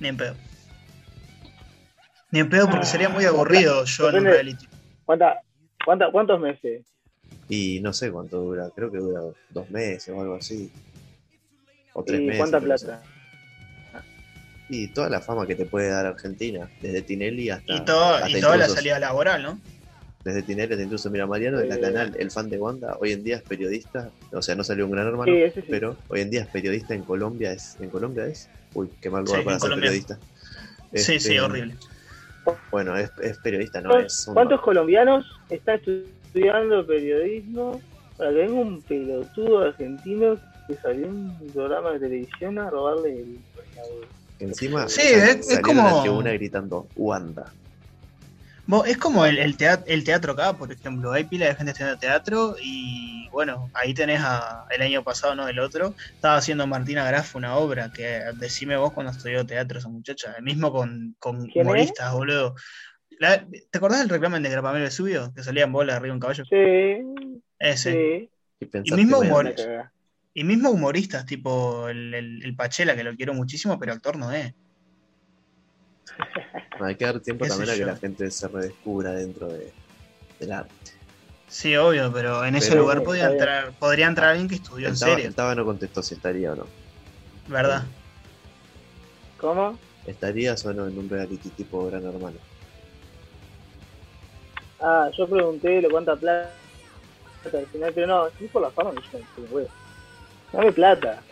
ni 0.00 0.08
en 0.08 0.16
pedo. 0.16 0.34
Ni 2.30 2.40
en 2.40 2.48
pedo 2.50 2.68
porque 2.68 2.86
sería 2.86 3.08
muy 3.08 3.24
aburrido 3.24 3.84
yo 3.84 4.08
en 4.10 4.16
un 4.16 4.24
reality. 4.24 4.66
¿Cuánta, 5.04 5.40
cuánta, 5.84 6.10
¿Cuántos 6.10 6.40
meses? 6.40 6.84
Y 7.48 7.80
no 7.80 7.92
sé 7.94 8.10
cuánto 8.10 8.38
dura, 8.42 8.68
creo 8.74 8.90
que 8.92 8.98
dura 8.98 9.20
dos 9.50 9.70
meses 9.70 10.12
o 10.14 10.20
algo 10.20 10.34
así. 10.36 10.70
O 11.94 12.04
tres 12.04 12.20
¿Y 12.20 12.24
meses. 12.24 12.38
cuánta 12.38 12.60
plata? 12.60 13.02
Y 14.68 14.88
toda 14.88 15.08
la 15.08 15.22
fama 15.22 15.46
que 15.46 15.54
te 15.54 15.64
puede 15.64 15.88
dar 15.88 16.04
Argentina, 16.04 16.68
desde 16.82 17.00
Tinelli 17.00 17.48
hasta. 17.48 17.74
Y, 17.74 17.84
todo, 17.86 18.14
hasta 18.16 18.28
y 18.28 18.40
toda 18.40 18.58
la 18.58 18.68
salida 18.68 18.98
laboral, 18.98 19.42
¿no? 19.42 19.58
Desde 20.24 20.42
Tinelli 20.42 20.74
hasta 20.74 20.84
incluso 20.84 21.08
Mira 21.10 21.26
Mariano, 21.26 21.58
en 21.60 21.70
la 21.70 21.76
Eh. 21.76 21.80
canal 21.80 22.14
El 22.18 22.30
Fan 22.30 22.50
de 22.50 22.58
Wanda, 22.58 22.98
hoy 23.00 23.12
en 23.12 23.24
día 23.24 23.36
es 23.36 23.42
periodista, 23.42 24.10
o 24.30 24.42
sea, 24.42 24.54
no 24.56 24.64
salió 24.64 24.84
un 24.84 24.90
gran 24.92 25.06
hermano, 25.06 25.32
Sí, 25.32 25.40
ese 25.40 25.62
sí. 25.62 25.68
pero 25.70 25.96
hoy 26.08 26.20
en 26.20 26.28
día 26.30 26.42
es 26.42 26.48
periodista 26.48 26.92
en 26.94 27.02
Colombia, 27.02 27.52
es, 27.52 27.78
¿en 27.80 27.88
Colombia 27.88 28.26
es? 28.26 28.50
Uy, 28.74 28.90
qué 29.00 29.08
mal 29.08 29.24
lugar 29.24 29.40
Sí, 29.40 29.44
para 29.46 29.58
ser 29.58 29.70
Colombia. 29.70 29.88
periodista. 29.88 30.18
Sí, 30.92 31.14
Este, 31.14 31.20
sí, 31.20 31.38
horrible. 31.38 31.76
Bueno, 32.70 32.96
es, 32.96 33.10
es 33.22 33.38
periodista, 33.38 33.80
no 33.80 33.90
¿Cuántos, 33.90 34.12
es. 34.20 34.28
un- 34.28 34.34
cuántos 34.34 34.60
colombianos 34.60 35.26
están 35.50 35.80
estu- 35.80 36.04
estudiando 36.24 36.86
periodismo 36.86 37.80
para 38.16 38.30
que 38.30 38.36
venga 38.36 38.52
un 38.60 38.82
pelotudo 38.82 39.58
argentino 39.60 40.36
que 40.66 40.74
salió 40.76 41.06
en 41.06 41.12
un 41.14 41.50
programa 41.54 41.92
de 41.92 42.00
televisión 42.00 42.58
a 42.58 42.68
robarle 42.70 43.20
el 43.20 43.38
Encima 44.40 44.88
Sí, 44.88 45.00
es- 45.02 45.36
es 45.36 45.46
salieron 45.46 45.80
a 45.80 45.90
como- 45.90 46.02
tribuna 46.02 46.32
gritando 46.32 46.86
Wanda. 46.96 47.52
Es 48.86 48.98
como 48.98 49.24
el, 49.24 49.38
el, 49.38 49.56
teatro, 49.56 49.84
el 49.88 50.04
teatro 50.04 50.32
acá, 50.32 50.52
por 50.56 50.70
ejemplo. 50.72 51.12
Hay 51.12 51.24
pila 51.24 51.46
de 51.46 51.54
gente 51.54 51.72
estudiando 51.72 51.98
teatro 51.98 52.54
y 52.62 53.26
bueno, 53.30 53.70
ahí 53.72 53.94
tenés 53.94 54.20
a, 54.22 54.66
el 54.70 54.82
año 54.82 55.02
pasado, 55.02 55.34
no 55.34 55.48
el 55.48 55.58
otro, 55.58 55.94
estaba 56.14 56.36
haciendo 56.36 56.66
Martina 56.66 57.04
Graf 57.06 57.34
una 57.36 57.56
obra 57.56 57.90
que 57.92 58.20
decime 58.36 58.76
vos 58.76 58.92
cuando 58.92 59.12
estudió 59.12 59.46
teatro 59.46 59.78
esa 59.78 59.88
muchacha, 59.88 60.34
el 60.36 60.42
mismo 60.42 60.70
con, 60.72 61.14
con 61.18 61.46
¿Quién 61.46 61.52
es? 61.54 61.62
humoristas, 61.64 62.12
boludo. 62.12 62.54
La- 63.18 63.46
¿Te 63.70 63.78
acordás 63.78 64.00
del 64.00 64.08
reclamen 64.10 64.42
de 64.42 64.50
Grapamelo 64.50 64.84
Vesubio? 64.84 65.32
Que 65.34 65.42
salía 65.42 65.64
en 65.64 65.72
bola 65.72 65.96
arriba 65.96 66.08
de 66.08 66.12
un 66.12 66.20
caballo. 66.20 66.44
Sí, 66.44 67.40
Ese. 67.58 67.92
sí. 67.92 68.30
Y, 68.60 68.66
pensar 68.66 68.98
mismo 68.98 69.20
que, 69.20 69.28
humor- 69.28 69.46
Una 69.46 69.54
cagada. 69.54 69.92
Y 70.34 70.44
mismo 70.44 70.70
humoristas, 70.70 71.26
tipo 71.26 71.88
el, 71.88 72.12
el, 72.14 72.44
el 72.44 72.54
Pachela, 72.54 72.94
que 72.94 73.02
lo 73.02 73.16
quiero 73.16 73.34
muchísimo, 73.34 73.78
pero 73.78 73.92
actor 73.92 74.16
no 74.18 74.30
es. 74.30 74.54
Hay 76.80 76.94
que 76.96 77.04
dar 77.04 77.20
tiempo 77.20 77.46
también 77.46 77.70
a 77.70 77.72
que 77.74 77.78
yo. 77.80 77.86
la 77.86 77.96
gente 77.96 78.30
se 78.30 78.48
redescubra 78.48 79.12
dentro 79.12 79.48
de, 79.48 79.72
del 80.40 80.52
arte. 80.52 80.72
Sí, 81.48 81.74
obvio, 81.76 82.12
pero 82.12 82.44
en 82.44 82.56
ese 82.56 82.70
Pero- 82.70 82.82
lugar 82.82 83.02
podía 83.02 83.22
Está 83.24 83.34
bien. 83.34 83.42
entrar, 83.42 83.72
podría 83.78 84.06
entrar 84.06 84.28
alguien 84.30 84.48
que 84.48 84.56
estudió 84.56 84.86
en 84.88 84.92
El 84.92 84.98
serio, 84.98 85.26
el 85.26 85.34
Taba 85.34 85.54
no 85.54 85.64
contestó 85.64 86.02
si 86.02 86.14
estaría 86.14 86.52
o 86.52 86.56
no. 86.56 86.66
¿verdad? 87.48 87.84
¿Cómo? 89.40 89.78
¿Estarías 90.06 90.64
o 90.66 90.74
no 90.74 90.86
en 90.86 90.98
un 90.98 91.08
reality 91.08 91.48
tipo 91.50 91.86
Gran 91.86 92.04
Hermano? 92.04 92.36
Ah, 94.80 95.10
yo 95.16 95.26
pregunté 95.28 95.80
lo 95.82 95.90
cuánta 95.90 96.14
plata 96.16 96.50
al 97.52 97.66
final, 97.66 97.92
pero 97.94 98.06
no, 98.06 98.26
es 98.26 98.50
por 98.52 98.62
la 98.62 98.70
fama, 98.70 98.92
yo. 99.12 99.66
Dame 100.52 100.72
plata. 100.72 101.22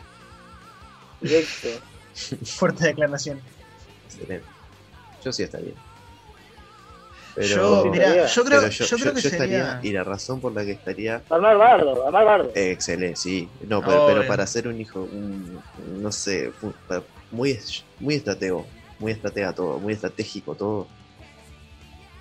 Directo. 1.21 1.69
Fuerte 2.45 2.87
declaración. 2.87 3.41
Excelente. 4.07 4.47
Yo 5.23 5.33
sí 5.33 5.43
estaría. 5.43 5.75
Pero, 7.35 7.85
yo, 7.85 7.91
creo, 7.93 8.27
pero 8.49 8.69
yo, 8.69 8.87
creo 8.97 9.13
que 9.13 9.19
estaría, 9.21 9.39
sería. 9.41 9.79
y 9.83 9.93
la 9.93 10.05
razón 10.05 10.41
por 10.41 10.55
la 10.55 10.65
que 10.65 10.73
estaría 10.73 11.23
Armar 11.29 11.59
bardo, 11.59 12.07
armar 12.07 12.25
bardo. 12.25 12.53
Excelente, 12.55 13.17
sí. 13.17 13.51
No, 13.69 13.83
pero, 13.85 14.01
pero 14.07 14.27
para 14.27 14.47
ser 14.47 14.69
un 14.69 14.81
hijo, 14.81 15.01
un, 15.05 15.63
no 16.03 16.11
sé, 16.13 16.51
muy, 17.31 17.51
es- 17.51 17.85
muy 18.01 18.15
estratego, 18.15 18.67
muy 18.99 19.13
estratega 19.13 19.55
todo, 19.55 19.79
muy 19.81 19.93
estratégico 19.93 20.55
todo. 20.57 20.89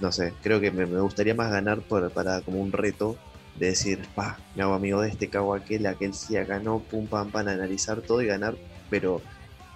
No 0.01 0.11
sé, 0.11 0.33
creo 0.43 0.59
que 0.59 0.71
me, 0.71 0.85
me 0.85 0.99
gustaría 0.99 1.33
más 1.33 1.49
ganar 1.49 1.81
por, 1.83 2.11
para 2.11 2.41
como 2.41 2.59
un 2.59 2.73
reto 2.73 3.17
de 3.55 3.67
decir, 3.67 4.01
pa, 4.13 4.41
me 4.53 4.63
hago 4.63 4.73
amigo 4.73 4.99
de 5.01 5.07
este, 5.09 5.29
cago 5.29 5.55
aquel, 5.55 5.85
aquel 5.85 6.13
sí, 6.13 6.35
acá 6.35 6.59
no, 6.59 6.83
pum, 6.89 7.07
pam, 7.07 7.31
pam, 7.31 7.47
analizar 7.47 8.01
todo 8.01 8.21
y 8.21 8.25
ganar, 8.27 8.57
pero 8.89 9.23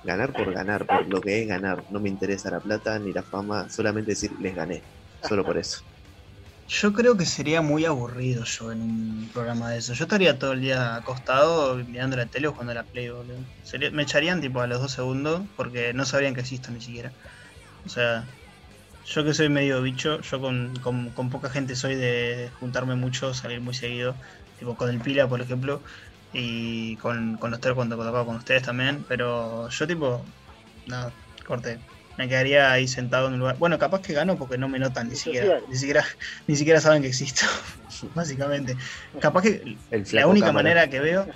ganar 0.04 0.34
por 0.34 0.54
ganar, 0.54 0.86
por 0.88 1.08
lo 1.08 1.22
que 1.22 1.42
es 1.42 1.48
ganar. 1.48 1.86
No 1.90 2.00
me 2.02 2.10
interesa 2.10 2.52
la 2.52 2.62
plata 2.62 3.00
ni 3.00 3.14
la 3.14 3.24
fama, 3.24 3.70
solamente 3.70 4.12
decir, 4.12 4.32
les 4.40 4.56
gané, 4.56 4.86
solo 5.22 5.46
por 5.46 5.58
eso. 5.58 5.80
Yo 6.68 6.94
creo 6.94 7.18
que 7.18 7.26
sería 7.26 7.62
muy 7.64 7.86
aburrido 7.86 8.44
yo 8.46 8.72
en 8.72 8.82
un 8.84 9.32
programa 9.34 9.72
de 9.72 9.80
eso. 9.80 9.94
Yo 9.94 10.04
estaría 10.04 10.38
todo 10.38 10.54
el 10.54 10.62
día 10.62 10.96
acostado 10.96 11.76
mirando 11.86 12.16
la 12.16 12.28
tele 12.28 12.48
o 12.48 12.52
jugando 12.52 12.72
a 12.72 12.76
la 12.76 12.86
Play, 12.86 13.10
boludo. 13.10 13.48
Me 13.92 14.04
echarían 14.04 14.40
tipo 14.40 14.62
a 14.62 14.68
los 14.68 14.80
dos 14.82 14.92
segundos 14.94 15.48
porque 15.56 15.94
no 15.94 16.06
sabrían 16.06 16.36
que 16.36 16.42
existo 16.42 16.72
ni 16.72 16.80
siquiera. 16.82 17.16
O 17.86 17.90
sea, 17.90 18.28
yo 19.04 19.24
que 19.26 19.34
soy 19.34 19.50
medio 19.50 19.82
bicho, 19.82 20.22
yo 20.22 20.42
con, 20.42 20.74
con- 20.82 21.14
con 21.14 21.30
poca 21.30 21.50
gente 21.52 21.76
soy 21.76 21.96
de 21.96 22.52
juntarme 22.54 22.96
mucho, 22.96 23.34
salir 23.34 23.62
muy 23.62 23.74
seguido. 23.76 24.20
Tipo 24.56 24.78
con 24.78 24.90
el 24.90 25.02
Pila, 25.02 25.30
por 25.30 25.42
ejemplo, 25.42 25.84
y 26.34 26.96
con, 26.98 27.38
con 27.38 27.52
los 27.52 27.60
tres 27.60 27.74
cuando 27.76 27.96
tocaba 27.98 28.26
con 28.26 28.36
ustedes 28.36 28.64
también. 28.64 29.06
Pero 29.08 29.70
yo 29.70 29.88
tipo, 29.88 30.24
no, 30.88 31.12
corte. 31.46 31.80
Me 32.18 32.28
quedaría 32.28 32.70
ahí 32.72 32.86
sentado 32.88 33.28
en 33.28 33.36
un 33.36 33.40
lugar. 33.40 33.58
Bueno, 33.58 33.80
capaz 33.80 34.02
que 34.02 34.12
gano 34.14 34.36
porque 34.38 34.58
no 34.58 34.68
me 34.68 34.78
notan 34.78 35.08
ni 35.08 35.16
siquiera. 35.16 35.62
Ni 35.70 35.76
siquiera, 35.78 36.04
ni 36.48 36.56
siquiera 36.56 36.82
saben 36.82 37.02
que 37.02 37.08
existo. 37.08 37.46
Básicamente. 38.16 38.76
Capaz 39.22 39.44
que 39.44 39.78
El 39.90 40.06
la 40.12 40.28
única 40.28 40.48
cámara. 40.48 40.64
manera 40.64 40.90
que 40.90 41.00
veo. 41.00 41.28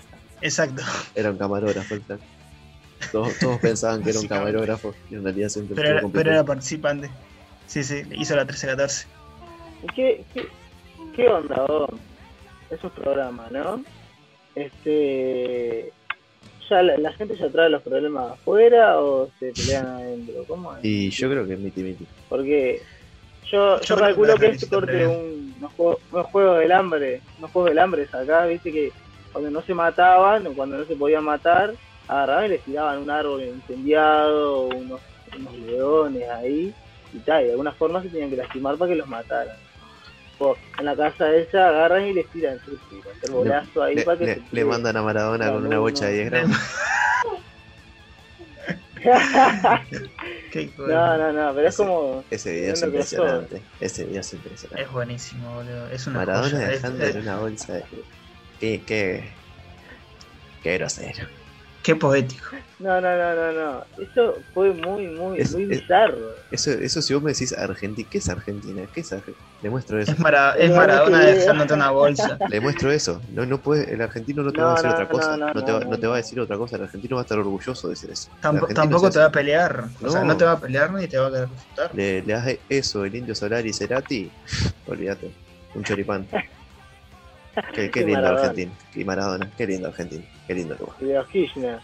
Exacto. 0.41 0.83
Era 1.15 1.31
un 1.31 1.37
camarógrafo 1.37 1.93
el 1.95 2.01
flaco. 2.01 2.23
Todos, 3.11 3.37
todos 3.39 3.59
pensaban 3.59 4.03
que 4.03 4.09
era 4.11 4.19
un 4.19 4.27
camarógrafo 4.27 4.93
y 5.09 5.15
en 5.15 5.23
realidad 5.23 5.49
siempre 5.49 5.75
Pero 5.75 5.87
era, 5.89 6.01
compitiendo. 6.01 6.23
pero 6.23 6.35
era 6.35 6.45
participante. 6.45 7.09
Sí, 7.67 7.83
sí, 7.83 8.03
hizo 8.11 8.35
la 8.35 8.45
13-14. 8.45 9.05
¿Y 9.83 9.87
qué, 9.93 10.25
qué, 10.33 10.47
qué 11.15 11.27
onda, 11.27 11.65
vos? 11.67 11.89
Esos 12.69 12.91
programas, 12.91 13.51
¿no? 13.51 13.83
Este. 14.55 15.91
¿Ya 16.69 16.81
la, 16.81 16.97
la 16.97 17.11
gente 17.13 17.35
ya 17.35 17.49
trae 17.49 17.69
los 17.69 17.81
problemas 17.81 18.31
afuera 18.31 18.99
o 18.99 19.29
se 19.39 19.51
pelean 19.51 19.85
adentro? 19.85 20.45
¿Cómo 20.47 20.73
es? 20.75 20.83
Y 20.83 21.09
yo 21.09 21.29
creo 21.29 21.45
que 21.45 21.53
es 21.53 21.59
miti 21.59 21.83
miti. 21.83 22.07
Porque 22.29 22.81
yo, 23.51 23.79
Yo 23.81 23.97
calculo 23.97 24.35
que 24.35 24.47
este 24.47 24.67
corte 24.67 25.05
un, 25.05 25.53
unos, 25.59 25.73
juegos, 25.73 25.99
unos 26.11 26.25
juegos 26.27 26.59
del 26.59 26.71
hambre, 26.71 27.21
unos 27.37 27.51
juegos 27.51 27.69
del 27.69 27.79
hambre 27.79 28.07
acá, 28.11 28.45
viste 28.45 28.71
que 28.71 28.91
cuando 29.31 29.51
no 29.51 29.61
se 29.61 29.73
mataban 29.73 30.47
o 30.47 30.53
cuando 30.53 30.77
no 30.77 30.85
se 30.85 30.95
podían 30.95 31.23
matar, 31.23 31.73
agarraban 32.07 32.45
y 32.45 32.49
les 32.49 32.61
tiraban 32.61 32.99
un 32.99 33.09
árbol 33.09 33.43
incendiado, 33.43 34.61
o 34.61 34.75
unos, 34.75 35.01
unos 35.37 35.53
leones 35.59 36.29
ahí, 36.29 36.73
y 37.13 37.17
tal, 37.19 37.43
y 37.43 37.45
de 37.45 37.51
alguna 37.51 37.71
forma 37.73 38.01
se 38.01 38.09
tenían 38.09 38.29
que 38.29 38.37
lastimar 38.37 38.77
para 38.77 38.91
que 38.91 38.97
los 38.97 39.07
mataran. 39.07 39.57
En 40.79 40.85
la 40.85 40.95
casa 40.95 41.33
esa 41.35 41.67
agarran 41.69 42.05
y 42.05 42.13
les 42.13 42.27
tiran 42.29 42.57
hacer 42.59 43.31
bolazo 43.31 43.83
ahí 43.83 43.95
Le, 43.95 44.03
para 44.03 44.17
que 44.17 44.25
le- 44.25 44.35
se 44.35 44.41
le 44.51 44.65
mandan 44.65 44.97
a 44.97 45.01
Maradona 45.01 45.51
con 45.51 45.65
una 45.67 45.79
bocha 45.79 46.05
de 46.07 46.13
10 46.13 46.29
gramos. 46.31 46.57
No, 50.77 51.17
no, 51.17 51.33
no, 51.33 51.53
pero 51.55 51.67
es 51.67 51.73
Ese- 51.73 51.83
como. 51.83 52.23
Ese 52.29 52.51
video 52.53 52.73
es 52.73 52.81
impresionante. 52.83 53.61
Ese 53.79 54.05
video 54.05 54.21
es 54.21 54.33
impresionante. 54.33 54.83
Es 54.83 54.91
buenísimo, 54.91 55.55
boludo. 55.55 55.87
Es 55.89 56.07
una 56.07 56.19
Maradona 56.19 56.49
joya. 56.49 56.67
Dejando 56.69 57.03
es- 57.05 57.15
en 57.15 57.21
una 57.21 57.37
bolsa 57.39 57.73
de. 57.73 57.83
Qué, 58.59 58.81
qué, 58.85 59.29
qué 60.61 60.77
grosero. 60.77 61.27
Qué 61.83 61.95
poético. 61.97 62.47
No, 62.79 62.99
no, 63.01 63.15
no, 63.17 63.35
no, 63.35 63.51
no. 63.51 63.85
Eso 64.01 64.39
fue 64.53 64.71
muy, 64.73 65.07
muy, 65.07 65.37
Es- 65.39 65.53
muy 65.53 65.63
es- 65.63 65.81
bizarro. 65.81 66.31
Eso, 66.49 66.71
eso 66.71 67.01
si 67.01 67.13
vos 67.13 67.21
me 67.21 67.31
decís 67.33 67.51
Argentina, 67.53 68.07
¿qué 68.09 68.17
es 68.19 68.29
Argentina? 68.29 68.83
¿Qué 68.93 69.01
es 69.01 69.11
Argentina? 69.11 69.45
Le 69.61 69.69
muestro 69.69 69.99
eso. 69.99 70.11
Es, 70.13 70.19
Mara- 70.19 70.55
es 70.57 70.71
Maradona 70.71 71.19
dejándote 71.25 71.73
una 71.73 71.91
bolsa. 71.91 72.37
Le 72.49 72.61
muestro 72.61 72.89
eso. 72.91 73.21
No, 73.33 73.45
no 73.45 73.57
puede, 73.59 73.93
el 73.93 74.01
argentino 74.01 74.43
no 74.43 74.51
te 74.51 74.59
No, 74.59 74.65
va 74.67 74.71
a 74.71 74.75
decir 74.75 74.87
no, 74.89 74.93
otra 74.95 75.09
cosa. 75.09 75.31
no, 75.37 75.47
No, 75.47 75.53
no, 75.53 75.65
te 75.65 75.71
va, 75.73 75.79
no, 75.81 75.89
no 75.89 75.99
te 75.99 76.07
va 76.07 76.13
a 76.13 76.17
decir 76.17 76.39
otra 76.39 76.57
cosa. 76.57 76.75
El 76.77 76.83
argentino 76.83 77.15
va 77.17 77.21
a 77.21 77.25
estar 77.25 77.37
orgulloso 77.37 77.87
de 77.89 77.93
decir 77.95 78.09
eso. 78.11 78.29
Tampoco 78.41 79.07
es 79.07 79.13
te 79.13 79.19
va 79.19 79.25
a 79.25 79.31
pelear. 79.31 79.85
O 80.01 80.09
sea, 80.09 80.23
No. 80.23 80.37
te 80.37 80.45
va 80.45 80.53
a 80.53 80.59
pelear 80.59 80.91
ni 80.93 81.07
te 81.07 81.17
va 81.17 81.27
a 81.27 81.31
querer 81.31 81.49
refutar. 81.49 81.93
Le, 81.95 82.21
le 82.21 82.33
das 82.33 82.55
eso, 82.69 83.03
el 83.03 83.13
indio 83.15 83.35
Solari 83.35 83.69
y 83.69 83.73
Cerati, 83.73 84.31
olvídate. 84.87 85.31
Un 85.75 85.83
choripán. 85.83 86.27
Qué, 87.73 87.83
qué 87.83 87.91
Qué 87.91 88.05
lindo. 88.05 88.25
Argentina. 88.27 88.71
Y 88.95 89.03
Maradona. 89.03 89.51
Qué 89.57 89.67
lindo 89.67 89.87
Argentina. 89.89 90.23
Qué 90.47 90.53
lindo 90.55 90.75
lugar. 90.75 90.95
Y 90.99 91.05
de 91.05 91.13
los 91.15 91.27
Kirchner. 91.27 91.79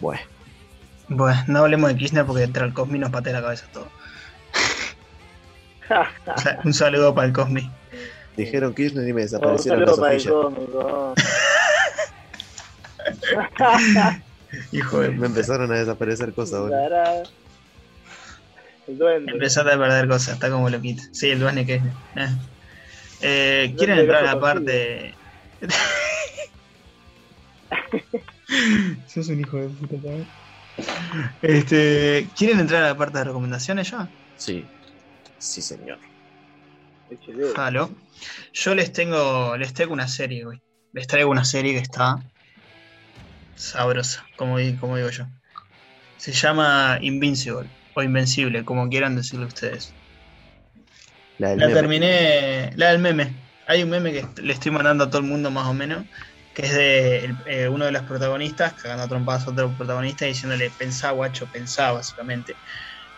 Bueno, 0.00 0.22
Bueno, 1.08 1.42
no 1.48 1.58
hablemos 1.60 1.90
de 1.90 1.96
Kirchner 1.96 2.24
porque 2.24 2.44
entre 2.44 2.64
el 2.64 2.72
Cosmi 2.72 2.98
nos 2.98 3.10
patea 3.10 3.32
la 3.34 3.42
cabeza 3.42 3.66
todo. 3.72 3.88
O 5.90 6.38
sea, 6.38 6.60
un 6.64 6.74
saludo 6.74 7.14
para 7.14 7.28
el 7.28 7.32
Cosmi. 7.32 7.70
dijeron 8.36 8.74
Kirchner 8.74 9.08
y 9.08 9.12
me 9.14 9.22
desaparecieron 9.22 9.80
las 9.80 9.96
saludo 9.96 10.02
para 10.02 10.14
el 10.14 10.30
hojillas. 10.30 11.14
Hijo 14.72 15.00
de 15.00 15.08
Me 15.10 15.26
empezaron 15.26 15.72
a 15.72 15.76
desaparecer 15.76 16.32
cosas 16.34 16.60
ahora. 16.60 17.22
El 18.86 18.98
duende. 18.98 19.32
Empezaste 19.32 19.72
a 19.72 19.78
perder 19.78 20.08
cosas, 20.08 20.34
está 20.34 20.50
como 20.50 20.68
loquito. 20.68 21.02
Sí, 21.12 21.30
el 21.30 21.40
Duane 21.40 21.64
Kirchner. 21.64 21.92
Eh. 22.16 22.28
Eh, 23.20 23.74
¿Quieren 23.76 23.96
Duende 23.96 24.02
entrar 24.02 24.24
a 24.24 24.34
la 24.34 24.40
parte? 24.40 25.14
Sos 29.06 29.28
un 29.28 29.40
hijo 29.40 29.56
de 29.58 29.68
puta. 29.68 29.96
Este, 31.42 32.28
¿Quieren 32.36 32.60
entrar 32.60 32.82
a 32.84 32.88
la 32.88 32.96
parte 32.96 33.18
de 33.18 33.24
recomendaciones 33.24 33.90
ya? 33.90 34.08
Sí. 34.36 34.64
Sí, 35.38 35.62
señor. 35.62 35.98
Halo. 37.56 37.90
Yo 38.52 38.74
les 38.74 38.92
tengo, 38.92 39.56
les 39.56 39.72
traigo 39.72 39.92
una 39.92 40.08
serie, 40.08 40.44
güey. 40.44 40.60
Les 40.92 41.06
traigo 41.06 41.30
una 41.30 41.44
serie 41.44 41.72
que 41.72 41.78
está 41.78 42.18
sabrosa, 43.56 44.24
como, 44.36 44.56
como 44.80 44.96
digo 44.96 45.10
yo. 45.10 45.26
Se 46.16 46.32
llama 46.32 46.98
Invincible 47.00 47.68
o 47.94 48.02
Invencible, 48.02 48.64
como 48.64 48.88
quieran 48.88 49.16
decirlo 49.16 49.46
ustedes. 49.46 49.92
La 51.38 51.50
del 51.50 51.60
La 51.60 51.66
meme. 51.66 51.80
terminé, 51.80 52.72
la 52.76 52.90
del 52.90 52.98
meme. 52.98 53.32
Hay 53.66 53.82
un 53.82 53.90
meme 53.90 54.12
que 54.12 54.42
le 54.42 54.52
estoy 54.52 54.72
mandando 54.72 55.04
a 55.04 55.08
todo 55.08 55.18
el 55.20 55.26
mundo 55.28 55.50
más 55.50 55.66
o 55.66 55.74
menos, 55.74 56.04
que 56.58 56.66
es 56.66 56.74
de 56.74 57.24
el- 57.24 57.38
eh, 57.46 57.68
uno 57.68 57.84
de 57.86 57.92
los 57.92 58.02
protagonistas, 58.02 58.74
cagando 58.74 59.04
a 59.04 59.08
trompadas 59.08 59.46
a 59.46 59.50
otro 59.52 59.76
protagonista 59.76 60.26
y 60.26 60.30
diciéndole, 60.30 60.72
pensá, 60.72 61.12
guacho, 61.12 61.48
pensá, 61.50 61.92
básicamente. 61.92 62.58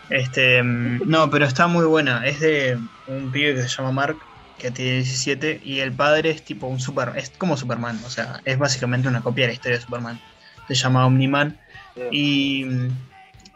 Este, 0.09 0.61
mm, 0.63 1.03
no, 1.05 1.29
pero 1.29 1.45
está 1.45 1.67
muy 1.67 1.85
buena. 1.85 2.25
Es 2.27 2.39
de 2.41 2.79
un 3.05 3.31
pibe 3.31 3.55
que 3.55 3.63
se 3.63 3.69
llama 3.69 3.91
Mark, 3.91 4.27
que 4.57 4.71
tiene 4.71 4.93
17, 4.97 5.59
y 5.63 5.79
el 5.79 5.95
padre 5.95 6.31
es 6.31 6.43
tipo 6.45 6.67
un 6.67 6.79
super, 6.79 7.13
es 7.17 7.31
como 7.37 7.57
Superman, 7.57 8.03
o 8.03 8.09
sea, 8.09 8.41
es 8.45 8.57
básicamente 8.57 9.07
una 9.07 9.21
copia 9.23 9.45
de 9.45 9.49
la 9.49 9.53
historia 9.55 9.77
de 9.79 9.83
Superman. 9.83 10.23
Se 10.67 10.75
llama 10.75 11.05
Omniman 11.07 11.61
y 12.09 12.65
mm, 12.65 13.09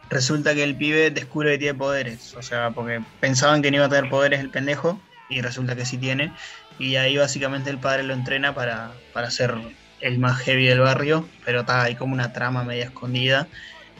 resulta 0.08 0.54
que 0.54 0.64
el 0.64 0.76
pibe 0.76 1.10
descubre 1.10 1.52
que 1.52 1.58
tiene 1.58 1.78
poderes, 1.78 2.34
o 2.34 2.42
sea, 2.42 2.72
porque 2.72 3.04
pensaban 3.20 3.62
que 3.62 3.70
no 3.70 3.76
iba 3.78 3.86
a 3.86 3.88
tener 3.88 4.08
poderes 4.10 4.40
el 4.40 4.50
pendejo 4.50 5.06
y 5.28 5.40
resulta 5.42 5.76
que 5.76 5.84
sí 5.86 5.98
tiene. 5.98 6.34
Y 6.78 6.96
ahí 6.96 7.16
básicamente 7.16 7.70
el 7.70 7.78
padre 7.78 8.02
lo 8.02 8.12
entrena 8.14 8.54
para, 8.54 8.92
para 9.12 9.30
ser 9.30 9.54
el 10.00 10.18
más 10.18 10.40
heavy 10.42 10.66
del 10.66 10.80
barrio, 10.80 11.26
pero 11.44 11.60
está 11.60 11.82
ahí 11.82 11.94
como 11.94 12.12
una 12.12 12.32
trama 12.32 12.64
media 12.64 12.84
escondida, 12.84 13.48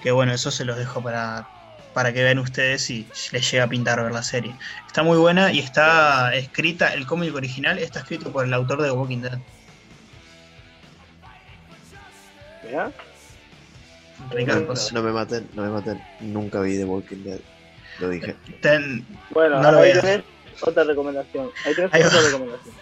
que 0.02 0.10
bueno, 0.10 0.32
eso 0.32 0.50
se 0.50 0.64
los 0.64 0.76
dejo 0.76 1.02
para, 1.02 1.46
para 1.94 2.12
que 2.12 2.22
vean 2.22 2.38
ustedes 2.38 2.82
si 2.82 3.06
les 3.32 3.50
llega 3.50 3.64
a 3.64 3.68
pintar 3.68 4.02
ver 4.02 4.12
la 4.12 4.22
serie. 4.22 4.54
Está 4.86 5.02
muy 5.02 5.16
buena 5.16 5.52
y 5.52 5.58
está 5.60 6.34
escrita, 6.34 6.92
el 6.92 7.06
cómic 7.06 7.34
original 7.34 7.78
está 7.78 8.00
escrito 8.00 8.30
por 8.30 8.44
el 8.44 8.52
autor 8.52 8.82
de 8.82 8.88
The 8.88 8.94
Walking 8.94 9.22
Dead. 9.22 9.38
¿Mirá? 12.62 12.90
Ricardo. 14.30 14.74
No 14.92 15.02
me 15.02 15.12
maten, 15.12 15.46
no 15.54 15.62
me 15.62 15.68
maten. 15.70 16.00
Nunca 16.20 16.60
vi 16.60 16.76
The 16.76 16.84
Walking 16.84 17.24
Dead. 17.24 17.40
Lo 18.00 18.08
dije. 18.10 18.34
Ten- 18.60 19.06
Bueno, 19.30 19.60
No 19.62 19.72
lo 19.72 19.78
ahí 19.78 19.92
veas. 19.92 20.20
Otra 20.62 20.84
recomendación. 20.84 21.50
Ahí 21.64 21.74
tenés 21.74 21.94
Ahí 21.94 22.02
otra 22.02 22.20
recomendación. 22.20 22.74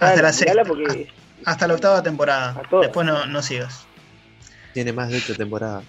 Hasta 0.00 0.22
la 0.22 0.32
sexta, 0.32 0.64
porque 0.64 1.08
hasta 1.44 1.66
la 1.68 1.74
octava 1.74 2.02
temporada. 2.02 2.62
Después 2.80 3.06
no, 3.06 3.26
no 3.26 3.42
sigas. 3.42 3.86
Tiene 4.74 4.92
más 4.92 5.08
de 5.10 5.16
8 5.18 5.36
temporadas. 5.36 5.84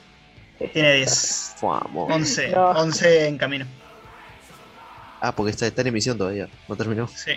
Tiene 0.73 0.93
10. 0.95 1.55
Fuamo. 1.57 2.05
11, 2.05 2.49
No. 2.49 2.71
11 2.71 3.27
en 3.27 3.37
camino. 3.37 3.65
Ah, 5.21 5.33
porque 5.33 5.51
está, 5.51 5.67
está 5.67 5.81
en 5.81 5.87
emisión 5.87 6.17
todavía. 6.17 6.47
No 6.67 6.75
terminó. 6.75 7.07
Sí. 7.07 7.33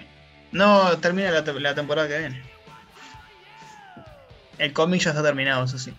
No, 0.52 0.98
termina 0.98 1.30
la, 1.30 1.40
la 1.40 1.74
temporada 1.74 2.08
que 2.08 2.18
viene. 2.18 2.42
El 4.58 4.72
cómic 4.72 5.00
ya 5.02 5.10
está 5.10 5.22
terminado, 5.22 5.64
eso 5.64 5.78
sí. 5.78 5.92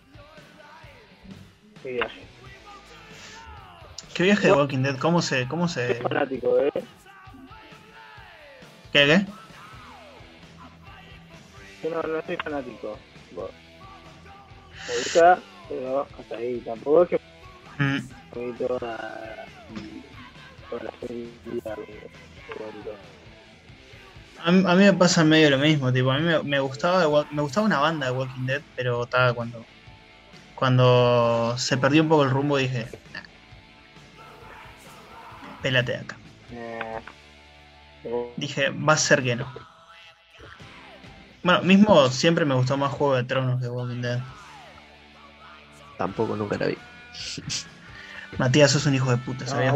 qué 1.82 1.94
viaje. 1.94 2.22
¿Qué 4.14 4.24
viaje 4.24 4.48
de 4.48 4.54
Walking 4.54 4.80
Dead? 4.84 4.98
¿Cómo 5.00 5.22
se.? 5.22 5.48
¿Cómo 5.48 5.68
se.? 5.68 5.96
Fanático, 6.02 6.60
¿eh? 6.60 6.70
¿Qué? 8.92 9.06
qué? 9.08 9.26
Yo 11.82 11.90
no, 11.90 12.02
no 12.02 12.22
soy 12.26 12.38
fanático. 12.44 13.00
Vos. 13.32 13.52
Me 14.88 14.94
gusta, 14.98 15.44
pero 15.68 16.08
hasta 16.18 16.38
ahí. 16.38 16.62
Tampoco 16.62 17.04
es 17.04 17.10
que 17.10 17.18
Mm, 17.80 17.98
me 18.36 18.54
toda, 18.54 18.98
toda 20.70 20.84
la 20.84 20.92
favorito. 22.56 23.00
A, 24.38 24.52
mí- 24.52 24.64
a 24.68 24.76
mí 24.76 24.84
me 24.84 24.94
pasa 24.94 25.24
medio 25.24 25.50
lo 25.50 25.58
mismo, 25.58 25.92
tipo, 25.92 26.12
a 26.12 26.18
mí 26.20 26.24
me, 26.24 26.44
me 26.44 26.60
gustaba 26.60 27.26
me 27.32 27.42
gustaba 27.42 27.66
una 27.66 27.80
banda 27.80 28.08
de 28.08 28.12
Walking 28.12 28.46
Dead, 28.46 28.62
pero 28.76 29.04
estaba 29.04 29.34
cuando 29.34 29.66
cuando 30.56 31.58
se 31.58 31.78
perdió 31.78 32.04
un 32.04 32.10
poco 32.10 32.24
el 32.24 32.30
rumbo 32.30 32.58
dije, 32.58 32.86
"Nah, 33.14 33.22
pélate 35.64 35.94
de 35.94 35.98
acá. 35.98 36.18
Dije, 38.38 38.70
va 38.70 38.94
a 38.94 38.98
ser 38.98 39.24
que 39.24 39.36
no. 39.36 39.52
Bueno, 41.44 41.62
mismo 41.64 42.10
siempre 42.10 42.46
me 42.46 42.54
gustó 42.56 42.78
más 42.78 42.92
Juego 42.92 43.16
de 43.16 43.24
Tronos 43.24 43.60
que 43.62 43.68
Walking 43.68 44.02
Dead. 44.02 44.22
Tampoco 45.98 46.36
nunca 46.36 46.58
la 46.58 46.68
vi. 46.68 46.78
Matías, 48.38 48.72
sos 48.72 48.86
un 48.86 48.96
hijo 48.96 49.10
de 49.12 49.18
puta, 49.18 49.46
¿sabías? 49.48 49.76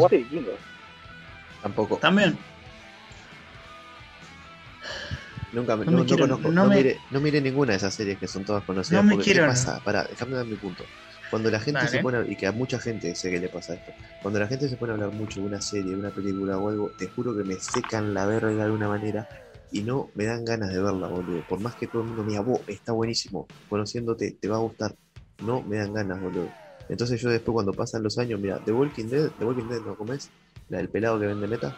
Tampoco. 1.62 1.98
También. 1.98 2.38
Nunca 5.52 5.76
me, 5.76 5.84
No 5.86 5.92
no, 5.92 5.98
me 5.98 6.02
no 6.02 6.06
quiero- 6.06 6.22
conozco, 6.24 6.48
no 6.48 6.64
no, 6.64 6.68
me- 6.68 6.76
miré, 6.76 7.00
no 7.10 7.20
miré 7.20 7.40
ninguna 7.40 7.70
de 7.72 7.76
esas 7.78 7.94
series 7.94 8.18
que 8.18 8.28
son 8.28 8.44
todas 8.44 8.62
conocidas. 8.64 9.02
No 9.02 9.08
me 9.08 9.14
porque, 9.14 9.24
quiero, 9.24 9.42
¿Qué 9.42 9.46
no. 9.46 9.52
pasa? 9.52 9.80
Pará, 9.82 10.04
déjame 10.04 10.36
dar 10.36 10.46
mi 10.46 10.56
punto. 10.56 10.84
Cuando 11.30 11.50
la 11.50 11.60
gente 11.60 11.80
Dale. 11.80 11.90
se 11.90 12.00
pone, 12.00 12.18
a- 12.18 12.24
y 12.26 12.36
que 12.36 12.46
a 12.46 12.52
mucha 12.52 12.78
gente 12.78 13.14
sé 13.14 13.30
que 13.30 13.38
le 13.38 13.48
pasa 13.48 13.74
esto, 13.74 13.92
cuando 14.22 14.40
la 14.40 14.46
gente 14.46 14.68
se 14.68 14.76
pone 14.76 14.92
a 14.92 14.94
hablar 14.94 15.12
mucho 15.12 15.40
de 15.40 15.46
una 15.46 15.60
serie, 15.60 15.92
de 15.92 15.98
una 15.98 16.10
película 16.10 16.58
o 16.58 16.68
algo, 16.70 16.90
te 16.96 17.08
juro 17.08 17.36
que 17.36 17.44
me 17.44 17.54
secan 17.56 18.14
la 18.14 18.24
verga 18.26 18.48
de 18.50 18.62
alguna 18.62 18.88
manera 18.88 19.26
y 19.70 19.82
no 19.82 20.10
me 20.14 20.24
dan 20.24 20.44
ganas 20.44 20.72
de 20.72 20.82
verla, 20.82 21.08
boludo. 21.08 21.42
Por 21.42 21.60
más 21.60 21.74
que 21.76 21.86
todo 21.88 22.02
el 22.02 22.08
mundo 22.08 22.22
me 22.24 22.30
diga, 22.30 22.40
vos, 22.42 22.60
está 22.66 22.92
buenísimo, 22.92 23.46
conociéndote, 23.68 24.36
te 24.40 24.48
va 24.48 24.56
a 24.56 24.60
gustar. 24.60 24.94
No 25.44 25.62
me 25.62 25.76
dan 25.76 25.92
ganas, 25.92 26.18
boludo. 26.20 26.48
Entonces 26.88 27.20
yo 27.20 27.28
después 27.28 27.52
cuando 27.52 27.72
pasan 27.74 28.02
los 28.02 28.16
años, 28.18 28.40
mira, 28.40 28.58
The 28.64 28.72
Walking 28.72 29.08
Dead, 29.10 29.30
The 29.38 29.44
Walking 29.44 29.68
Dead, 29.68 29.82
¿no 29.82 29.94
comes? 29.94 30.30
La 30.70 30.78
del 30.78 30.88
pelado 30.88 31.20
que 31.20 31.26
vende 31.26 31.46
meta. 31.46 31.74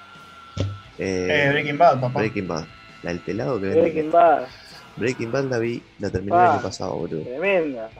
Eh, 0.98 1.46
Eh, 1.46 1.48
Breaking 1.50 1.78
Bad, 1.78 2.00
papá. 2.00 2.20
Breaking 2.20 2.46
Bad. 2.46 2.66
La 3.02 3.10
del 3.12 3.20
pelado 3.20 3.60
que 3.60 3.66
vende 3.66 3.80
Breaking 3.80 4.06
meta. 4.06 4.18
Bad, 4.18 4.48
Breaking 4.96 5.32
Bad 5.32 5.44
la 5.50 5.58
vi, 5.58 5.82
la 5.98 6.10
terminé 6.10 6.36
el 6.36 6.42
Ah. 6.42 6.52
año 6.54 6.62
pasado, 6.62 6.94
boludo. 6.96 7.24
tremenda. 7.24 7.90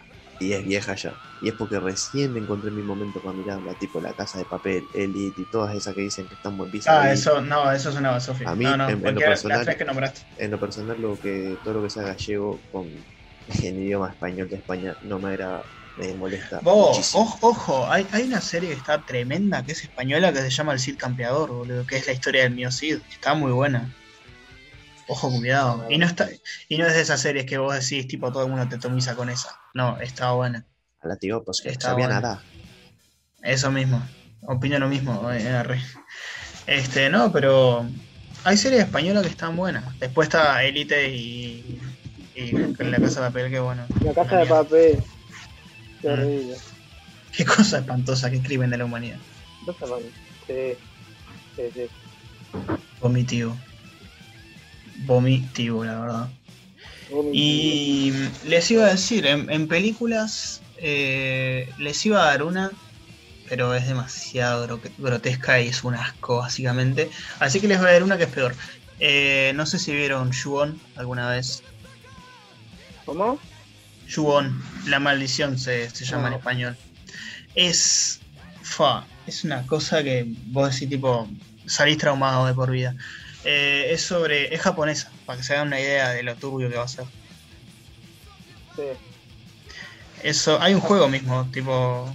Y 0.40 0.52
es 0.54 0.64
vieja 0.64 0.94
ya. 0.96 1.14
Y 1.40 1.48
es 1.48 1.54
porque 1.54 1.78
recién 1.78 2.36
encontré 2.36 2.70
mi 2.70 2.82
momento 2.82 3.20
para 3.20 3.36
mirarla, 3.36 3.74
tipo 3.74 4.00
La 4.00 4.14
Casa 4.14 4.38
de 4.38 4.46
Papel, 4.46 4.88
Elite 4.94 5.42
y 5.42 5.44
todas 5.44 5.74
esas 5.76 5.94
que 5.94 6.00
dicen 6.00 6.26
que 6.26 6.34
están 6.34 6.56
buen 6.56 6.70
piso. 6.70 6.90
Ah, 6.90 7.12
eso, 7.12 7.40
no, 7.42 7.70
eso 7.70 7.90
es 7.90 7.96
una 7.96 8.10
basofia. 8.10 8.50
A 8.50 8.54
mí, 8.54 8.64
no, 8.64 8.76
no, 8.76 8.88
en- 8.88 9.06
en 9.06 9.14
lo 9.14 9.20
personal- 9.20 9.76
que 9.76 9.84
nombraste. 9.84 10.20
En 10.38 10.50
lo 10.50 10.58
personal, 10.58 11.00
lo 11.00 11.18
que, 11.18 11.58
todo 11.62 11.74
lo 11.74 11.82
que 11.82 11.90
sea 11.90 12.02
gallego 12.02 12.60
con 12.72 12.88
en 13.62 13.82
idioma 13.82 14.10
español 14.10 14.48
de 14.48 14.56
España 14.56 14.96
no 15.02 15.18
me 15.18 15.30
agrada, 15.30 15.64
me 15.96 16.14
molesta 16.14 16.60
Vos, 16.62 16.90
muchísimo. 16.90 17.22
ojo, 17.24 17.48
ojo, 17.48 17.90
hay, 17.90 18.06
hay 18.12 18.22
una 18.24 18.40
serie 18.40 18.70
que 18.70 18.76
está 18.76 19.02
tremenda, 19.02 19.64
que 19.64 19.72
es 19.72 19.82
española, 19.82 20.32
que 20.32 20.40
se 20.40 20.50
llama 20.50 20.72
El 20.72 20.78
Cid 20.78 20.96
Campeador, 20.96 21.50
boludo, 21.50 21.84
que 21.84 21.96
es 21.96 22.06
la 22.06 22.12
historia 22.12 22.42
del 22.44 22.54
mío 22.54 22.70
Cid. 22.70 22.98
Está 23.10 23.34
muy 23.34 23.52
buena. 23.52 23.94
Ojo, 25.12 25.28
cuidado. 25.30 25.86
Y 25.90 25.98
no 25.98 26.06
está, 26.06 26.28
y 26.68 26.78
no 26.78 26.86
es 26.86 26.94
de 26.94 27.00
esas 27.00 27.20
series 27.20 27.44
que 27.44 27.58
vos 27.58 27.74
decís, 27.74 28.06
tipo, 28.06 28.30
todo 28.30 28.44
el 28.44 28.50
mundo 28.50 28.68
te 28.68 28.78
tomiza 28.78 29.16
con 29.16 29.28
esa. 29.28 29.58
No, 29.74 29.98
está 30.00 30.30
buena. 30.32 30.64
A 31.00 31.08
la 31.08 31.16
tío, 31.16 31.42
pues 31.42 31.60
que 31.60 31.68
no 31.68 31.72
Está 31.72 31.88
sabía 31.88 32.06
bueno. 32.06 32.20
nada. 32.20 32.44
Eso 33.42 33.72
mismo. 33.72 34.00
Opino 34.42 34.78
lo 34.78 34.88
mismo, 34.88 35.30
eh, 35.32 35.42
R. 35.42 35.80
Este, 36.68 37.10
no, 37.10 37.32
pero 37.32 37.84
hay 38.44 38.56
series 38.56 38.84
españolas 38.84 39.24
que 39.24 39.30
están 39.30 39.56
buenas. 39.56 39.98
Después 39.98 40.28
está 40.28 40.62
Elite 40.62 41.08
y, 41.08 41.80
y 42.36 42.52
La 42.52 42.98
Casa 43.00 43.20
de 43.22 43.26
Papel, 43.30 43.50
que 43.50 43.58
bueno. 43.58 43.84
La 44.04 44.14
casa 44.14 44.36
de 44.36 44.46
papel. 44.46 45.02
Qué 46.00 46.08
Mm. 46.08 46.12
horrible. 46.12 46.56
Qué 47.32 47.44
cosa 47.44 47.78
espantosa, 47.78 48.30
qué 48.30 48.40
crimen 48.40 48.70
de 48.70 48.78
la 48.78 48.84
humanidad. 48.84 49.18
No 49.66 49.72
sé, 49.74 49.86
man. 49.86 50.00
Sí. 50.46 50.78
Sí, 51.56 51.62
sí. 51.74 51.90
Vomitivo. 53.00 53.56
Vomitivo, 55.06 55.84
la 55.84 55.98
verdad. 56.00 56.34
Y 57.30 58.12
les 58.42 58.70
iba 58.70 58.86
a 58.86 58.90
decir, 58.90 59.26
en, 59.26 59.50
en 59.50 59.68
películas 59.68 60.66
eh, 60.76 61.74
les 61.78 62.04
iba 62.06 62.22
a 62.22 62.26
dar 62.26 62.42
una, 62.44 62.78
pero 63.44 63.74
es 63.74 63.86
demasiado 63.88 64.66
gro- 64.68 64.94
grotesca 64.98 65.60
y 65.62 65.68
es 65.68 65.84
un 65.84 65.94
asco, 65.96 66.38
básicamente. 66.38 67.10
Así 67.40 67.60
que 67.60 67.68
les 67.68 67.78
voy 67.80 67.88
a 67.90 67.92
dar 67.94 68.04
una 68.04 68.18
que 68.18 68.24
es 68.24 68.30
peor. 68.30 68.56
Eh, 68.98 69.52
no 69.56 69.66
sé 69.66 69.78
si 69.78 69.94
vieron 69.94 70.30
Shuon 70.30 70.84
alguna 70.94 71.30
vez. 71.30 71.66
¿Cómo? 73.04 73.42
Shuon, 74.06 74.70
la 74.86 74.98
maldición 75.00 75.58
se, 75.58 75.90
se 75.90 76.04
llama 76.04 76.28
en 76.28 76.34
español. 76.34 76.80
Es. 77.54 78.24
Fa, 78.62 79.10
es 79.26 79.44
una 79.44 79.66
cosa 79.66 80.02
que 80.04 80.26
vos 80.28 80.72
decís, 80.72 80.88
tipo, 80.90 81.30
salís 81.66 81.98
traumado 81.98 82.46
de 82.46 82.54
por 82.54 82.70
vida. 82.70 82.96
Eh, 83.44 83.88
es 83.92 84.02
sobre. 84.02 84.54
Es 84.54 84.60
japonesa, 84.60 85.10
para 85.26 85.38
que 85.38 85.44
se 85.44 85.54
hagan 85.54 85.68
una 85.68 85.80
idea 85.80 86.10
de 86.10 86.22
lo 86.22 86.34
turbio 86.36 86.68
que 86.68 86.76
va 86.76 86.84
a 86.84 86.88
ser. 86.88 87.04
Sí. 88.76 88.82
Eso, 90.22 90.60
hay 90.60 90.74
un 90.74 90.80
juego 90.80 91.08
mismo, 91.08 91.48
tipo, 91.52 92.14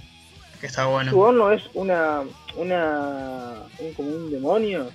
que 0.60 0.66
está 0.68 0.86
bueno. 0.86 1.10
¿Chubón 1.10 1.38
no 1.38 1.50
es 1.52 1.62
una. 1.74 2.22
una. 2.56 3.54
un, 3.78 3.92
como 3.94 4.08
un 4.10 4.30
demonio? 4.30 4.90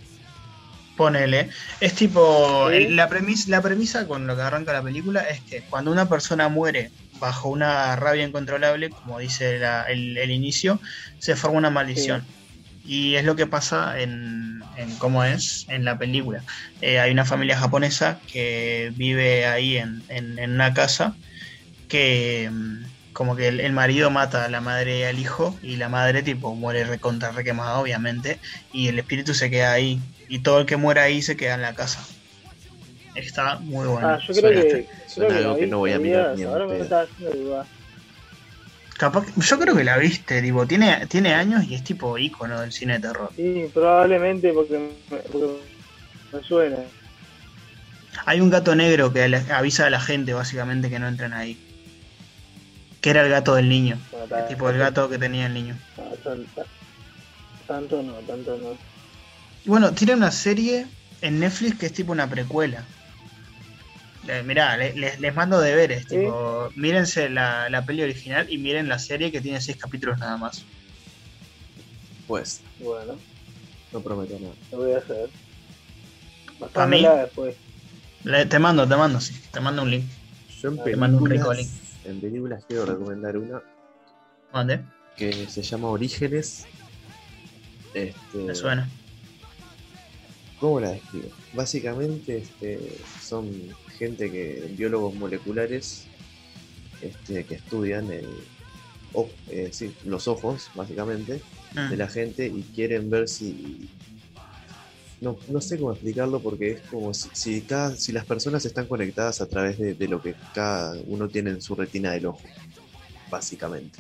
Ponele. 0.98 1.50
Es 1.80 1.96
tipo, 1.96 2.70
Sí. 2.70 2.88
la, 2.90 3.10
premisa, 3.10 3.50
la 3.50 3.62
premisa 3.62 4.08
con 4.08 4.28
lo 4.28 4.36
que 4.36 4.42
arranca 4.42 4.72
la 4.74 4.82
película 4.84 5.22
es 5.22 5.42
que 5.42 5.62
cuando 5.70 5.92
una 5.92 6.08
persona 6.08 6.48
muere 6.48 6.92
bajo 7.20 7.50
una 7.50 7.96
rabia 7.96 8.24
incontrolable, 8.26 8.90
como 8.90 9.20
dice 9.20 9.58
la- 9.60 9.84
el, 9.84 10.18
el 10.18 10.32
inicio, 10.32 10.80
se 11.20 11.36
forma 11.36 11.58
una 11.58 11.70
maldición. 11.70 12.26
Y 12.84 13.16
es 13.16 13.26
lo 13.26 13.36
que 13.36 13.48
pasa 13.48 14.00
en, 14.02 14.70
en 14.76 14.98
cómo 14.98 15.24
es 15.24 15.66
en 15.68 15.86
la 15.86 15.98
película. 16.00 16.44
Eh, 16.80 17.00
hay 17.00 17.12
una 17.12 17.26
familia 17.26 17.58
japonesa 17.58 18.24
que 18.28 18.92
vive 18.96 19.46
ahí 19.48 19.78
en, 19.78 20.04
en- 20.08 20.40
en 20.40 20.52
una 20.52 20.74
casa 20.74 21.18
que 21.88 22.50
mm, 22.52 22.84
como 23.14 23.36
que 23.36 23.48
el, 23.50 23.60
el 23.60 23.74
marido 23.74 24.10
mata 24.12 24.46
a 24.46 24.50
la 24.50 24.62
madre 24.62 25.00
y 25.00 25.04
al 25.04 25.20
hijo 25.20 25.60
y 25.62 25.78
la 25.78 25.90
madre 25.90 26.24
tipo 26.24 26.56
muere 26.56 26.86
recontra 26.86 27.32
requemada 27.32 27.80
obviamente 27.80 28.40
y 28.72 28.88
el 28.88 29.00
espíritu 29.00 29.34
se 29.34 29.50
queda 29.50 29.74
ahí 29.74 30.02
y 30.28 30.44
todo 30.44 30.60
el 30.62 30.66
que 30.66 30.78
muera 30.78 31.04
ahí 31.04 31.22
se 31.22 31.36
queda 31.38 31.56
en 31.56 31.62
la 31.62 31.76
casa. 31.76 32.06
Está 33.14 33.60
muy 33.60 33.88
bueno. 33.88 34.08
ah, 34.14 34.20
yo 34.28 34.36
creo 34.36 34.54
que. 34.54 34.88
Creo 35.14 35.28
que 35.28 35.34
algo 35.34 35.58
que 35.58 35.68
no 35.68 35.80
voy 35.80 35.92
a 35.92 36.00
mirar 36.00 36.34
ni 36.34 36.44
Ahora 36.44 36.68
me 36.68 36.80
está 36.80 37.02
haciendo 37.02 37.32
dudar. 37.38 37.68
Capaz 39.02 39.26
yo 39.36 39.58
creo 39.58 39.76
que 39.76 39.84
la 39.84 39.98
viste, 39.98 40.44
tipo, 40.44 40.68
tiene, 40.68 41.08
tiene 41.08 41.34
años 41.34 41.64
y 41.64 41.74
es 41.74 41.84
tipo 41.84 42.20
ícono 42.20 42.62
del 42.62 42.72
cine 42.72 43.00
de 43.00 43.08
terror. 43.08 43.32
Sí, 43.36 43.66
probablemente 43.74 44.54
porque 44.54 44.78
me, 44.78 45.18
porque 45.18 45.48
me 46.32 46.44
suena. 46.44 46.78
Hay 48.28 48.42
un 48.42 48.52
gato 48.52 48.76
negro 48.76 49.12
que 49.12 49.24
avisa 49.52 49.88
a 49.88 49.90
la 49.90 50.00
gente 50.00 50.36
básicamente 50.36 50.92
que 50.92 51.00
no 51.00 51.08
entren 51.08 51.34
ahí. 51.34 51.58
Que 53.02 53.10
era 53.10 53.24
el 53.24 53.32
gato 53.32 53.56
del 53.56 53.70
niño. 53.70 53.98
Ta- 54.30 54.46
Tipo 54.48 54.70
el 54.70 54.78
gato 54.78 55.10
que 55.10 55.18
tenía 55.18 55.48
el 55.48 55.56
niño. 55.56 55.76
no, 55.98 56.04
tan- 56.18 56.46
ta- 56.54 56.66
tanto 57.68 58.04
no, 58.04 58.14
tanto 58.20 58.56
no. 58.60 58.78
Y 59.66 59.70
bueno, 59.70 59.94
tiene 59.94 60.14
una 60.14 60.30
serie 60.30 60.86
en 61.24 61.40
Netflix 61.40 61.80
que 61.80 61.88
es 61.88 61.94
tipo 61.94 62.12
una 62.12 62.28
precuela. 62.30 62.84
Mirá, 64.46 64.78
le- 64.78 64.94
les, 64.94 65.20
les 65.20 65.36
mando 65.36 65.60
deberes, 65.60 66.04
¿Sí? 66.08 66.16
tipo, 66.18 66.70
mírense 66.76 67.30
la, 67.30 67.70
la 67.70 67.86
peli 67.86 68.04
original 68.04 68.46
y 68.50 68.58
miren 68.60 68.88
la 68.88 69.00
serie 69.00 69.32
que 69.32 69.42
tiene 69.42 69.60
seis 69.62 69.78
capítulos 69.78 70.20
nada 70.20 70.38
más. 70.38 70.64
Pues, 72.28 72.62
Bueno, 72.80 73.20
no 73.92 74.00
prometo 74.02 74.40
nada. 74.40 74.54
lo 74.72 74.78
voy 74.78 74.94
a 74.94 74.98
hacer. 75.00 75.30
Pasámela 76.60 77.14
mí. 77.16 77.22
después. 77.22 77.56
Le- 78.24 78.46
te 78.46 78.60
mando, 78.60 78.88
te 78.88 78.96
mando, 78.96 79.20
sí, 79.20 79.34
te 79.52 79.60
mando 79.60 79.82
un 79.82 79.92
link. 79.92 80.06
Yo 80.62 80.70
en 80.70 80.84
Te 80.84 80.96
mando 80.96 81.18
un 81.18 81.24
películas, 81.28 81.58
rico 81.58 81.72
en 82.06 82.22
películas 82.22 82.64
quiero 82.68 82.86
recomendar 82.86 83.36
una 83.38 83.62
¿Dónde? 84.54 84.82
que 85.18 85.32
se 85.48 85.64
llama 85.64 85.88
Orígenes. 85.90 86.68
Este, 87.96 88.38
Me 88.38 88.54
suena. 88.54 88.88
¿Cómo 90.60 90.80
la 90.80 90.92
describo? 90.92 91.30
Básicamente 91.54 92.38
este, 92.38 92.80
son 93.20 93.50
gente 94.06 94.32
que, 94.32 94.74
biólogos 94.78 95.14
moleculares, 95.16 96.06
este, 97.02 97.44
que 97.46 97.56
estudian 97.56 98.12
el, 98.12 98.28
eh, 99.50 99.70
sí, 99.72 99.94
los 100.06 100.28
ojos, 100.28 100.72
básicamente, 100.76 101.42
Mm. 101.74 101.90
de 101.90 101.98
la 101.98 102.08
gente 102.08 102.48
y 102.48 102.64
quieren 102.76 103.10
ver 103.10 103.30
si... 103.30 103.90
No, 105.22 105.38
no 105.50 105.62
sé 105.62 105.78
cómo 105.78 105.92
explicarlo 105.92 106.42
porque 106.42 106.72
es 106.72 106.82
como 106.90 107.14
si, 107.14 107.30
si 107.34 107.62
cada, 107.62 107.96
si 107.96 108.12
las 108.12 108.26
personas 108.26 108.66
están 108.66 108.88
conectadas 108.88 109.40
a 109.40 109.48
través 109.48 109.78
de, 109.78 109.94
de 109.94 110.08
lo 110.08 110.22
que 110.22 110.34
cada 110.54 110.98
uno 111.06 111.30
tiene 111.30 111.52
en 111.52 111.62
su 111.62 111.76
retina 111.76 112.12
del 112.12 112.26
ojo, 112.26 112.42
básicamente. 113.30 114.00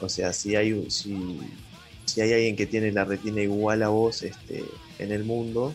O 0.00 0.08
sea, 0.08 0.32
si 0.32 0.54
hay, 0.54 0.88
si, 0.90 1.40
si 2.04 2.20
hay 2.20 2.32
alguien 2.32 2.54
que 2.56 2.66
tiene 2.66 2.92
la 2.92 3.04
retina 3.04 3.42
igual 3.42 3.82
a 3.82 3.88
vos 3.88 4.22
este, 4.22 4.64
en 4.98 5.12
el 5.12 5.24
mundo, 5.24 5.74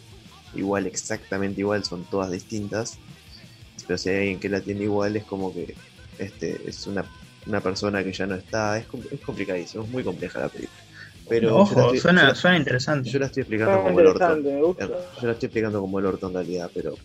igual, 0.55 0.87
exactamente 0.87 1.61
igual, 1.61 1.83
son 1.85 2.07
todas 2.07 2.31
distintas, 2.31 3.01
pero 3.87 3.97
si 3.97 4.09
hay 4.09 4.17
alguien 4.17 4.39
que 4.39 4.49
la 4.49 4.63
tiene 4.63 4.83
igual, 4.85 5.15
es 5.17 5.25
como 5.25 5.53
que 5.53 5.79
este, 6.17 6.67
es 6.69 6.87
una, 6.87 7.09
una 7.45 7.61
persona 7.63 8.03
que 8.03 8.13
ya 8.13 8.27
no 8.27 8.35
está, 8.35 8.77
es, 8.79 8.87
es 9.11 9.21
complicadísimo, 9.21 9.83
es 9.85 9.89
muy 9.89 10.03
compleja 10.03 10.39
la 10.39 10.49
película. 10.49 10.83
Pero 11.27 11.59
Ojo, 11.59 11.81
estoy- 11.81 11.99
suena, 12.01 12.23
la- 12.27 12.35
suena 12.35 12.57
interesante. 12.57 13.09
yo 13.09 13.19
la 13.19 13.25
estoy 13.27 13.41
explicando 13.41 13.81
como 13.81 13.99
el 13.99 14.07
orto. 14.07 14.43
Yo 15.17 15.27
la 15.27 15.33
estoy 15.33 15.47
explicando 15.47 15.81
como 15.81 15.99
el 15.99 16.05
orto 16.05 16.27
en 16.27 16.33
realidad, 16.35 16.71
pero 16.73 17.01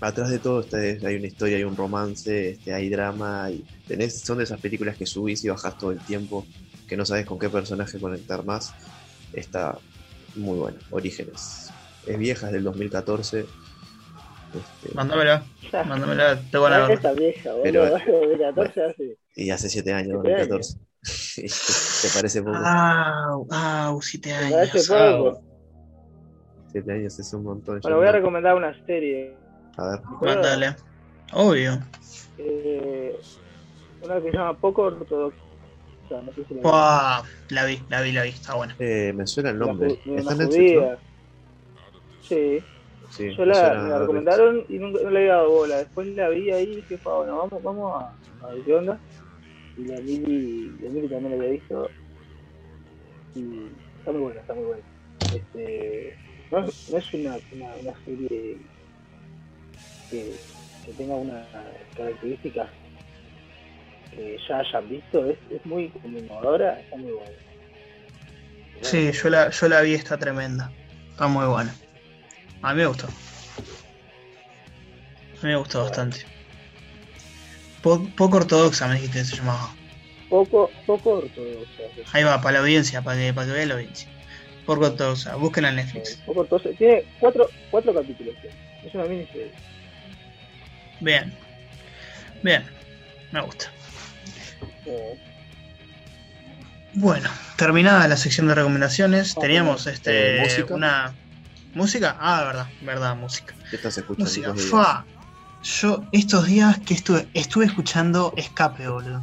atrás 0.00 0.30
de 0.30 0.40
todo 0.40 0.60
está, 0.60 0.78
hay 0.78 1.16
una 1.16 1.26
historia, 1.26 1.56
hay 1.58 1.64
un 1.64 1.76
romance, 1.76 2.50
este, 2.50 2.72
hay 2.74 2.88
drama, 2.90 3.50
y 3.52 3.68
tenés, 3.86 4.22
son 4.24 4.38
de 4.38 4.44
esas 4.44 4.60
películas 4.60 4.96
que 4.96 5.06
subís 5.06 5.44
y 5.44 5.48
bajás 5.48 5.76
todo 5.78 5.92
el 5.92 6.02
tiempo, 6.04 6.50
que 6.86 6.96
no 6.96 7.04
sabes 7.04 7.26
con 7.26 7.38
qué 7.38 7.50
personaje 7.50 8.00
conectar 8.00 8.44
más. 8.44 8.78
Está 9.32 9.80
muy 10.34 10.58
buena, 10.58 10.82
Orígenes. 10.90 11.76
Es 12.06 12.18
vieja, 12.18 12.46
es 12.46 12.52
del 12.52 12.64
2014. 12.64 13.40
este, 13.40 14.94
Mándamela, 14.94 15.44
mándamela, 15.86 16.40
te 16.50 16.58
van 16.58 16.72
a 16.72 16.86
ver. 16.88 16.98
Vieja. 17.16 17.50
Pero- 17.62 17.84
2014 18.06 18.82
hace. 18.84 19.16
y 19.36 19.50
hace 19.50 19.68
7 19.68 19.92
años, 19.92 20.18
Siete 20.22 20.46
2014. 20.46 20.78
¿Te, 22.02 22.08
parece 22.14 22.42
poco? 22.42 22.56
Ah, 22.60 23.36
ah, 23.50 23.96
siete 24.02 24.30
Me 24.44 24.50
parece 24.50 24.94
años. 24.94 25.24
poco. 25.24 25.38
ah. 25.38 26.66
7 26.72 26.92
años 26.92 27.18
es 27.18 27.32
un 27.32 27.44
montón. 27.44 27.80
Bueno, 27.80 27.96
voy 27.98 28.06
a 28.06 28.12
recomendar 28.12 28.54
una 28.54 28.74
serie. 28.86 29.34
A 29.76 29.90
ver, 29.90 30.00
Mándale. 30.22 30.76
Obvio. 31.32 31.78
eh, 32.38 33.16
una 34.02 34.16
que 34.20 34.30
se 34.30 34.36
llama 34.36 34.58
Poco 34.58 34.82
Ortodoxa. 34.82 35.36
No 36.10 36.32
sé 36.34 36.44
si 36.48 36.54
la 36.54 36.62
Buah, 36.62 37.22
la 37.50 37.64
vi, 37.66 37.80
la 37.88 38.00
vi, 38.02 38.10
la 38.12 38.22
vi, 38.24 38.30
está 38.30 38.54
buena. 38.56 38.74
eh, 38.80 39.12
me 39.14 39.26
suena 39.28 39.50
el 39.50 39.58
nombre. 39.58 39.96
una 40.06 40.20
¿Está 40.20 40.32
en 40.32 40.38
Netflix. 40.38 40.80
Sí, 42.28 42.60
Sí, 43.10 43.34
yo 43.36 43.44
la, 43.44 43.74
me 43.82 43.88
la 43.90 43.98
recomendaron 43.98 44.64
y 44.68 44.78
nunca, 44.78 45.02
no 45.02 45.10
le 45.10 45.18
había 45.20 45.34
dado 45.34 45.50
bola. 45.50 45.78
Después 45.78 46.06
la 46.08 46.28
vi 46.28 46.50
ahí 46.50 46.64
y 46.64 46.76
dije, 46.76 46.98
"Pa, 46.98 47.16
bueno, 47.16 47.36
vamos, 47.38 47.62
vamos 47.62 48.02
a, 48.02 48.46
a 48.46 48.52
ver 48.54 48.64
qué 48.64 48.74
onda. 48.74 49.00
Y 49.76 49.84
la 49.86 50.00
Mili, 50.00 50.78
la 50.80 50.90
Mili 50.90 51.08
también 51.08 51.30
la 51.38 51.44
había 51.44 51.50
visto. 51.58 51.90
Y 53.34 53.68
está 53.98 54.12
muy 54.12 54.20
buena, 54.20 54.40
está 54.40 54.54
muy 54.54 54.64
buena. 54.64 54.82
Este, 55.32 56.16
no, 56.50 56.66
es- 56.66 56.88
no 56.88 56.98
es 56.98 57.14
una, 57.14 57.40
una, 57.52 57.76
una 57.76 58.04
serie 58.04 58.60
que, 60.10 60.36
que 60.84 60.92
tenga 60.94 61.14
unas 61.14 61.48
características 61.96 62.70
que 64.10 64.36
ya 64.48 64.58
hayan 64.58 64.88
visto, 64.88 65.26
es, 65.26 65.38
es 65.50 65.64
muy 65.66 65.88
conmovedora, 65.90 66.80
está 66.80 66.96
muy 66.96 67.12
buena. 67.12 67.32
Sí, 68.82 69.12
yo 69.12 69.28
la, 69.28 69.50
yo 69.50 69.68
la 69.68 69.80
vi, 69.82 69.94
está 69.94 70.18
tremenda. 70.18 70.72
Está 71.12 71.28
muy 71.28 71.46
buena. 71.46 71.74
A 72.62 72.74
mí 72.74 72.80
me 72.80 72.86
gustó. 72.86 73.06
A 73.06 73.10
mí 75.42 75.48
me 75.48 75.56
gustó 75.56 75.82
bastante. 75.82 76.24
Po- 77.82 78.06
poco 78.16 78.36
ortodoxa 78.36 78.88
me 78.88 78.94
dijiste 78.96 79.18
que 79.20 79.24
se 79.24 79.36
llamaba. 79.36 79.74
Poco, 80.28 80.70
poco 80.86 81.10
ortodoxa. 81.18 81.82
Ahí 82.12 82.22
va, 82.24 82.40
para 82.40 82.54
la 82.54 82.58
audiencia, 82.60 83.02
para 83.02 83.18
que, 83.18 83.32
para 83.32 83.46
que 83.46 83.52
vea 83.54 83.66
la 83.66 83.74
audiencia. 83.74 84.08
Poco 84.66 84.84
ortodoxa, 84.86 85.36
busquen 85.36 85.64
en 85.64 85.76
Netflix. 85.76 86.16
Poco 86.26 86.40
ortodoxa. 86.40 86.70
Tiene 86.76 87.04
cuatro, 87.18 87.48
cuatro 87.70 87.94
capítulos. 87.94 88.34
Es 88.86 88.94
una 88.94 89.04
miniserie. 89.04 89.50
Bien. 91.00 91.32
Bien. 92.42 92.64
Me 93.32 93.40
gusta. 93.40 93.66
Eh, 94.86 95.18
Bueno, 96.92 97.30
terminada 97.56 98.06
la 98.08 98.16
sección 98.16 98.48
de 98.48 98.54
recomendaciones, 98.56 99.34
Ah, 99.36 99.40
teníamos 99.40 99.86
este 99.86 100.36
eh, 100.36 100.40
¿música? 100.40 100.74
una 100.74 101.14
música, 101.74 102.16
ah, 102.20 102.44
verdad, 102.44 102.68
verdad, 102.82 103.16
música. 103.16 103.54
¿Qué 103.70 103.76
estás 103.76 103.98
escuchando? 103.98 104.24
Música, 104.24 104.54
fa. 104.54 105.04
Yo 105.62 106.04
estos 106.12 106.46
días 106.46 106.78
que 106.80 106.94
estuve 106.94 107.28
estuve 107.34 107.66
escuchando 107.66 108.32
Escape, 108.36 108.88
boludo. 108.88 109.22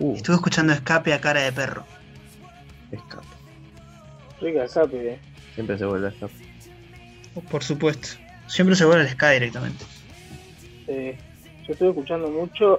Uh, 0.00 0.16
Estuve 0.16 0.36
escuchando 0.36 0.72
Escape 0.72 1.12
a 1.12 1.20
cara 1.20 1.42
de 1.42 1.52
perro. 1.52 1.84
escape. 2.90 3.26
rica 4.40 4.64
escape, 4.64 5.12
eh. 5.12 5.18
Siempre 5.54 5.78
se 5.78 5.84
vuelve 5.84 6.08
a 6.08 6.10
escape. 6.10 6.34
Por 7.50 7.62
supuesto. 7.62 8.08
Siempre 8.46 8.76
se 8.76 8.84
vuelve 8.84 9.02
al 9.02 9.10
Sky 9.10 9.34
directamente. 9.34 9.84
Eh, 10.86 11.16
yo 11.66 11.72
estuve 11.72 11.88
escuchando 11.90 12.28
mucho 12.28 12.78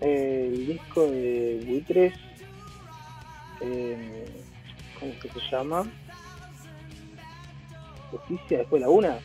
eh, 0.00 0.50
el 0.52 0.66
disco 0.66 1.06
de 1.06 1.62
Buitres. 1.66 2.14
Eh, 3.60 4.24
¿Cómo 4.98 5.12
es 5.12 5.18
que 5.20 5.28
se 5.28 5.50
llama? 5.50 5.86
Justicia 8.18 8.58
después 8.58 8.80
de 8.80 8.86
la 8.86 8.90
una. 8.90 9.18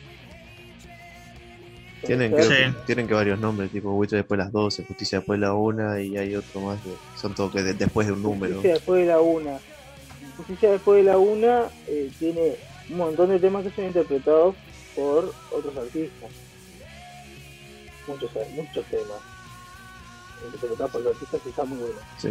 Tienen 2.06 2.30
Puede 2.30 2.48
que, 2.48 2.72
tienen 2.86 3.06
que 3.06 3.12
varios 3.14 3.38
nombres, 3.38 3.70
tipo 3.70 3.92
Witcher 3.92 4.18
después 4.20 4.38
de 4.38 4.44
las 4.44 4.52
12, 4.52 4.84
Justicia 4.84 5.18
después 5.18 5.38
de 5.38 5.46
la 5.46 5.52
1 5.52 5.98
y 6.00 6.16
hay 6.16 6.34
otro 6.34 6.62
más 6.62 6.80
que 6.80 6.94
son 7.14 7.34
todos 7.34 7.52
que 7.52 7.62
de- 7.62 7.74
después 7.74 8.06
de 8.06 8.14
un 8.14 8.22
número. 8.22 8.54
Justicia 8.54 8.74
después 8.74 9.00
de 9.02 9.06
la 9.06 9.20
una. 9.20 9.58
Justicia 10.38 10.70
después 10.70 11.04
de 11.04 11.10
la 11.10 11.18
una 11.18 11.64
eh, 11.88 12.10
tiene 12.18 12.54
un 12.88 12.96
montón 12.96 13.28
de 13.28 13.38
temas 13.38 13.64
que 13.64 13.70
son 13.72 13.84
interpretados 13.84 14.54
por 14.96 15.34
otros 15.52 15.76
artistas. 15.76 16.30
Muchos, 18.08 18.30
muchos 18.56 18.84
temas. 18.86 19.20
Interpretados 20.46 20.90
por 20.90 21.02
los 21.02 21.12
artistas 21.14 21.40
que 21.42 21.48
están 21.50 21.68
muy 21.68 21.78
buenos. 21.78 22.02
Sí. 22.16 22.30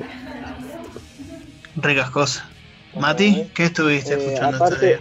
Ricas 1.75 2.09
cosas. 2.09 2.43
Mati, 2.99 3.51
¿qué 3.53 3.65
estuviste 3.65 4.15
Eh, 4.15 4.17
escuchando 4.17 4.57
aparte- 4.57 4.73
este 4.75 4.87
día? 4.87 4.99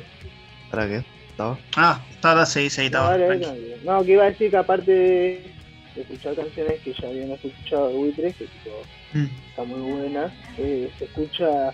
¿Para 0.71 0.89
qué? 0.89 1.05
¿Estaba? 1.39 1.59
Ah, 1.77 2.05
estaba, 2.11 2.47
sí, 2.47 2.69
sí, 2.69 2.81
No, 2.81 2.87
estaba. 2.87 3.17
tranquilo. 3.17 3.77
No, 3.85 4.05
que 4.05 4.13
iba 4.13 4.25
a 4.25 4.31
decir 4.31 4.51
que 4.51 4.57
aparte 4.57 4.91
de 4.91 5.55
escuchar 5.95 6.35
canciones 6.35 6.81
que 6.83 6.93
ya 7.01 7.07
habíamos 7.07 7.45
escuchado 7.45 7.89
de 7.91 7.95
Buitres, 7.95 8.37
que 8.37 8.45
tipo, 8.47 8.83
Mm. 9.13 9.25
están 9.49 9.69
muy 9.69 9.93
buenas, 9.93 10.33
eh, 10.59 10.91
se 10.99 11.05
escucha 11.05 11.73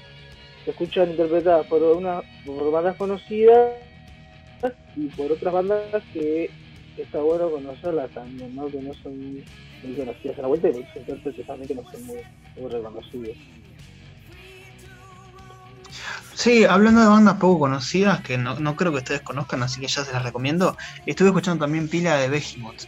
se 0.64 0.70
escuchan 0.70 1.10
interpretadas 1.10 1.66
por 1.66 1.82
una 1.82 2.22
por 2.44 2.70
bandas 2.70 2.96
conocidas 2.96 3.72
y 4.96 5.06
por 5.08 5.32
otras 5.32 5.52
bandas 5.54 6.04
que 6.12 6.50
está 6.98 7.18
bueno 7.20 7.50
conocerlas 7.50 8.10
también, 8.12 8.54
¿no? 8.54 8.70
que 8.70 8.82
no 8.82 8.92
son 9.02 9.44
muy, 9.82 9.94
conocidas 9.96 10.38
a 10.38 10.42
la 10.42 10.48
vuelta 10.48 10.68
y 10.68 10.72
muchos 10.72 10.96
intérpretes 10.96 11.46
también 11.46 11.68
que 11.68 11.74
no 11.74 11.84
son 11.90 12.02
muy, 12.04 12.18
muy 12.56 12.70
reconocidos. 12.70 13.36
Sí, 16.34 16.64
hablando 16.64 17.00
de 17.00 17.06
bandas 17.08 17.36
poco 17.36 17.60
conocidas 17.60 18.20
que 18.22 18.36
no, 18.38 18.58
no 18.58 18.74
creo 18.76 18.92
que 18.92 18.98
ustedes 18.98 19.22
conozcan, 19.22 19.62
así 19.62 19.80
que 19.80 19.86
ya 19.86 20.04
se 20.04 20.12
las 20.12 20.22
recomiendo. 20.22 20.76
Estuve 21.06 21.28
escuchando 21.28 21.64
también 21.64 21.88
pila 21.88 22.16
de 22.16 22.28
Behemoth. 22.28 22.82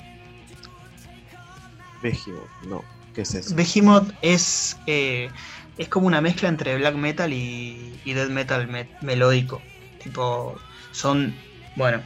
Behemoth, 2.03 2.51
no. 2.69 2.83
¿Qué 3.15 3.23
es 3.23 3.35
eso? 3.35 3.55
Behemoth 3.55 4.13
es, 4.23 4.77
eh, 4.87 5.31
es 5.79 5.89
como 5.89 6.07
una 6.07 6.21
mezcla 6.21 6.49
entre 6.49 6.77
black 6.77 6.95
metal 6.97 7.33
y, 7.33 8.01
y 8.05 8.13
death 8.13 8.31
metal 8.31 8.67
me- 8.69 8.91
melódico. 9.01 9.63
Tipo, 10.03 10.57
son, 10.93 11.35
bueno, 11.77 12.03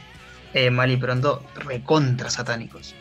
eh, 0.53 0.69
mal 0.69 0.91
y 0.91 0.97
pronto, 0.97 1.43
recontra 1.55 2.29
satánicos. 2.29 2.95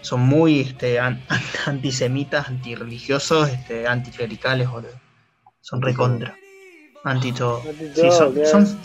Son 0.00 0.20
muy 0.20 0.60
este, 0.60 0.98
an- 1.00 1.22
antisemitas, 1.66 2.48
antirreligiosos, 2.48 3.48
este, 3.50 3.86
anticlericales, 3.86 4.68
boludo. 4.68 5.00
Son 5.60 5.80
recontra. 5.80 6.36
Anti 7.04 7.32
todo. 7.32 7.62
Anti 7.68 7.84
Sí, 7.94 8.10
son, 8.10 8.32
claro. 8.34 8.48
son, 8.50 8.78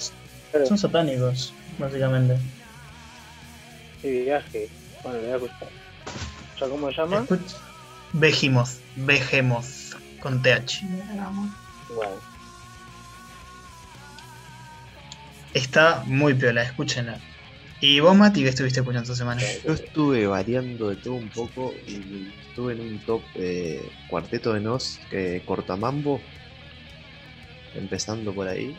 Claro. 0.51 0.65
son 0.65 0.77
satánicos, 0.77 1.53
básicamente. 1.77 2.37
Qué 4.01 4.23
viaje. 4.23 4.69
Bueno, 5.03 5.19
le 5.21 5.37
voy 5.37 5.49
a. 5.49 6.59
¿Ya 6.59 6.67
cómo 6.69 6.89
se 6.89 6.97
llama? 6.97 7.25
Behemoth, 8.13 8.69
Behemoth, 8.95 9.65
con 10.21 10.41
TH. 10.41 10.81
Bueno. 11.95 12.11
Está 15.53 16.03
muy 16.05 16.33
piola, 16.33 16.63
escúchenla. 16.63 17.19
¿Y 17.81 17.99
vos, 18.01 18.15
Mati, 18.15 18.43
qué 18.43 18.49
estuviste 18.49 18.81
escuchando 18.81 19.03
esta 19.03 19.15
semana? 19.15 19.41
Yo 19.65 19.73
estuve 19.73 20.27
variando 20.27 20.89
de 20.89 20.97
todo 20.97 21.13
un 21.13 21.29
poco 21.29 21.73
y 21.87 22.27
estuve 22.49 22.73
en 22.73 22.81
un 22.81 22.99
top 22.99 23.21
eh, 23.35 23.89
cuarteto 24.09 24.53
de 24.53 24.59
Nos, 24.59 24.99
que 25.09 25.41
Cortamambo, 25.45 26.19
empezando 27.75 28.33
por 28.33 28.47
ahí. 28.47 28.75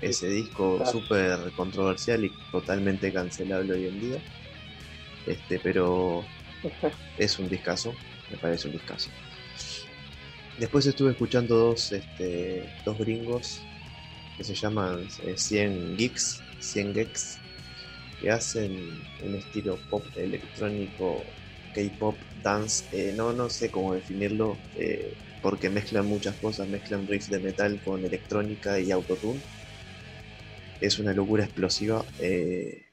Ese 0.00 0.28
disco 0.28 0.82
súper 0.90 1.38
controversial 1.56 2.24
y 2.24 2.32
totalmente 2.50 3.12
cancelable 3.12 3.74
hoy 3.74 3.86
en 3.86 4.00
día. 4.00 4.18
Este, 5.26 5.58
pero 5.58 6.24
es 7.18 7.38
un 7.38 7.48
discazo, 7.48 7.94
me 8.30 8.38
parece 8.38 8.68
un 8.68 8.72
discazo. 8.74 9.10
Después 10.58 10.86
estuve 10.86 11.12
escuchando 11.12 11.56
dos, 11.56 11.92
este, 11.92 12.68
dos 12.84 12.98
gringos 12.98 13.60
que 14.36 14.44
se 14.44 14.54
llaman 14.54 15.06
eh, 15.24 15.34
100 15.36 15.96
Geeks, 15.98 16.42
100 16.60 16.94
Geeks, 16.94 17.38
que 18.20 18.30
hacen 18.30 18.74
un 19.22 19.34
estilo 19.34 19.78
pop 19.90 20.04
electrónico, 20.16 21.24
K-pop, 21.74 22.16
dance, 22.42 22.84
eh, 22.92 23.12
no, 23.14 23.32
no 23.32 23.48
sé 23.50 23.70
cómo 23.70 23.94
definirlo, 23.94 24.58
eh, 24.76 25.14
porque 25.42 25.70
mezclan 25.70 26.06
muchas 26.06 26.36
cosas, 26.36 26.68
mezclan 26.68 27.06
riffs 27.06 27.30
de 27.30 27.38
metal 27.40 27.80
con 27.84 28.04
electrónica 28.04 28.78
y 28.78 28.90
autotune. 28.90 29.40
Es 30.80 30.98
una 30.98 31.12
locura 31.12 31.44
explosiva, 31.44 32.04
eh, 32.18 32.84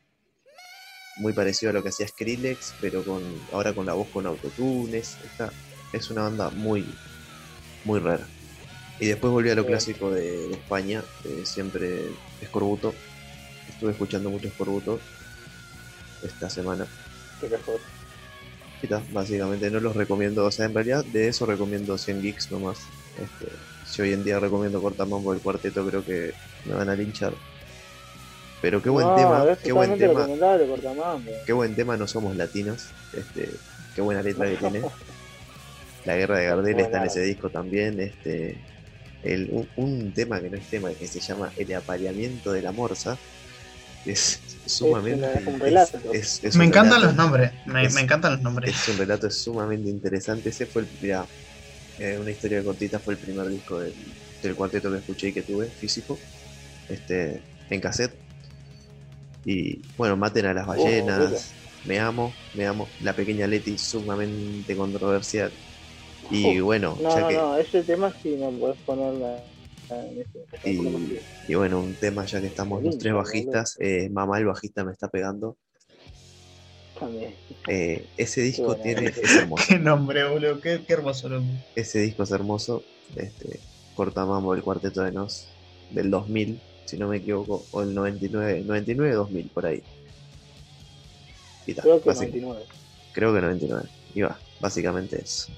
muy 1.17 1.33
parecido 1.33 1.71
a 1.71 1.73
lo 1.73 1.83
que 1.83 1.89
hacía 1.89 2.07
Skrillex, 2.07 2.75
pero 2.79 3.03
con 3.03 3.23
ahora 3.51 3.73
con 3.73 3.85
la 3.85 3.93
voz 3.93 4.07
con 4.09 4.25
autotune. 4.27 4.97
Es, 4.97 5.17
está- 5.23 5.51
es 5.93 6.09
una 6.11 6.23
banda 6.23 6.49
muy, 6.51 6.85
muy 7.85 7.99
rara. 7.99 8.27
Y 8.99 9.07
después 9.07 9.31
volví 9.31 9.49
a 9.49 9.55
lo 9.55 9.65
clásico 9.65 10.11
de, 10.11 10.47
de 10.47 10.53
España, 10.53 11.03
siempre 11.43 12.01
Escorbuto. 12.41 12.93
Estuve 13.69 13.91
escuchando 13.91 14.29
mucho 14.29 14.47
Escorbuto 14.47 14.99
esta 16.23 16.49
semana. 16.49 16.87
Qué 17.39 17.47
cajón. 17.47 17.96
Básicamente 19.11 19.71
no 19.71 19.80
los 19.80 19.95
recomiendo, 19.95 20.45
o 20.45 20.51
sea, 20.51 20.65
en 20.65 20.73
realidad 20.73 21.03
de 21.05 21.28
eso 21.28 21.45
recomiendo 21.45 21.97
100 21.97 22.21
Geeks 22.21 22.51
nomás. 22.51 22.80
Este, 23.17 23.51
si 23.86 24.01
hoy 24.01 24.13
en 24.13 24.23
día 24.23 24.39
recomiendo 24.39 24.82
Cortamambo 24.82 25.34
el 25.34 25.39
cuarteto, 25.39 25.86
creo 25.88 26.05
que 26.05 26.34
me 26.65 26.75
van 26.75 26.89
a 26.89 26.95
linchar. 26.95 27.34
Pero 28.61 28.82
qué 28.82 28.89
buen 28.89 29.07
no, 29.07 29.15
tema, 29.15 29.45
qué 29.63 29.71
buen 29.71 29.97
tema, 29.97 30.28
qué 31.45 31.53
buen 31.53 31.75
tema, 31.75 31.97
no 31.97 32.07
somos 32.07 32.36
latinos. 32.36 32.88
Este, 33.13 33.49
qué 33.95 34.01
buena 34.01 34.21
letra 34.21 34.47
que 34.47 34.55
tiene. 34.55 34.82
La 36.05 36.15
guerra 36.15 36.38
de 36.38 36.45
Gardel 36.45 36.80
está 36.80 36.99
en 36.99 37.07
ese 37.07 37.21
disco 37.21 37.49
también. 37.49 37.99
Este, 37.99 38.57
el, 39.23 39.49
un, 39.51 39.67
un 39.75 40.13
tema 40.13 40.39
que 40.39 40.49
no 40.49 40.57
es 40.57 40.67
tema, 40.69 40.91
que 40.91 41.07
se 41.07 41.19
llama 41.19 41.51
El 41.57 41.73
apareamiento 41.75 42.51
de 42.51 42.61
la 42.61 42.71
morsa. 42.71 43.17
Es 44.08 44.43
sumamente. 44.66 45.39
es 45.39 45.47
un 45.47 45.60
relato. 45.60 46.12
es- 46.12 46.39
es 46.43 46.55
Me 46.55 46.64
un 46.64 46.70
encantan 46.70 47.01
relato. 47.01 47.08
los 47.08 47.16
nombres, 47.16 47.51
me, 47.66 47.86
Es- 47.86 47.95
me 47.95 48.01
encantan 48.01 48.32
los 48.34 48.41
nombres. 48.41 48.76
Es 48.76 48.88
un 48.89 48.97
relato 48.97 49.30
sumamente 49.30 49.89
interesante. 49.89 50.49
Ese 50.49 50.68
fue 50.68 50.84
el. 50.84 50.89
Mirá, 50.99 51.30
eh, 51.97 52.18
una 52.18 52.32
historia 52.32 52.64
cortita 52.64 52.99
fue 52.99 53.14
el 53.16 53.20
primer 53.20 53.49
disco 53.49 53.80
del, 53.80 53.95
del 54.41 54.55
cuarteto 54.55 54.91
que 54.91 54.99
escuché 54.99 55.30
y 55.30 55.34
que 55.34 55.43
tuve, 55.43 55.72
físico. 55.74 56.24
Este, 56.88 57.45
en 57.70 57.82
cassette. 57.82 58.20
Y 59.43 59.84
bueno, 59.95 60.18
maten 60.18 60.45
a 60.45 60.53
las 60.53 60.68
Oh, 60.68 60.68
ballenas. 60.68 61.18
mira. 61.30 61.41
me 61.84 61.99
amo, 61.99 62.38
me 62.53 62.66
amo. 62.66 62.95
La 62.99 63.16
pequeña 63.16 63.47
Leti, 63.47 63.78
sumamente 63.78 64.76
controversial. 64.76 65.58
Y 66.30 66.60
Oh, 66.60 66.62
bueno, 66.62 66.97
No, 67.01 67.10
ya 67.10 67.22
no, 67.22 67.28
que. 67.28 67.36
no, 67.38 67.58
ese 67.58 67.84
tema 67.84 68.12
sí 68.22 68.36
no 68.38 68.51
puedes 68.58 68.78
ponerla. 68.80 69.43
Y, 70.63 71.19
y 71.47 71.55
bueno, 71.55 71.79
un 71.79 71.95
tema 71.95 72.25
ya 72.25 72.41
que 72.41 72.47
estamos 72.47 72.83
los 72.83 72.97
tres 72.97 73.13
bajistas. 73.13 73.77
eh, 73.79 74.09
mamá, 74.09 74.38
el 74.39 74.45
bajista 74.45 74.83
me 74.83 74.91
está 74.91 75.07
pegando. 75.07 75.55
Eh, 77.67 78.05
ese 78.17 78.41
disco 78.41 78.67
bueno. 78.67 78.81
tiene, 78.81 79.05
es 79.07 79.35
hermoso. 79.35 79.63
Qué 79.69 79.79
nombre, 79.79 80.27
boludo, 80.29 80.59
qué, 80.61 80.83
qué 80.85 80.93
hermoso 80.93 81.29
nombre. 81.29 81.57
Ese 81.75 81.99
disco 81.99 82.23
es 82.23 82.31
hermoso. 82.31 82.83
Este, 83.15 83.59
Cortamambo, 83.95 84.53
el 84.53 84.63
cuarteto 84.63 85.01
de 85.03 85.11
Nos, 85.11 85.47
del 85.91 86.09
2000, 86.09 86.59
si 86.85 86.97
no 86.97 87.07
me 87.07 87.17
equivoco, 87.17 87.65
o 87.71 87.81
el 87.81 87.93
99, 87.93 88.63
99, 88.65 89.13
2000, 89.15 89.49
por 89.49 89.65
ahí. 89.65 89.83
Y 91.65 91.73
ta, 91.73 91.81
Creo 91.83 92.01
que 92.01 92.09
básic- 92.09 92.31
99. 92.33 92.65
creo 93.13 93.33
que 93.33 93.41
99. 93.41 93.89
Y 94.15 94.21
va, 94.21 94.39
básicamente 94.59 95.21
eso. 95.21 95.51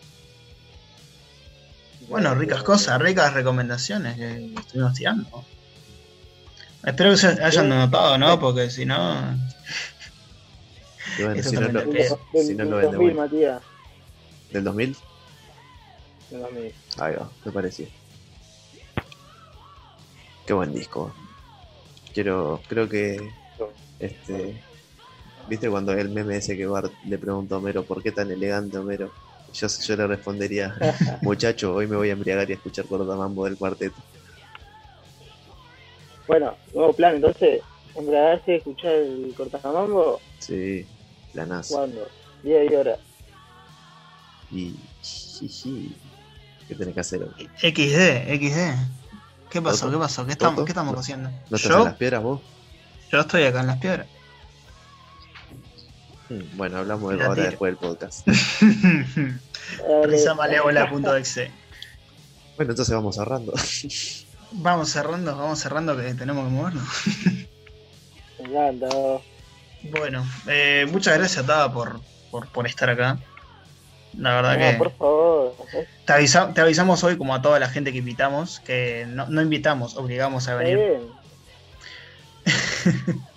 Bueno, 2.10 2.34
ricas 2.36 2.64
cosas, 2.64 3.00
ricas 3.00 3.34
recomendaciones 3.34 4.18
que 4.18 4.54
estuvimos 4.58 4.94
tirando. 4.94 5.46
Espero 6.84 7.12
que 7.12 7.18
se 7.18 7.28
hayan 7.44 7.70
notado, 7.70 8.18
¿no? 8.18 8.40
Porque 8.40 8.70
si 8.70 8.86
no. 8.86 9.38
Bueno, 11.20 11.44
si 11.44 11.56
no, 11.56 11.62
lo, 11.62 11.82
Del, 11.86 12.08
si 12.46 12.56
no 12.56 12.64
del 12.64 12.70
lo 12.70 12.78
ven 12.78 12.92
de 12.92 12.98
2000, 12.98 12.98
vuelta. 12.98 13.22
Matías. 13.22 13.62
¿Del 14.52 14.64
2000? 14.64 14.96
Del 16.32 16.42
2000. 16.42 16.74
Ahí 16.98 17.16
va, 17.16 17.30
me 17.46 17.52
pareció. 17.52 17.88
Qué 20.46 20.54
buen 20.54 20.74
disco. 20.74 21.14
Quiero, 22.14 22.62
creo 22.68 22.90
que 22.90 23.32
este 24.00 24.60
¿Viste 25.50 25.68
cuando 25.68 25.94
el 25.94 26.10
meme 26.10 26.38
ese 26.38 26.56
que 26.56 26.68
Bart 26.68 26.94
le 27.06 27.18
preguntó 27.18 27.56
a 27.56 27.58
Homero 27.58 27.84
por 27.84 28.04
qué 28.04 28.12
tan 28.12 28.30
elegante 28.30 28.78
Homero? 28.78 29.12
Yo, 29.54 29.68
yo 29.68 29.96
le 29.96 30.08
respondería, 30.08 30.76
muchacho, 31.22 31.74
hoy 31.74 31.88
me 31.88 31.98
voy 31.98 32.10
a 32.10 32.14
embriagar 32.14 32.50
y 32.50 32.54
a 32.54 32.56
escuchar 32.56 32.88
Cortamambo 32.88 33.46
del 33.46 33.58
cuarteto. 33.58 34.02
Bueno, 36.28 36.56
nuevo 36.74 36.94
plan, 36.94 37.16
entonces, 37.16 37.62
embriagarse, 37.96 38.58
escuchar 38.58 38.94
el 38.94 39.34
cortamambo, 39.36 40.22
Sí, 40.40 40.86
planazo. 41.32 41.76
¿cuándo? 41.76 42.08
Día 42.44 42.64
y 42.64 42.76
hora. 42.76 43.00
Y 44.52 44.74
¿qué 46.68 46.76
tenés 46.76 46.94
que 46.94 47.00
hacer 47.00 47.24
hoy? 47.24 47.50
XD, 47.62 48.36
XD. 48.38 48.76
¿Qué 49.50 49.62
pasó? 49.62 49.86
¿Toto? 49.86 49.92
¿Qué 49.92 49.98
pasó? 49.98 50.26
¿Qué 50.26 50.32
estamos. 50.34 50.66
¿qué 50.66 50.72
estamos 50.72 50.94
¿No- 50.94 51.00
haciendo? 51.00 51.30
¿No 51.50 51.56
estás 51.58 51.72
en 51.72 51.78
Yo, 51.78 51.84
las 51.86 51.96
piedras 51.98 52.24
vos? 52.24 52.42
yo 53.12 53.20
estoy 53.20 53.44
acá 53.44 53.62
en 53.62 53.68
las 53.68 53.78
piedras. 53.78 54.08
Mm, 56.30 56.58
Bueno, 56.58 56.78
hablamos 56.78 57.18
de 57.18 57.24
ahora 57.24 57.44
después 57.44 57.72
del 57.72 57.78
podcast. 57.78 58.28
Dale. 59.80 60.08
Risamalévola.exe. 60.08 61.52
Bueno, 62.58 62.72
entonces 62.72 62.94
vamos 62.96 63.16
cerrando. 63.16 63.54
Vamos 64.52 64.90
cerrando, 64.90 65.38
vamos 65.38 65.60
cerrando 65.60 65.96
que 65.96 66.12
tenemos 66.16 66.44
que 66.44 66.52
movernos. 66.52 66.88
Encanta. 68.40 68.88
Bueno, 69.92 70.26
eh, 70.48 70.88
muchas 70.92 71.20
gracias 71.20 71.46
Taba 71.46 71.72
por, 71.72 72.02
por, 72.32 72.48
por 72.48 72.66
estar 72.66 72.90
acá. 72.90 73.20
La 74.18 74.34
verdad 74.42 74.58
No, 74.58 74.72
que 74.72 74.74
por 74.78 74.92
favor. 74.98 75.54
te, 76.04 76.14
avisa- 76.14 76.52
te 76.52 76.62
avisamos 76.62 77.04
hoy 77.04 77.16
como 77.16 77.36
a 77.36 77.44
toda 77.44 77.60
la 77.60 77.70
gente 77.70 77.92
que 77.92 78.00
invitamos, 78.00 78.60
que 78.62 79.06
no, 79.08 79.28
no 79.28 79.40
invitamos, 79.44 79.96
obligamos 79.96 80.48
a 80.48 80.54
Está 80.54 80.64
venir. 80.64 81.00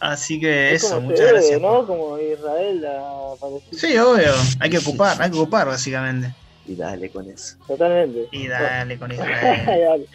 bien. 0.00 0.12
Así 0.12 0.40
que 0.40 0.74
Es 0.74 0.84
eso, 0.84 0.96
como 0.96 1.08
muchas 1.08 1.20
debe, 1.20 1.32
gracias. 1.32 1.60
¿no? 1.60 1.68
por- 1.78 1.86
Como 1.86 2.18
Israel 2.18 2.86
a 2.86 3.34
Palestina. 3.40 3.80
Sí, 3.80 3.98
obvio, 3.98 4.32
hay 4.60 4.70
que 4.70 4.78
ocupar, 4.78 5.20
hay 5.22 5.30
que 5.30 5.36
ocupar 5.38 5.66
básicamente. 5.66 6.34
Y 6.66 6.74
dale 6.76 7.10
con 7.10 7.30
eso. 7.30 7.56
Totalmente. 7.66 8.28
Y 8.32 8.48
dale 8.48 8.98
con 8.98 9.12
Israel. 9.12 9.66
Dale. 9.66 10.06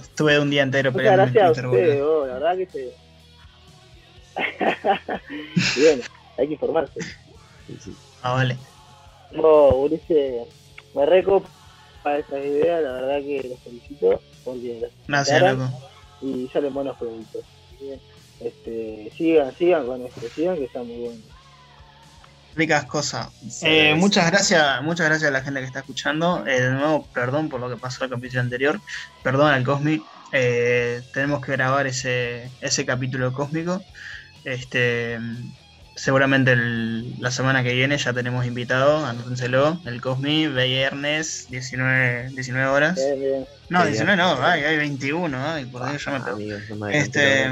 Estuve 0.00 0.40
un 0.40 0.48
día 0.48 0.62
entero 0.62 0.90
Muchas 0.90 1.02
peleando 1.06 1.22
en 1.26 1.32
gracias 1.34 1.58
a 1.58 1.62
Twitter, 1.70 1.96
boludo. 1.98 2.18
vos, 2.20 2.28
la 2.28 2.34
verdad 2.34 2.56
que 2.56 2.66
se... 2.66 2.94
Bien, 5.80 6.00
hay 6.38 6.46
que 6.46 6.52
informarse. 6.54 7.00
Sí, 7.66 7.78
sí. 7.78 7.96
Ah, 8.22 8.32
vale. 8.32 8.56
No, 9.32 9.68
Ulises, 9.76 10.46
me 10.94 11.06
recopa 11.06 11.48
esa 12.18 12.38
idea, 12.38 12.80
la 12.80 12.92
verdad 12.92 13.20
que 13.20 13.46
los 13.48 13.58
felicito 13.60 14.20
Gracias, 15.06 15.42
loco. 15.42 15.70
y 16.22 16.48
salen 16.52 16.74
buenos 16.74 16.96
productos. 16.96 17.42
Que, 17.78 17.98
Este, 18.44 19.10
sigan, 19.16 19.54
sigan 19.56 19.86
con 19.86 20.02
esto, 20.06 20.20
sigan 20.34 20.56
que 20.56 20.64
está 20.64 20.82
muy 20.82 20.96
bueno. 20.98 21.22
ricas 22.54 22.84
cosas. 22.84 23.28
Eh, 23.62 23.94
muchas 23.94 24.30
gracias, 24.30 24.82
muchas 24.82 25.06
gracias 25.06 25.30
a 25.30 25.32
la 25.32 25.40
gente 25.42 25.60
que 25.60 25.66
está 25.66 25.78
escuchando. 25.80 26.44
Eh, 26.46 26.60
de 26.60 26.70
nuevo, 26.70 27.06
perdón 27.14 27.48
por 27.48 27.60
lo 27.60 27.70
que 27.70 27.76
pasó 27.78 28.04
en 28.04 28.10
el 28.10 28.16
capítulo 28.18 28.42
anterior. 28.42 28.80
Perdón 29.22 29.52
al 29.52 29.64
Cosmi. 29.64 30.02
Eh, 30.32 31.00
tenemos 31.14 31.40
que 31.44 31.52
grabar 31.52 31.86
ese, 31.86 32.50
ese 32.60 32.84
capítulo 32.84 33.32
cósmico. 33.32 33.82
Este, 34.44 35.18
seguramente 35.96 36.52
el- 36.52 37.14
la 37.20 37.30
semana 37.30 37.62
que 37.62 37.72
viene 37.74 37.96
ya 37.96 38.12
tenemos 38.12 38.44
invitado, 38.44 39.04
anótenselo, 39.06 39.80
el 39.86 40.00
Cosmi, 40.02 40.48
viernes, 40.48 41.46
19, 41.48 42.28
19 42.34 42.66
horas. 42.68 42.96
Bien, 42.96 43.18
bien. 43.20 43.46
No, 43.70 43.78
Bien. 43.80 43.92
19 43.92 44.16
no, 44.16 44.42
ay, 44.42 44.62
hay 44.64 44.76
21, 44.76 45.38
ay, 45.42 45.64
por 45.66 45.88
Dios, 45.88 46.04
ya 46.04 46.10
me 46.10 46.16
Ah, 46.18 46.24
pego. 46.24 46.36
amigos, 46.36 46.62
no 46.68 46.76
me 46.76 46.98
Este. 46.98 47.50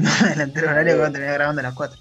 No, 0.02 0.10
adelanté 0.10 0.60
el 0.60 0.66
horario 0.66 0.94
que 0.94 1.00
va 1.00 1.06
a 1.08 1.12
terminar 1.12 1.34
grabando 1.34 1.60
a 1.60 1.64
las 1.64 1.74
4. 1.74 1.98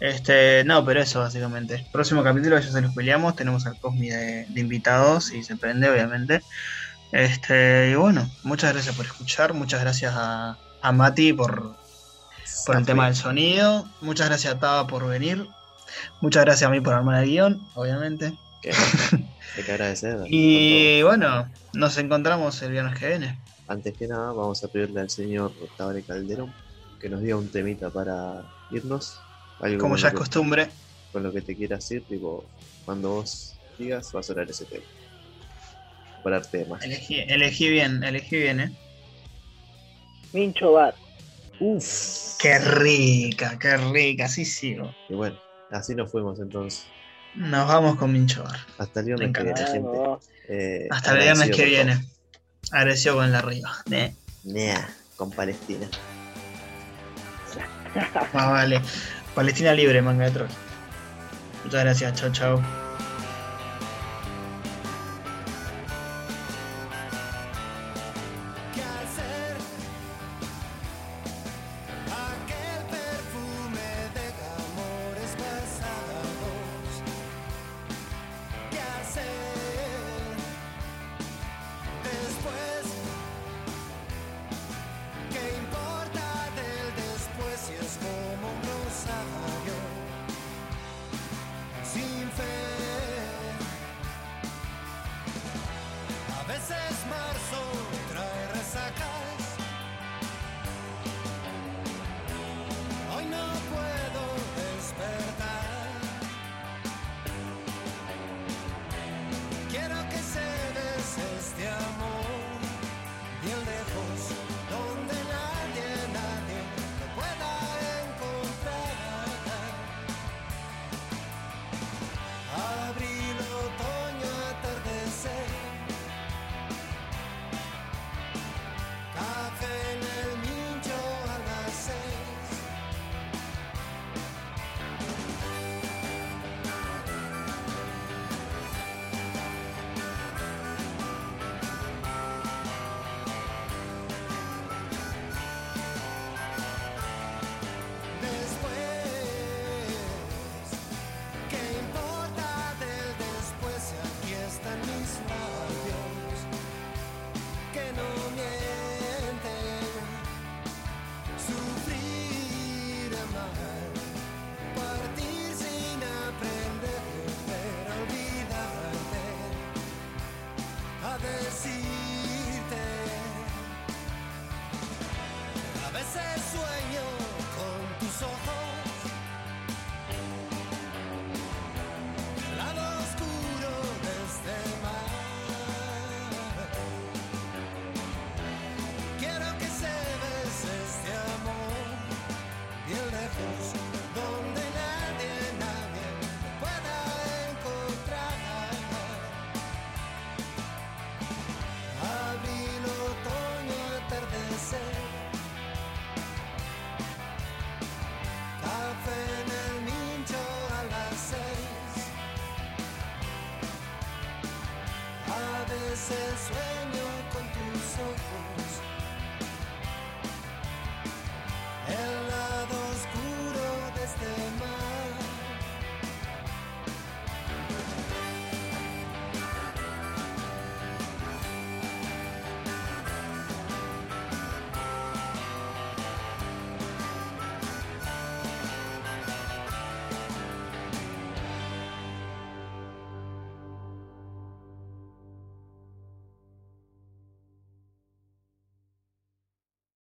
Este, 0.00 0.64
no, 0.64 0.84
pero 0.84 1.00
eso 1.00 1.20
básicamente. 1.20 1.86
Próximo 1.92 2.22
capítulo 2.22 2.58
ya 2.58 2.70
se 2.70 2.80
lo 2.80 2.90
spoileamos. 2.90 3.36
Tenemos 3.36 3.66
al 3.66 3.78
Cosmi 3.80 4.10
de, 4.10 4.46
de 4.48 4.60
invitados 4.60 5.32
y 5.32 5.42
se 5.42 5.56
prende, 5.56 5.88
obviamente. 5.88 6.42
Este, 7.12 7.90
y 7.90 7.94
bueno, 7.94 8.28
muchas 8.42 8.72
gracias 8.72 8.94
por 8.96 9.06
escuchar. 9.06 9.54
Muchas 9.54 9.80
gracias 9.80 10.12
a, 10.16 10.58
a 10.82 10.92
Mati 10.92 11.32
por, 11.32 11.76
por 12.66 12.76
el 12.76 12.84
tema 12.84 13.06
del 13.06 13.16
sonido. 13.16 13.88
Muchas 14.00 14.28
gracias 14.28 14.54
a 14.54 14.58
Taba 14.58 14.86
por 14.86 15.06
venir. 15.06 15.46
Muchas 16.20 16.44
gracias 16.44 16.68
a 16.68 16.72
mí 16.72 16.80
por 16.80 16.94
armar 16.94 17.22
el 17.22 17.30
guion, 17.30 17.66
obviamente. 17.74 18.36
Hay 19.56 19.62
que 19.64 19.72
agradecer. 19.72 20.18
Y 20.26 21.02
bueno, 21.02 21.48
nos 21.72 21.96
encontramos 21.98 22.60
el 22.62 22.72
viernes 22.72 22.98
que 22.98 23.08
viene. 23.08 23.38
Antes 23.68 23.96
que 23.96 24.08
nada, 24.08 24.32
vamos 24.32 24.62
a 24.64 24.68
pedirle 24.68 25.00
al 25.00 25.10
señor 25.10 25.52
Tabre 25.76 26.02
Calderón 26.02 26.52
que 27.00 27.08
nos 27.08 27.20
diga 27.22 27.36
un 27.36 27.48
temita 27.48 27.90
para 27.90 28.44
irnos. 28.70 29.20
Algo 29.60 29.78
Como 29.78 29.96
ya 29.96 30.08
es 30.08 30.14
costumbre. 30.14 30.68
con 31.12 31.22
lo 31.22 31.32
que 31.32 31.40
te 31.40 31.54
quieras 31.54 31.88
ir, 31.90 32.02
tipo, 32.04 32.44
cuando 32.84 33.10
vos 33.10 33.54
digas, 33.78 34.10
va 34.14 34.20
a 34.20 34.22
sonar 34.22 34.48
ese 34.50 34.64
tema. 34.64 34.84
Para 36.22 36.40
temas. 36.42 36.82
Elegí, 36.82 37.20
elegí 37.20 37.68
bien, 37.68 38.02
elegí 38.02 38.36
bien, 38.36 38.60
eh. 38.60 38.72
Mincho 40.32 40.72
Bar. 40.72 40.94
Uff. 41.60 42.36
Qué 42.38 42.58
rica, 42.58 43.58
qué 43.58 43.76
rica, 43.76 44.28
sí 44.28 44.44
sigo. 44.44 44.94
Y 45.08 45.14
bueno, 45.14 45.38
así 45.70 45.94
nos 45.94 46.10
fuimos 46.10 46.40
entonces. 46.40 46.86
Nos 47.36 47.66
vamos 47.68 47.96
con 47.96 48.12
Minchobar. 48.12 48.58
Hasta 48.78 49.00
el 49.00 49.06
viernes 49.06 49.32
que 49.32 49.42
viene, 49.42 49.66
gente. 49.66 49.98
Eh, 50.48 50.88
Hasta 50.90 51.12
el 51.12 51.18
viernes 51.18 51.50
que 51.50 51.64
viene. 51.64 52.04
Agradecido 52.70 53.16
con 53.16 53.30
la 53.32 53.38
arriba. 53.38 53.72
Eh, 53.90 54.14
todo. 54.42 54.52
Nea, 54.54 54.88
con 55.16 55.30
Palestina. 55.30 55.88
vale. 58.32 58.80
Palestina 59.34 59.72
libre, 59.72 60.02
manga 60.02 60.24
de 60.24 60.30
troll. 60.30 60.48
Muchas 61.64 61.82
gracias, 61.82 62.14
chao, 62.14 62.32
chao. 62.32 62.83